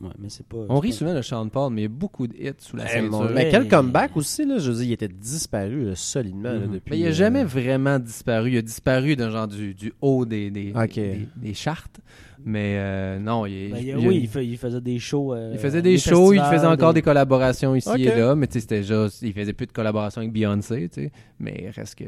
mais 0.00 0.28
c'est 0.28 0.46
pas. 0.46 0.58
On 0.68 0.78
rit 0.78 0.90
pas- 0.90 0.94
souvent 0.96 1.14
de 1.14 1.22
Sean 1.22 1.48
Paul, 1.48 1.72
mais 1.72 1.82
il 1.82 1.84
y 1.84 1.86
a 1.86 1.88
beaucoup 1.90 2.26
de 2.26 2.34
hits 2.34 2.52
sous 2.58 2.76
la 2.76 2.84
Eh, 2.84 2.88
ceinture. 2.88 3.10
mon- 3.10 3.30
Mais 3.32 3.48
quel 3.50 3.66
comeback 3.68 4.16
aussi, 4.16 4.44
là. 4.44 4.58
Je 4.58 4.70
veux 4.70 4.76
dire, 4.76 4.84
il 4.86 4.92
était 4.92 5.08
disparu 5.08 5.84
là, 5.86 5.94
solidement 5.94 6.52
là, 6.52 6.58
Mhm. 6.66 6.72
depuis. 6.74 6.90
Mais 6.90 6.98
il 6.98 7.06
a 7.06 7.08
euh, 7.08 7.12
jamais 7.12 7.44
vraiment 7.44 7.98
disparu. 7.98 8.50
Il 8.52 8.58
a 8.58 8.62
disparu 8.62 9.16
d'un 9.16 9.30
genre 9.30 9.48
du, 9.48 9.74
du 9.74 9.92
haut 10.02 10.24
des, 10.26 10.50
des, 10.50 10.72
Ok. 10.74 10.94
des, 10.94 11.28
des 11.36 11.54
chartes. 11.54 12.00
Mais 12.44 12.76
euh, 12.78 13.18
non, 13.18 13.44
il, 13.46 13.54
est- 13.54 13.68
Ben, 13.70 13.78
il- 13.80 13.88
il- 13.88 14.06
oui, 14.08 14.18
il, 14.22 14.28
fait- 14.28 14.46
il 14.46 14.56
faisait 14.56 14.80
des 14.80 14.98
shows. 15.00 15.34
euh, 15.34 15.50
il 15.54 15.58
faisait 15.58 15.82
des 15.82 15.98
shows, 15.98 16.32
il 16.32 16.40
faisait 16.42 16.66
encore 16.66 16.94
des 16.94 17.02
collaborations 17.02 17.74
ici 17.74 17.88
Ok. 17.88 17.98
et 17.98 18.14
là, 18.14 18.36
mais 18.36 18.46
tu 18.46 18.52
sais, 18.54 18.60
c'était 18.60 18.82
juste, 18.84 19.22
il 19.22 19.32
faisait 19.32 19.52
plus 19.52 19.66
de 19.66 19.72
collaborations 19.72 20.20
avec 20.20 20.32
Beyoncé, 20.32 20.88
tu 20.88 21.02
sais, 21.04 21.12
mais 21.40 21.56
il 21.64 21.70
reste 21.70 21.96
que, 21.96 22.04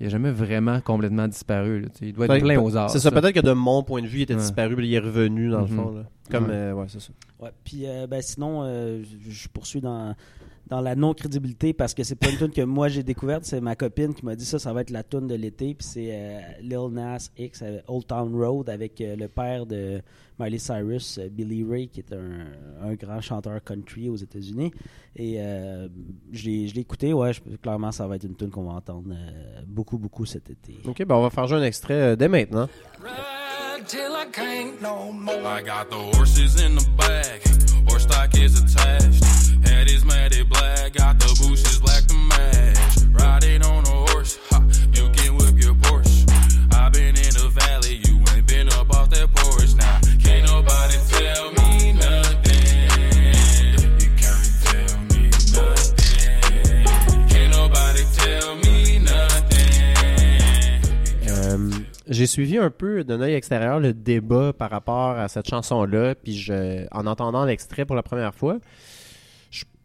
il 0.00 0.06
a 0.06 0.08
jamais 0.08 0.30
vraiment 0.30 0.80
complètement 0.80 1.28
disparu, 1.28 1.80
là, 1.80 1.88
il 2.02 2.12
doit 2.12 2.24
être 2.26 2.32
Peut-être- 2.32 2.42
plein 2.44 2.60
aux 2.60 2.76
arts. 2.76 2.90
C'est 2.90 2.98
ça, 2.98 3.10
peut-être 3.10 3.34
que 3.34 3.40
de 3.40 3.52
mon 3.52 3.82
point 3.82 4.02
de 4.02 4.06
vue, 4.06 4.18
il 4.18 4.22
était 4.22 4.34
Ouais. 4.34 4.40
disparu, 4.40 4.74
puis 4.76 4.88
il 4.88 4.94
est 4.94 4.98
revenu, 4.98 5.50
dans 5.50 5.62
Mhm. 5.62 5.68
le 5.68 5.82
fond. 5.82 5.90
Là. 5.92 6.02
Comme, 6.30 6.44
Ouais. 6.46 6.50
euh, 6.54 6.72
ouais, 6.72 6.86
c'est 6.88 7.00
ça. 7.00 7.10
Ouais, 7.40 7.50
puis 7.64 7.82
euh, 7.86 8.06
ben, 8.06 8.20
sinon, 8.22 8.62
euh, 8.64 9.02
je 9.28 9.48
poursuis 9.48 9.80
dans, 9.80 10.14
dans 10.68 10.80
la 10.80 10.94
non-crédibilité 10.96 11.72
parce 11.74 11.92
que 11.92 12.02
c'est 12.04 12.14
pas 12.14 12.30
une 12.30 12.38
tune 12.38 12.50
que 12.50 12.62
moi 12.62 12.88
j'ai 12.88 13.02
découverte, 13.02 13.44
c'est 13.44 13.60
ma 13.60 13.76
copine 13.76 14.14
qui 14.14 14.24
m'a 14.24 14.34
dit 14.34 14.46
ça, 14.46 14.58
ça 14.58 14.72
va 14.72 14.80
être 14.80 14.90
la 14.90 15.02
tune 15.02 15.26
de 15.26 15.34
l'été, 15.34 15.74
puis 15.74 15.86
c'est 15.86 16.08
euh, 16.10 16.40
Lil 16.62 16.88
Nas 16.92 17.28
X, 17.36 17.60
euh, 17.62 17.80
Old 17.86 18.06
Town 18.06 18.34
Road, 18.34 18.70
avec 18.70 19.00
euh, 19.00 19.14
le 19.14 19.28
père 19.28 19.66
de 19.66 20.00
Miley 20.38 20.58
Cyrus, 20.58 21.18
euh, 21.18 21.28
Billy 21.30 21.64
Ray, 21.68 21.88
qui 21.88 22.00
est 22.00 22.12
un, 22.14 22.46
un 22.88 22.94
grand 22.94 23.20
chanteur 23.20 23.62
country 23.62 24.08
aux 24.08 24.16
États-Unis. 24.16 24.72
Et 25.16 25.34
euh, 25.38 25.86
je 26.32 26.46
l'ai 26.46 26.66
je 26.68 26.74
l'ai 26.74 26.80
écouté, 26.80 27.12
ouais, 27.12 27.32
je- 27.34 27.40
clairement, 27.56 27.92
ça 27.92 28.06
va 28.06 28.16
être 28.16 28.24
une 28.24 28.34
tune 28.34 28.50
qu'on 28.50 28.64
va 28.64 28.72
entendre 28.72 29.10
euh, 29.12 29.60
beaucoup, 29.66 29.98
beaucoup 29.98 30.24
cet 30.24 30.48
été. 30.50 30.78
Ok, 30.86 31.04
ben 31.04 31.14
on 31.14 31.22
va 31.22 31.30
faire 31.30 31.46
jouer 31.46 31.58
un 31.58 31.62
extrait 31.64 31.94
euh, 31.94 32.16
dès 32.16 32.28
maintenant. 32.28 32.68
Till 33.86 33.98
I 34.12 34.24
can't 34.32 34.80
no 34.80 35.12
more. 35.12 35.34
I 35.44 35.62
got 35.62 35.90
the 35.90 36.16
horses 36.16 36.56
in 36.58 36.74
the 36.76 36.88
bag, 36.96 37.42
horse 37.86 38.04
stock 38.04 38.34
is 38.34 38.56
attached. 38.58 39.22
J'ai 62.14 62.28
suivi 62.28 62.58
un 62.58 62.70
peu 62.70 63.02
d'un 63.02 63.20
œil 63.20 63.34
extérieur 63.34 63.80
le 63.80 63.92
débat 63.92 64.52
par 64.52 64.70
rapport 64.70 65.10
à 65.10 65.26
cette 65.26 65.48
chanson-là, 65.48 66.14
puis 66.14 66.36
je, 66.36 66.86
en 66.92 67.06
entendant 67.06 67.44
l'extrait 67.44 67.84
pour 67.84 67.96
la 67.96 68.02
première 68.04 68.34
fois, 68.34 68.58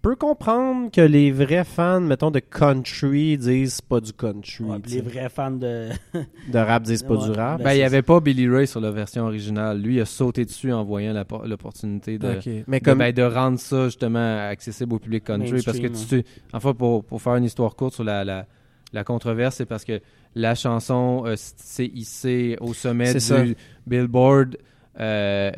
peux 0.02 0.16
comprendre 0.16 0.90
que 0.92 1.02
les 1.02 1.32
vrais 1.32 1.64
fans, 1.64 2.00
mettons, 2.02 2.32
de 2.32 2.40
country 2.40 3.38
disent 3.38 3.74
c'est 3.76 3.86
pas 3.86 4.00
du 4.00 4.14
country. 4.14 4.64
Ouais, 4.64 4.78
les 4.88 5.02
vrais 5.02 5.30
fans 5.30 5.52
de. 5.52 5.90
De 6.52 6.58
rap 6.58 6.84
disent 6.84 7.04
pas 7.04 7.16
Ouais, 7.16 7.26
du 7.26 7.32
rap. 7.32 7.58
ben, 7.60 7.64
Ben, 7.66 7.72
il 7.74 7.78
n'y 7.78 7.84
avait 7.84 8.02
pas 8.02 8.20
Billy 8.20 8.48
Ray 8.48 8.66
sur 8.68 8.80
la 8.80 8.92
version 8.92 9.26
originale. 9.26 9.82
Lui, 9.82 9.96
il 9.96 10.02
a 10.02 10.06
sauté 10.06 10.46
dessus 10.46 10.72
en 10.72 10.84
voyant 10.84 11.14
l'opportunité 11.46 12.18
de, 12.18 12.28
Ok. 12.38 12.64
Mais 12.68 12.80
de, 12.80 12.86
comme. 12.86 13.00
ben, 13.00 13.14
de 13.14 13.24
rendre 13.24 13.60
ça 13.60 13.86
justement 13.86 14.48
accessible 14.50 14.94
au 14.94 15.00
public 15.00 15.24
country. 15.24 15.62
Parce 15.64 15.80
que 15.80 15.88
tu 15.88 16.24
enfin, 16.54 16.74
pour, 16.74 17.04
pour 17.04 17.22
faire 17.22 17.36
une 17.36 17.44
histoire 17.46 17.76
courte 17.76 17.94
sur 17.96 18.04
la, 18.04 18.24
la, 18.24 18.46
la 18.94 19.04
controverse, 19.04 19.58
c'est 19.58 19.66
parce 19.66 19.86
que 19.86 20.00
la 20.36 20.56
chanson 20.56 21.24
euh, 21.26 21.34
s'est 21.36 21.88
hissée 21.94 22.56
au 22.62 22.74
sommet 22.74 23.20
ça. 23.20 23.42
du 23.44 23.56
Billboard 23.86 24.58
euh, 25.00 25.52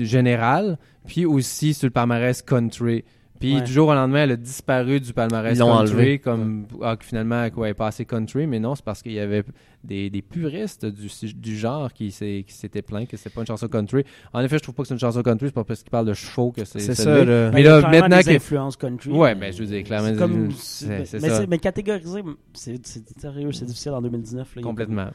général, 0.00 0.78
puis 1.06 1.24
aussi 1.24 1.74
sur 1.74 1.86
le 1.86 1.90
palmarès 1.92 2.42
country. 2.42 3.04
Puis 3.40 3.54
Ouais. 3.56 3.62
du 3.62 3.72
jour 3.72 3.88
au 3.88 3.94
lendemain, 3.94 4.24
elle 4.24 4.32
a 4.32 4.36
disparu 4.36 5.00
du 5.00 5.12
palmarès 5.12 5.56
Ils 5.56 5.60
country, 5.60 5.92
enlevé. 5.94 6.18
comme 6.18 6.66
ah, 6.82 6.96
finalement, 7.00 7.48
quoi, 7.50 7.66
elle 7.66 7.70
est 7.72 7.74
passée 7.74 8.04
country, 8.04 8.46
mais 8.46 8.58
non, 8.58 8.74
c'est 8.74 8.84
parce 8.84 9.02
qu'il 9.02 9.12
y 9.12 9.20
avait 9.20 9.44
des, 9.84 10.10
des 10.10 10.22
puristes 10.22 10.86
du, 10.86 11.08
du 11.34 11.56
genre 11.56 11.92
qui 11.92 12.10
s'étaient 12.10 12.82
plaints 12.82 13.06
que 13.06 13.16
c'est 13.16 13.30
pas 13.30 13.40
une 13.42 13.46
chanson 13.46 13.68
country. 13.68 14.04
En 14.32 14.40
effet, 14.40 14.58
je 14.58 14.62
trouve 14.64 14.74
pas 14.74 14.82
que 14.82 14.88
c'est 14.88 14.94
une 14.94 15.00
chanson 15.00 15.22
country, 15.22 15.46
c'est 15.48 15.54
pas 15.54 15.64
parce 15.64 15.82
qu'il 15.82 15.90
parle 15.90 16.06
de 16.06 16.14
chevaux 16.14 16.50
que 16.52 16.64
c'est 16.64 16.80
C'est 16.80 16.94
c'est 16.94 17.02
ça. 17.04 17.24
Ben, 17.24 17.52
Mais 17.54 17.66
a 17.66 17.80
là, 17.80 17.88
maintenant 17.88 18.18
des 18.18 18.24
que 18.24 18.30
influences 18.36 18.76
country. 18.76 19.10
Ouais, 19.10 19.34
mais 19.34 19.46
ben, 19.48 19.52
je 19.52 19.58
veux 19.62 19.66
dire, 19.66 19.84
clairement, 19.84 20.08
c'est 20.08 20.16
comme- 20.18 20.50
c'est- 20.52 20.86
mais- 20.88 21.04
c'est 21.04 21.20
mais, 21.22 21.28
ça. 21.28 21.46
mais 21.48 21.58
catégoriser, 21.58 22.22
c'est 22.54 22.86
c'est 22.86 23.20
sérieux, 23.20 23.52
c'est 23.52 23.64
difficile 23.66 23.92
en 23.92 24.02
2019. 24.02 24.46
là, 24.46 24.52
il 24.56 24.60
y 24.60 24.64
a 24.64 24.68
Complètement. 24.68 25.06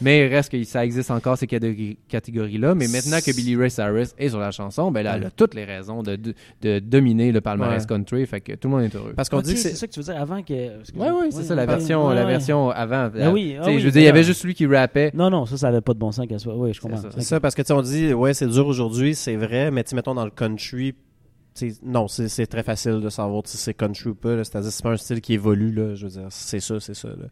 Mais 0.00 0.26
il 0.26 0.34
reste 0.34 0.50
que 0.50 0.62
ça 0.64 0.84
existe 0.84 1.10
encore 1.10 1.36
ces 1.38 1.46
catégories- 1.46 1.98
catégories-là. 2.08 2.74
Mais 2.74 2.88
maintenant 2.88 3.18
que 3.24 3.34
Billy 3.34 3.56
Ray 3.56 3.70
Cyrus 3.70 4.14
est 4.18 4.28
sur 4.30 4.38
la 4.38 4.50
chanson, 4.50 4.90
ben 4.90 5.02
là, 5.02 5.16
elle 5.16 5.24
a 5.26 5.30
toutes 5.30 5.54
les 5.54 5.64
raisons 5.64 6.02
de, 6.02 6.16
de, 6.16 6.34
de 6.62 6.78
dominer 6.78 7.32
le 7.32 7.40
palmarès 7.40 7.82
Ouais. 7.82 7.86
country. 7.88 8.26
Fait 8.26 8.40
que 8.40 8.52
tout 8.54 8.68
le 8.68 8.74
monde 8.74 8.84
est 8.84 8.94
heureux. 8.94 9.12
Parce 9.14 9.28
qu'on 9.28 9.40
dit 9.40 9.52
que 9.54 9.58
c'est 9.58 9.70
c'est. 9.70 9.76
ça 9.76 9.86
que 9.86 9.92
tu 9.92 10.00
veux 10.00 10.04
dire 10.12 10.20
avant 10.20 10.42
que. 10.42 10.52
Ouais, 10.54 11.10
ouais, 11.10 11.30
c'est 11.30 11.42
ça, 11.42 11.54
la 11.54 11.66
version, 11.66 12.08
ouais, 12.08 12.14
la 12.14 12.24
version 12.24 12.70
avant. 12.70 13.08
Ben 13.08 13.32
oui, 13.32 13.56
ah 13.60 13.64
oui, 13.66 13.78
je 13.80 13.84
veux 13.86 13.90
dire, 13.92 14.05
y 14.06 14.08
avait 14.08 14.24
juste 14.24 14.44
lui 14.44 14.54
qui 14.54 14.66
rappait. 14.66 15.10
Non, 15.14 15.30
non, 15.30 15.46
ça, 15.46 15.56
ça 15.56 15.68
avait 15.68 15.80
pas 15.80 15.94
de 15.94 15.98
bon 15.98 16.12
sens 16.12 16.26
qu'elle 16.26 16.40
soit. 16.40 16.56
Oui, 16.56 16.72
je 16.72 16.80
comprends. 16.80 16.96
ça. 16.98 17.08
C'est 17.12 17.22
ça, 17.22 17.40
parce 17.40 17.54
que 17.54 17.62
tu 17.62 17.66
sais, 17.68 17.72
on 17.74 17.82
dit, 17.82 18.12
ouais, 18.14 18.34
c'est 18.34 18.46
dur 18.48 18.66
aujourd'hui, 18.66 19.14
c'est 19.14 19.36
vrai, 19.36 19.70
mais 19.70 19.84
tu 19.84 19.90
sais, 19.90 19.96
mettons 19.96 20.14
dans 20.14 20.24
le 20.24 20.30
country, 20.30 20.94
tu 21.54 21.70
sais, 21.70 21.78
non, 21.82 22.06
c'est 22.08 22.28
c'est 22.28 22.46
très 22.46 22.62
facile 22.62 23.00
de 23.00 23.08
savoir 23.08 23.42
si 23.46 23.56
c'est 23.56 23.74
country 23.74 24.10
ou 24.10 24.14
pas. 24.14 24.42
C'est-à-dire, 24.44 24.70
c'est 24.70 24.82
pas 24.82 24.90
un 24.92 24.96
style 24.96 25.20
qui 25.20 25.34
évolue, 25.34 25.72
là. 25.72 25.94
Je 25.94 26.06
veux 26.06 26.12
dire, 26.12 26.26
c'est 26.30 26.60
ça, 26.60 26.80
c'est 26.80 26.94
ça. 26.94 27.08
Là. 27.08 27.28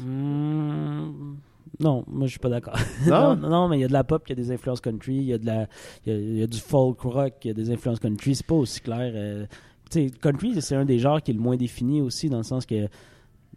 Hmm, 0.00 1.36
non, 1.80 2.04
moi 2.06 2.26
je 2.26 2.30
suis 2.32 2.38
pas 2.38 2.48
d'accord. 2.48 2.76
Non? 3.06 3.36
non, 3.36 3.48
non, 3.48 3.68
mais 3.68 3.78
il 3.78 3.80
y 3.80 3.84
a 3.84 3.88
de 3.88 3.92
la 3.92 4.04
pop, 4.04 4.22
il 4.26 4.30
y 4.30 4.32
a 4.32 4.36
des 4.36 4.50
influences 4.52 4.80
country, 4.80 5.14
il 5.16 5.24
y 5.24 5.32
a 5.32 5.38
de 5.38 5.46
la, 5.46 5.66
il 6.04 6.12
y 6.12 6.16
a, 6.16 6.18
il 6.18 6.38
y 6.38 6.42
a 6.42 6.46
du 6.46 6.58
folk 6.58 7.00
rock, 7.00 7.34
il 7.44 7.48
y 7.48 7.50
a 7.50 7.54
des 7.54 7.70
influences 7.70 7.98
country. 8.00 8.34
C'est 8.34 8.46
pas 8.46 8.54
aussi 8.54 8.80
clair. 8.80 9.12
euh, 9.14 9.46
tu 9.90 10.08
sais, 10.08 10.10
country, 10.20 10.60
c'est 10.60 10.74
un 10.76 10.84
des 10.84 10.98
genres 10.98 11.22
qui 11.22 11.30
est 11.30 11.34
le 11.34 11.40
moins 11.40 11.56
défini 11.56 12.00
aussi, 12.00 12.28
dans 12.28 12.38
le 12.38 12.42
sens 12.42 12.66
que 12.66 12.88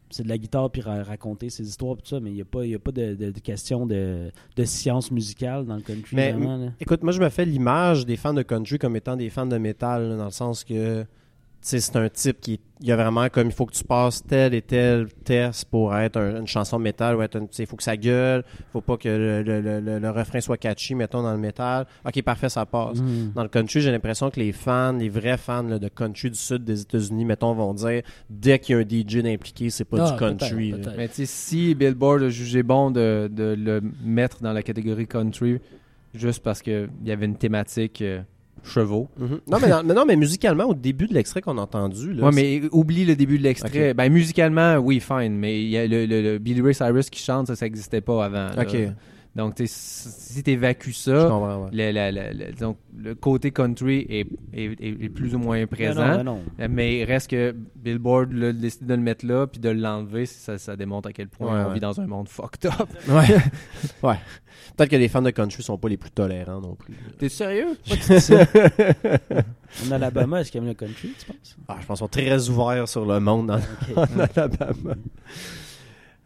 c'est 0.09 0.23
de 0.23 0.29
la 0.29 0.37
guitare 0.37 0.69
puis 0.71 0.81
ra- 0.81 1.03
raconter 1.03 1.49
ses 1.49 1.67
histoires 1.67 1.95
tout 1.97 2.05
ça, 2.05 2.19
mais 2.19 2.31
il 2.31 2.35
n'y 2.35 2.41
a 2.41 2.45
pas, 2.45 2.65
y 2.65 2.73
a 2.75 2.79
pas 2.79 2.91
de, 2.91 3.13
de- 3.15 3.31
de 3.31 3.39
question 3.39 3.85
de, 3.85 4.31
de 4.55 4.63
science 4.65 5.11
musicale 5.11 5.65
dans 5.65 5.75
le 5.75 5.81
country. 5.81 6.15
Mais- 6.15 6.31
vraiment. 6.31 6.71
Écoute, 6.79 7.03
moi, 7.03 7.11
je 7.13 7.19
me 7.21 7.29
fais 7.29 7.45
l'image 7.45 8.05
des 8.05 8.17
fans 8.17 8.33
de 8.33 8.41
country 8.41 8.77
comme 8.79 8.95
étant 8.95 9.15
des 9.15 9.29
fans 9.29 9.45
de 9.45 9.57
métal, 9.57 10.09
là, 10.09 10.17
dans 10.17 10.25
le 10.25 10.31
sens 10.31 10.63
que, 10.63 11.05
c'est 11.61 11.95
un 11.95 12.07
type 12.09 12.39
qui, 12.39 12.59
il 12.81 12.87
y 12.87 12.91
a 12.91 12.95
vraiment 12.95 13.27
comme, 13.27 13.47
il 13.47 13.53
faut 13.53 13.65
que 13.65 13.73
tu 13.73 13.83
passes 13.83 14.25
tel 14.25 14.53
et 14.53 14.61
tel 14.61 15.07
test 15.25 15.65
pour 15.65 15.93
être 15.95 16.15
un- 16.17 16.39
une 16.39 16.47
chanson 16.47 16.77
de 16.77 16.83
métal, 16.83 17.17
ou 17.17 17.21
être 17.21 17.35
un- 17.35 17.41
tu 17.41 17.47
sais, 17.51 17.63
il 17.63 17.65
faut 17.65 17.75
que 17.75 17.83
ça 17.83 17.97
gueule, 17.97 18.43
faut 18.71 18.79
pas 18.79 18.95
que 18.95 19.09
le, 19.09 19.43
le- 19.43 19.59
le- 19.59 19.79
le- 19.81 19.99
le 19.99 20.09
refrain 20.09 20.39
soit 20.39 20.55
catchy, 20.57 20.95
mettons, 20.95 21.21
dans 21.21 21.33
le 21.33 21.37
métal. 21.37 21.85
Ok, 22.05 22.21
parfait, 22.23 22.47
ça 22.47 22.65
passe. 22.65 22.99
Mhm. 22.99 23.33
Dans 23.35 23.43
le 23.43 23.49
country, 23.49 23.81
j'ai 23.81 23.91
l'impression 23.91 24.29
que 24.29 24.39
les 24.39 24.53
fans, 24.53 24.93
les 24.93 25.09
vrais 25.09 25.37
fans 25.37 25.63
là, 25.63 25.77
de 25.79 25.87
country 25.89 26.31
du 26.31 26.39
sud 26.39 26.63
des 26.63 26.81
États-Unis, 26.81 27.25
mettons, 27.25 27.53
vont 27.53 27.73
dire 27.73 28.03
dès 28.29 28.59
qu'il 28.59 28.75
y 28.75 28.79
a 28.79 28.81
un 28.81 28.85
DJ 28.87 29.25
impliqué, 29.25 29.69
c'est 29.69 29.83
pas 29.83 29.97
Ah, 30.07 30.11
du 30.11 30.17
country. 30.17 30.71
là. 30.71 30.77
peut-être. 30.77 30.97
Mais 30.97 31.07
tu 31.09 31.15
sais, 31.15 31.25
si 31.25 31.75
Billboard 31.75 32.23
a 32.23 32.29
jugé 32.29 32.63
bon 32.63 32.91
de, 32.91 33.29
de 33.31 33.55
le 33.59 33.81
mettre 34.03 34.41
dans 34.41 34.53
la 34.53 34.63
catégorie 34.63 35.07
country, 35.07 35.59
juste 36.13 36.41
parce 36.41 36.61
qu'il 36.61 36.89
y 37.03 37.11
avait 37.11 37.25
une 37.25 37.35
thématique 37.37 38.01
euh, 38.01 38.21
chevaux. 38.63 39.07
Mhm. 39.17 39.39
Non, 39.47 39.57
mais, 39.61 39.93
non, 39.93 40.05
mais 40.05 40.15
musicalement, 40.15 40.65
au 40.65 40.73
début 40.73 41.07
de 41.07 41.13
l'extrait 41.13 41.41
qu'on 41.41 41.57
a 41.57 41.61
entendu, 41.61 42.13
là, 42.13 42.25
Ouais, 42.25 42.31
mais 42.33 42.61
oublie 42.71 43.05
le 43.05 43.15
début 43.15 43.37
de 43.37 43.43
l'extrait. 43.43 43.93
Ben, 43.93 44.11
musicalement, 44.11 44.77
oui, 44.77 44.99
fine, 44.99 45.37
mais 45.37 45.61
il 45.61 45.69
y 45.69 45.77
a 45.77 45.87
le, 45.87 46.05
le- 46.05 46.21
le 46.21 46.37
Billy 46.37 46.61
Ray 46.61 46.73
Cyrus 46.73 47.09
qui 47.09 47.21
chante, 47.23 47.47
ça, 47.47 47.55
ça 47.55 47.65
n'existait 47.65 48.01
pas 48.01 48.25
avant. 48.25 48.49
là. 48.55 48.61
Ok. 48.61 48.75
Donc, 49.35 49.55
tu 49.55 49.67
sais, 49.67 50.09
si 50.09 50.43
t'évacues 50.43 50.91
je 50.91 50.97
ça, 50.97 51.37
ouais. 51.37 51.69
le, 51.71 52.51
donc, 52.59 52.77
côté 53.21 53.51
country 53.51 54.05
est, 54.09 54.27
est- 54.53 54.81
est- 54.83 55.03
est 55.03 55.09
plus 55.09 55.35
ou 55.35 55.39
moins 55.39 55.65
présent. 55.67 56.01
non, 56.05 56.15
ben 56.17 56.23
non. 56.23 56.67
Mais 56.69 56.97
il 56.99 57.03
reste 57.05 57.29
que 57.29 57.55
Billboard 57.75 58.33
l'a 58.33 58.51
décidé 58.53 58.85
de 58.87 58.93
le 58.95 59.01
mettre 59.01 59.25
là 59.27 59.45
puis 59.47 59.59
de 59.59 59.69
l'enlever, 59.69 60.25
ça, 60.25 60.57
ça 60.57 60.75
démontre 60.75 61.09
à 61.09 61.13
quel 61.13 61.27
point 61.29 61.53
Ouais, 61.53 61.63
on 61.63 61.67
ouais. 61.69 61.73
vit 61.75 61.79
dans 61.79 62.01
un 62.01 62.07
monde 62.07 62.27
fucked 62.27 62.65
up. 62.65 62.89
Ouais. 63.07 63.27
ouais. 64.03 64.17
Peut-être 64.75 64.89
que 64.89 64.95
les 64.95 65.07
fans 65.07 65.21
de 65.21 65.29
country 65.29 65.61
sont 65.63 65.77
pas 65.77 65.89
les 65.89 65.97
plus 65.97 66.11
tolérants 66.11 66.59
non 66.59 66.75
plus. 66.75 66.95
T'es 67.19 67.29
sérieux? 67.29 67.77
En 69.87 69.91
Alabama, 69.91 70.41
est-ce 70.41 70.51
qu'ils 70.51 70.59
aiment 70.61 70.67
le 70.67 70.73
country, 70.73 71.13
tu 71.19 71.25
penses? 71.27 71.55
Ah, 71.67 71.77
je 71.79 71.85
pense 71.85 71.99
qu'ils 71.99 72.05
sont 72.05 72.07
très 72.07 72.49
ouverts 72.49 72.87
sur 72.87 73.05
le 73.05 73.19
monde 73.19 73.47
dans, 73.47 73.57
Ok. 73.57 73.95
en 73.97 74.19
Alabama. 74.19 74.95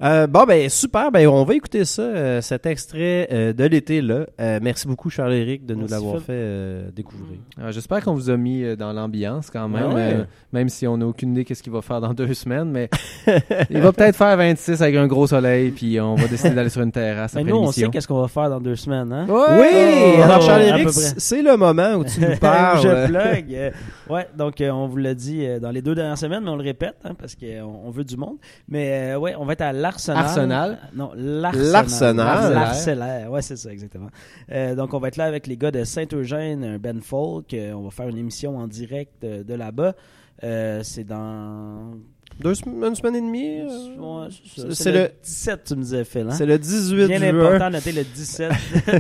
Euh, 0.02 0.28
bon, 0.28 0.44
ben 0.46 0.68
super. 0.70 1.12
Ben, 1.12 1.28
on 1.28 1.44
va 1.46 1.54
écouter 1.54 1.86
ça, 1.86 2.02
euh, 2.02 2.42
cet 2.42 2.66
extrait 2.66 3.28
euh, 3.32 3.54
de 3.54 3.64
l'été. 3.64 4.02
là. 4.02 4.26
Euh, 4.42 4.60
merci 4.62 4.86
beaucoup, 4.88 5.10
Charles-Éric, 5.10 5.66
de 5.66 5.76
nous 5.76 5.88
l'avoir 5.88 6.18
fait 6.20 6.34
euh, 6.34 6.90
découvrir. 6.92 7.38
Alors, 7.58 7.72
J'espère 7.72 8.04
qu'on 8.04 8.14
vous 8.14 8.30
a 8.30 8.36
mis 8.36 8.64
euh, 8.64 8.76
dans 8.76 8.92
l'ambiance 8.92 9.50
quand 9.50 9.70
même, 9.70 9.88
Ah 9.92 9.94
ouais. 9.96 10.02
euh, 10.16 10.24
même 10.52 10.68
si 10.68 10.88
on 10.88 10.98
n'a 10.98 11.06
aucune 11.06 11.32
idée 11.32 11.46
qu'est-ce 11.46 11.64
qu'il 11.64 11.72
va 11.72 11.82
faire 11.82 12.02
dans 12.02 12.14
deux 12.14 12.34
semaines, 12.34 12.70
mais 12.72 12.90
il 13.70 13.80
va 13.80 13.94
peut-être 13.94 14.18
faire 14.18 14.36
26 14.36 14.82
avec 14.82 14.96
un 14.96 15.08
gros 15.08 15.28
soleil, 15.28 15.72
puis 15.72 16.00
on 16.02 16.16
va 16.16 16.28
décider 16.28 16.56
d'aller 16.56 16.70
sur 16.70 16.82
une 16.82 16.92
terrasse 16.92 17.36
Mais 17.36 17.42
après 17.42 17.52
nous, 17.54 17.60
on 17.60 17.72
sait 17.72 17.88
qu'est-ce 17.90 18.08
qu'on 18.08 18.22
va 18.22 18.28
faire 18.28 18.50
dans 18.50 18.60
deux 18.60 18.76
semaines, 18.76 19.14
hein? 19.14 19.26
Ouais! 19.30 19.62
Oui! 19.62 20.16
Oh, 20.18 20.22
alors, 20.24 20.42
Charles-Éric, 20.42 20.90
c'est 20.90 21.42
le 21.44 21.56
moment 21.56 21.94
où 21.94 22.04
tu 22.04 22.20
nous 22.20 22.32
je 22.34 22.40
parles. 22.40 23.06
plug. 23.08 23.54
euh, 23.54 23.72
ouais, 24.10 24.28
donc 24.38 24.60
euh, 24.60 24.70
on 24.72 24.88
vous 24.88 24.98
l'a 24.98 25.14
dit 25.14 25.46
euh, 25.46 25.60
dans 25.60 25.72
les 25.72 25.82
deux 25.82 25.96
dernières 25.96 26.18
semaines, 26.18 26.44
mais 26.44 26.50
on 26.50 26.58
le 26.58 26.64
répète 26.64 26.96
hein, 27.06 27.14
parce 27.18 27.36
qu'on 27.36 27.82
on 27.86 27.90
veut 27.92 28.04
du 28.04 28.18
monde. 28.18 28.36
Mais 28.68 29.14
euh, 29.14 29.18
ouais, 29.20 29.36
on 29.40 29.46
va 29.46 29.54
être 29.54 29.62
à 29.62 29.72
l'Arsenal. 29.84 30.24
Arsenal? 30.24 30.80
Non, 30.96 31.12
l'Arsenal. 31.16 32.54
L'Arsenal. 32.54 33.30
Ouais, 33.30 33.42
c'est 33.42 33.58
ça, 33.58 33.72
exactement. 33.72 34.10
Euh, 34.52 34.76
donc 34.76 34.94
on 34.94 35.00
va 35.00 35.10
être 35.10 35.18
là 35.18 35.26
avec 35.26 35.46
les 35.46 35.58
gars 35.58 35.72
de 35.72 35.84
Saint-Eugène, 35.84 36.64
un 36.64 36.78
Ben 36.80 37.02
Folk. 37.02 37.54
Euh, 37.54 37.74
on 37.74 37.84
va 37.84 37.92
faire 37.92 38.08
une 38.08 38.18
émission 38.18 38.58
en 38.58 38.68
direct 38.68 39.24
euh, 39.24 39.44
de 39.44 39.54
là-bas. 39.54 39.94
Euh, 40.44 40.82
c'est 40.84 41.04
dans. 41.04 41.96
Deux 42.40 42.54
une 42.66 42.96
semaine 42.96 43.16
et 43.16 43.22
demie? 43.22 43.60
euh, 43.62 44.00
Ouais, 44.00 44.28
c'est 44.72 44.92
le 44.92 45.00
le- 45.04 45.10
17, 45.24 45.64
tu 45.66 45.76
me 45.76 45.82
disais, 45.82 46.04
Phil. 46.04 46.22
Hein? 46.30 46.32
C'est 46.32 46.46
le 46.46 46.58
18 46.58 47.08
Bien 47.08 47.20
juin. 47.20 47.40
important, 47.46 47.70
noter 47.70 47.92
le 47.92 48.04
17 48.04 48.52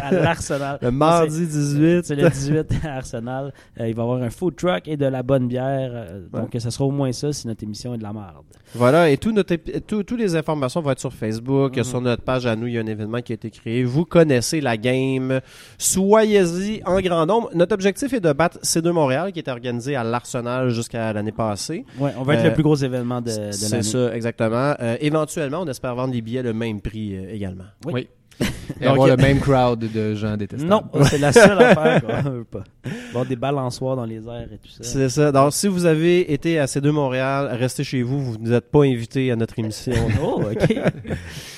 à 0.01 0.11
l'Arsenal. 0.11 0.77
Le 0.81 0.91
mardi 0.91 1.45
18. 1.47 2.05
C'est 2.05 2.15
le 2.15 2.29
18 2.29 2.73
à 2.85 2.95
Arsenal. 2.97 3.53
Euh, 3.79 3.87
il 3.87 3.95
va 3.95 4.01
y 4.01 4.05
avoir 4.05 4.21
un 4.21 4.29
food 4.29 4.55
truck 4.55 4.87
et 4.87 4.97
de 4.97 5.05
la 5.05 5.23
bonne 5.23 5.47
bière. 5.47 5.91
euh, 5.93 6.21
Donc, 6.31 6.55
ça 6.59 6.71
sera 6.71 6.85
au 6.85 6.91
moins 6.91 7.11
ça 7.11 7.33
si 7.33 7.47
notre 7.47 7.63
émission 7.63 7.93
est 7.93 7.97
de 7.97 8.03
la 8.03 8.13
merde. 8.13 8.43
Voilà, 8.75 9.09
et 9.09 9.17
tout 9.17 9.31
notre 9.31 9.53
épi- 9.53 9.81
tout- 9.81 10.03
toutes 10.03 10.19
les 10.19 10.35
informations 10.35 10.81
vont 10.81 10.91
être 10.91 10.99
sur 10.99 11.13
Facebook. 11.13 11.77
Mhm. 11.77 11.83
Sur 11.83 12.01
notre 12.01 12.23
page 12.23 12.45
à 12.45 12.55
nous, 12.55 12.67
il 12.67 12.73
y 12.73 12.77
a 12.77 12.81
un 12.81 12.87
événement 12.87 13.21
qui 13.21 13.33
a 13.33 13.35
été 13.35 13.49
créé. 13.51 13.83
Vous 13.83 14.05
connaissez 14.05 14.61
la 14.61 14.77
game. 14.77 15.41
Soyez-y 15.77 16.81
en 16.85 16.99
grand 17.01 17.25
nombre. 17.25 17.49
Notre 17.53 17.73
objectif 17.73 18.11
est 18.13 18.19
de 18.19 18.33
battre 18.33 18.57
C2 18.63 18.89
Montréal, 18.91 19.31
qui 19.31 19.39
était 19.39 19.51
organisé 19.51 19.95
à 19.95 20.03
l'Arsenal 20.03 20.69
jusqu'à 20.69 21.13
l'année 21.13 21.31
passée. 21.31 21.85
Ouais, 21.99 22.11
on 22.17 22.23
va 22.23 22.35
être 22.35 22.43
le 22.45 22.53
plus 22.53 22.63
gros 22.63 22.75
événement 22.75 23.21
de, 23.23 23.47
de 23.47 23.51
C'est 23.51 23.69
l'année. 23.71 23.83
ça, 23.83 24.15
exactement. 24.15 24.75
Euh, 24.79 24.97
éventuellement, 25.01 25.61
on 25.61 25.67
espère 25.67 25.95
vendre 25.95 26.13
les 26.13 26.21
billets 26.21 26.43
le 26.43 26.53
même 26.53 26.81
prix 26.81 27.15
euh, 27.15 27.33
également. 27.33 27.65
Oui. 27.85 28.07
Et 28.81 28.85
Donc, 28.85 28.93
avoir 28.93 29.07
il 29.07 29.13
y 29.13 29.15
le 29.17 29.21
même 29.21 29.39
crowd 29.39 29.79
de 29.79 30.15
gens 30.15 30.35
détestables. 30.37 30.69
Non, 30.69 30.83
c'est 31.03 31.19
la 31.19 31.31
seule 31.31 31.61
affaire 31.61 32.01
qu'on 32.01 32.29
veut 32.29 32.43
pas. 32.43 32.63
Avoir 33.09 33.25
des 33.25 33.35
balançoires 33.35 33.95
dans 33.95 34.05
les 34.05 34.25
airs 34.27 34.47
et 34.51 34.57
tout 34.57 34.69
ça. 34.69 34.83
C'est 34.83 35.09
ça. 35.09 35.31
Donc, 35.31 35.53
si 35.53 35.67
vous 35.67 35.85
avez 35.85 36.33
été 36.33 36.57
à 36.59 36.65
C2 36.65 36.89
Montréal, 36.89 37.49
restez 37.59 37.83
chez 37.83 38.01
vous. 38.01 38.23
Vous 38.23 38.37
n'êtes 38.39 38.71
pas 38.71 38.83
invité 38.85 39.31
à 39.31 39.35
notre 39.35 39.59
émission. 39.59 39.93
Oh, 40.23 40.41
OK. 40.51 40.75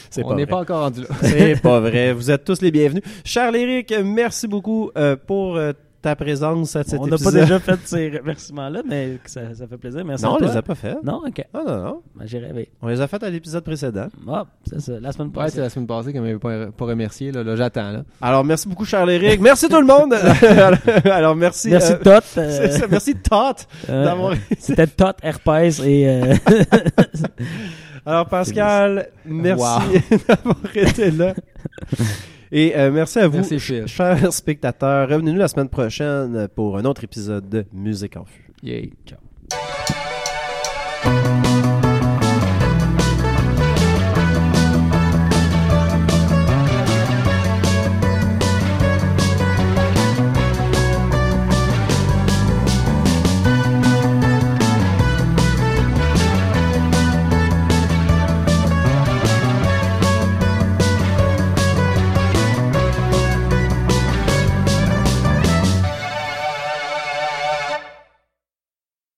C'est 0.10 0.24
on 0.24 0.30
pas 0.30 0.36
n'est 0.36 0.46
pas 0.46 0.58
encore 0.62 0.82
rendu 0.82 1.02
là. 1.02 1.08
C'est 1.22 1.62
pas 1.62 1.80
vrai. 1.80 2.14
Vous 2.14 2.32
êtes 2.32 2.44
tous 2.46 2.62
les 2.62 2.72
bienvenus. 2.72 3.04
Charles 3.24 3.58
Éric, 3.58 3.94
merci 4.04 4.48
beaucoup 4.48 4.90
euh, 4.98 5.16
pour 5.18 5.58
euh, 5.58 5.74
ta 6.06 6.16
présence 6.16 6.76
à 6.76 6.84
cet 6.84 7.00
on 7.00 7.08
n'a 7.08 7.18
pas 7.18 7.32
déjà 7.32 7.60
fait 7.60 7.80
ces 7.86 8.10
remerciements-là, 8.20 8.84
mais 8.88 9.18
ça, 9.26 9.42
ça 9.56 9.66
fait 9.68 9.78
plaisir. 9.78 10.06
Merci 10.06 10.24
Non, 10.24 10.32
à 10.32 10.34
on 10.36 10.38
toi. 10.38 10.48
les 10.50 10.58
a 10.58 10.62
pas 10.62 10.76
fait. 10.76 10.96
Non, 11.04 11.24
OK. 11.26 11.44
Ah 11.52 11.62
non, 11.66 11.84
non. 11.84 12.02
Ben, 12.16 12.28
J'ai 12.28 12.38
rêvé. 12.38 12.70
On 12.82 12.88
les 12.88 13.02
a 13.02 13.08
fait 13.08 13.24
à 13.24 13.30
l'épisode 13.32 13.64
précédent. 13.64 14.08
Ah, 14.30 14.46
c'est 14.70 14.80
ça. 14.82 14.94
La 15.02 15.12
semaine 15.12 15.30
Ouais, 15.30 15.34
passée. 15.34 15.56
c'est 15.56 15.62
la 15.62 15.70
semaine 15.72 15.88
passée 15.88 16.14
qu'on 16.14 16.22
m'avait 16.22 16.38
pas, 16.38 16.68
pas 16.68 16.86
remercié. 16.86 17.32
Là, 17.32 17.44
Là, 17.44 17.56
j'attends. 17.56 17.92
Là. 17.92 18.04
Alors, 18.22 18.44
merci 18.44 18.68
beaucoup, 18.68 18.86
Charles 18.86 19.10
Éric. 19.12 19.42
Merci 19.42 19.68
tout 19.68 19.82
le 19.82 19.88
monde. 19.88 20.14
Alors, 21.12 21.36
merci. 21.36 21.70
Merci 21.70 21.94
euh, 21.94 21.98
Tot. 21.98 22.24
c'est 22.24 22.40
euh, 22.40 22.70
ça, 22.70 22.86
merci 22.88 23.16
Tot 23.16 23.68
euh, 23.90 24.04
d'avoir 24.06 24.34
C'était 24.60 24.88
Tot, 24.88 25.14
Herpès 25.24 25.80
et... 25.84 26.08
euh, 26.08 26.36
Alors, 28.06 28.28
Pascal, 28.28 29.08
merci 29.26 29.64
Wow. 29.64 30.20
d'avoir 30.28 30.58
été 30.76 31.10
là. 31.10 31.34
Et 32.52 32.76
euh, 32.76 32.92
merci 32.92 33.20
à 33.20 33.28
vous, 33.28 33.44
chers 33.60 34.34
spectateurs. 34.34 35.10
Revenez-nous 35.10 35.40
la 35.40 35.48
semaine 35.48 35.70
prochaine 35.70 36.48
pour 36.56 36.78
un 36.78 36.86
autre 36.86 37.04
épisode 37.04 37.50
de 37.50 37.66
Musique 37.74 38.18
en 38.18 38.26
Fus. 38.26 38.52
Yeah. 38.64 38.88
Ciao. 39.06 39.20